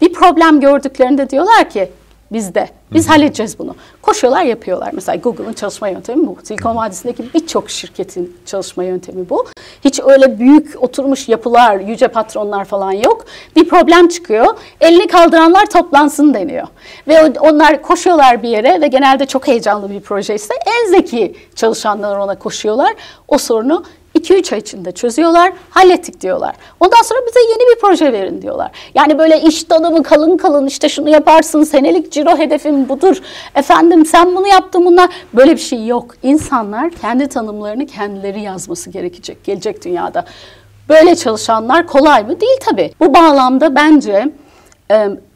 Bir 0.00 0.12
problem 0.12 0.60
gördüklerinde 0.60 1.30
diyorlar 1.30 1.70
ki 1.70 1.90
bizde. 2.32 2.68
Biz 2.92 3.06
Hı. 3.06 3.10
halledeceğiz 3.10 3.58
bunu. 3.58 3.74
Koşuyorlar 4.02 4.42
yapıyorlar. 4.42 4.90
Mesela 4.92 5.16
Google'ın 5.16 5.52
çalışma 5.52 5.88
yöntemi 5.88 6.26
bu. 6.26 6.36
Silikon 6.42 6.76
Vadisi'ndeki 6.76 7.34
birçok 7.34 7.70
şirketin 7.70 8.36
çalışma 8.46 8.84
yöntemi 8.84 9.30
bu. 9.30 9.46
Hiç 9.84 10.00
öyle 10.04 10.38
büyük 10.38 10.82
oturmuş 10.82 11.28
yapılar, 11.28 11.76
yüce 11.76 12.08
patronlar 12.08 12.64
falan 12.64 12.92
yok. 12.92 13.24
Bir 13.56 13.68
problem 13.68 14.08
çıkıyor. 14.08 14.46
Elini 14.80 15.06
kaldıranlar 15.06 15.66
toplansın 15.66 16.34
deniyor. 16.34 16.66
Ve 17.08 17.38
onlar 17.40 17.82
koşuyorlar 17.82 18.42
bir 18.42 18.48
yere 18.48 18.80
ve 18.80 18.86
genelde 18.86 19.26
çok 19.26 19.46
heyecanlı 19.48 19.90
bir 19.90 20.00
proje 20.00 20.34
ise 20.34 20.54
en 20.66 20.90
zeki 20.90 21.34
çalışanlar 21.54 22.16
ona 22.16 22.38
koşuyorlar. 22.38 22.94
O 23.28 23.38
sorunu 23.38 23.84
2-3 24.24 24.54
ay 24.54 24.58
içinde 24.58 24.92
çözüyorlar, 24.92 25.52
hallettik 25.70 26.20
diyorlar. 26.20 26.56
Ondan 26.80 27.02
sonra 27.02 27.20
bize 27.28 27.40
yeni 27.40 27.74
bir 27.74 27.80
proje 27.80 28.12
verin 28.12 28.42
diyorlar. 28.42 28.70
Yani 28.94 29.18
böyle 29.18 29.40
iş 29.40 29.64
tanımı 29.64 30.02
kalın 30.02 30.36
kalın 30.36 30.66
işte 30.66 30.88
şunu 30.88 31.08
yaparsın, 31.08 31.62
senelik 31.62 32.12
ciro 32.12 32.38
hedefim 32.38 32.88
budur. 32.88 33.16
Efendim 33.54 34.06
sen 34.06 34.36
bunu 34.36 34.48
yaptın 34.48 34.86
bunlar. 34.86 35.10
Böyle 35.34 35.52
bir 35.52 35.60
şey 35.60 35.86
yok. 35.86 36.14
İnsanlar 36.22 36.90
kendi 36.90 37.28
tanımlarını 37.28 37.86
kendileri 37.86 38.40
yazması 38.40 38.90
gerekecek 38.90 39.44
gelecek 39.44 39.84
dünyada. 39.84 40.24
Böyle 40.88 41.16
çalışanlar 41.16 41.86
kolay 41.86 42.24
mı? 42.24 42.40
Değil 42.40 42.58
tabii. 42.60 42.90
Bu 43.00 43.14
bağlamda 43.14 43.74
bence 43.74 44.28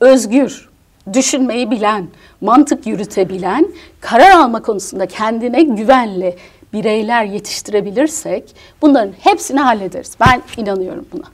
özgür, 0.01 0.69
düşünmeyi 1.13 1.71
bilen, 1.71 2.07
mantık 2.41 2.87
yürütebilen, 2.87 3.69
karar 4.01 4.31
alma 4.31 4.63
konusunda 4.63 5.07
kendine 5.07 5.63
güvenli, 5.63 6.37
bireyler 6.73 7.25
yetiştirebilirsek 7.25 8.45
bunların 8.83 9.13
hepsini 9.21 9.61
hallederiz. 9.61 10.13
Ben 10.21 10.43
inanıyorum 10.57 11.07
buna. 11.13 11.25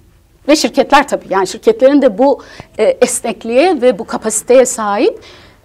Ve 0.48 0.56
şirketler 0.56 1.08
tabii 1.08 1.24
yani 1.30 1.46
şirketlerin 1.46 2.02
de 2.02 2.18
bu 2.18 2.42
e, 2.78 2.84
esnekliğe 2.84 3.82
ve 3.82 3.98
bu 3.98 4.04
kapasiteye 4.04 4.66
sahip 4.66 5.20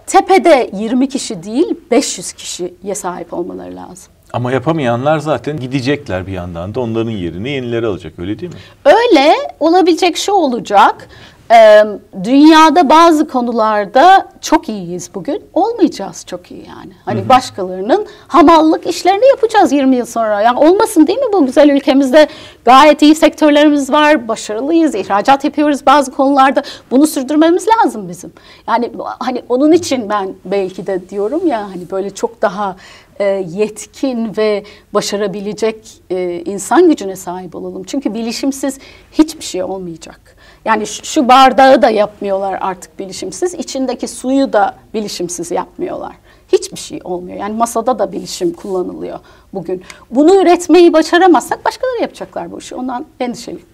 tepede 0.07 0.69
20 0.73 1.09
kişi 1.09 1.43
değil 1.43 1.75
500 1.91 2.33
kişiye 2.33 2.95
sahip 2.95 3.33
olmaları 3.33 3.75
lazım. 3.75 4.13
Ama 4.33 4.51
yapamayanlar 4.51 5.19
zaten 5.19 5.59
gidecekler 5.59 6.27
bir 6.27 6.31
yandan 6.31 6.75
da 6.75 6.79
onların 6.79 7.11
yerini 7.11 7.49
yenileri 7.49 7.85
alacak 7.87 8.19
öyle 8.19 8.39
değil 8.39 8.53
mi? 8.53 8.59
Öyle 8.85 9.33
olabilecek 9.59 10.17
şu 10.17 10.31
olacak. 10.31 11.09
Ee, 11.51 11.83
dünyada 12.23 12.89
bazı 12.89 13.27
konularda 13.27 14.27
çok 14.41 14.69
iyiyiz 14.69 15.09
bugün. 15.15 15.43
Olmayacağız 15.53 16.25
çok 16.27 16.51
iyi 16.51 16.67
yani. 16.67 16.91
Hani 17.05 17.29
başkalarının 17.29 18.07
hamallık 18.27 18.87
işlerini 18.87 19.27
yapacağız 19.27 19.71
20 19.71 19.95
yıl 19.95 20.05
sonra. 20.05 20.41
Yani 20.41 20.59
olmasın 20.59 21.07
değil 21.07 21.19
mi 21.19 21.33
bu 21.33 21.45
güzel 21.45 21.69
ülkemizde 21.69 22.27
gayet 22.65 23.01
iyi 23.01 23.15
sektörlerimiz 23.15 23.91
var, 23.91 24.27
başarılıyız, 24.27 24.95
ihracat 24.95 25.43
yapıyoruz 25.43 25.85
bazı 25.85 26.11
konularda. 26.11 26.63
Bunu 26.91 27.07
sürdürmemiz 27.07 27.65
lazım 27.67 28.09
bizim. 28.09 28.33
Yani 28.67 28.91
hani 29.19 29.43
onun 29.49 29.71
için 29.71 30.09
ben 30.09 30.33
belki 30.45 30.87
de 30.87 31.09
diyorum 31.09 31.47
ya 31.47 31.61
hani 31.61 31.91
böyle 31.91 32.09
çok 32.09 32.41
daha 32.41 32.75
e, 33.19 33.25
yetkin 33.49 34.37
ve 34.37 34.63
başarabilecek 34.93 35.87
e, 36.09 36.41
insan 36.45 36.87
gücüne 36.89 37.15
sahip 37.15 37.55
olalım. 37.55 37.83
Çünkü 37.83 38.13
bilişimsiz 38.13 38.79
hiçbir 39.11 39.43
şey 39.43 39.63
olmayacak. 39.63 40.38
Yani 40.65 40.87
şu, 40.87 41.27
bardağı 41.27 41.81
da 41.81 41.89
yapmıyorlar 41.89 42.57
artık 42.61 42.99
bilişimsiz, 42.99 43.53
içindeki 43.53 44.07
suyu 44.07 44.53
da 44.53 44.75
bilişimsiz 44.93 45.51
yapmıyorlar. 45.51 46.15
Hiçbir 46.51 46.77
şey 46.77 46.99
olmuyor. 47.03 47.37
Yani 47.37 47.57
masada 47.57 47.99
da 47.99 48.11
bilişim 48.11 48.53
kullanılıyor 48.53 49.19
bugün. 49.53 49.83
Bunu 50.11 50.41
üretmeyi 50.41 50.93
başaramazsak 50.93 51.65
başkaları 51.65 52.01
yapacaklar 52.01 52.51
bu 52.51 52.59
işi. 52.59 52.75
Ondan 52.75 53.05
endişeliyim. 53.19 53.65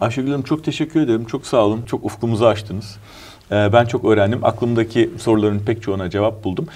Ayşegül 0.00 0.30
Hanım 0.30 0.42
çok 0.42 0.64
teşekkür 0.64 1.00
ederim. 1.00 1.24
Çok 1.24 1.46
sağ 1.46 1.64
olun. 1.64 1.82
Çok 1.86 2.04
ufkumuzu 2.04 2.44
açtınız. 2.44 2.96
Ee, 3.52 3.72
ben 3.72 3.84
çok 3.84 4.04
öğrendim. 4.04 4.44
Aklımdaki 4.44 5.10
soruların 5.18 5.60
pek 5.60 5.82
çoğuna 5.82 6.10
cevap 6.10 6.44
buldum. 6.44 6.66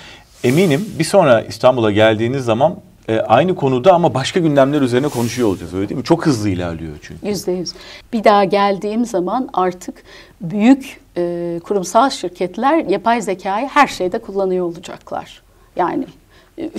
Eminim 0.44 0.86
bir 0.98 1.04
sonra 1.04 1.40
İstanbul'a 1.40 1.90
geldiğiniz 1.90 2.44
zaman 2.44 2.76
e, 3.08 3.20
aynı 3.20 3.54
konuda 3.54 3.92
ama 3.92 4.14
başka 4.14 4.40
gündemler 4.40 4.80
üzerine 4.80 5.08
konuşuyor 5.08 5.48
olacağız 5.48 5.74
öyle 5.74 5.88
değil 5.88 5.98
mi? 5.98 6.04
Çok 6.04 6.26
hızlı 6.26 6.48
ilerliyor 6.48 6.92
çünkü. 7.02 7.28
Yüzde 7.28 7.52
yüz. 7.52 7.72
Bir 8.12 8.24
daha 8.24 8.44
geldiğim 8.44 9.04
zaman 9.04 9.48
artık 9.52 10.02
büyük 10.40 11.00
e, 11.16 11.60
kurumsal 11.64 12.10
şirketler 12.10 12.76
yapay 12.76 13.22
zekayı 13.22 13.66
her 13.66 13.86
şeyde 13.86 14.18
kullanıyor 14.18 14.66
olacaklar. 14.66 15.42
Yani 15.76 16.06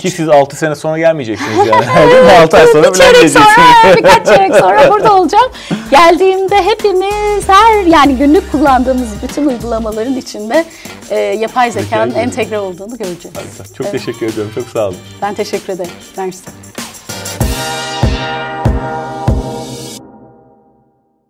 ki 0.00 0.10
siz 0.10 0.28
6 0.28 0.56
sene 0.56 0.74
sonra 0.74 0.98
gelmeyeceksiniz 0.98 1.56
yani. 1.56 1.84
evet, 2.12 2.40
6 2.42 2.56
ay 2.56 2.66
sonra 2.66 2.94
bir 2.94 2.98
çeyrek 2.98 3.30
sonra, 3.30 3.44
birkaç 3.96 4.26
çeyrek 4.26 4.54
sonra 4.54 4.90
burada 4.90 5.14
olacağım. 5.14 5.52
Geldiğimde 5.90 6.62
hepimiz 6.62 7.48
her 7.48 7.86
yani 7.86 8.16
günlük 8.16 8.52
kullandığımız 8.52 9.08
bütün 9.22 9.46
uygulamaların 9.46 10.16
içinde 10.16 10.64
e, 11.10 11.18
yapay 11.18 11.70
zekanın 11.70 12.14
entegre 12.14 12.58
olduğunu 12.58 12.98
göreceğiz. 12.98 13.36
Harika. 13.36 13.74
Çok 13.74 13.86
evet. 13.86 13.92
teşekkür 13.92 14.26
ediyorum. 14.26 14.52
Çok 14.54 14.68
sağ 14.68 14.88
olun. 14.88 14.96
Ben 15.22 15.34
teşekkür 15.34 15.72
ederim. 15.72 15.90
Dersin. 16.16 16.44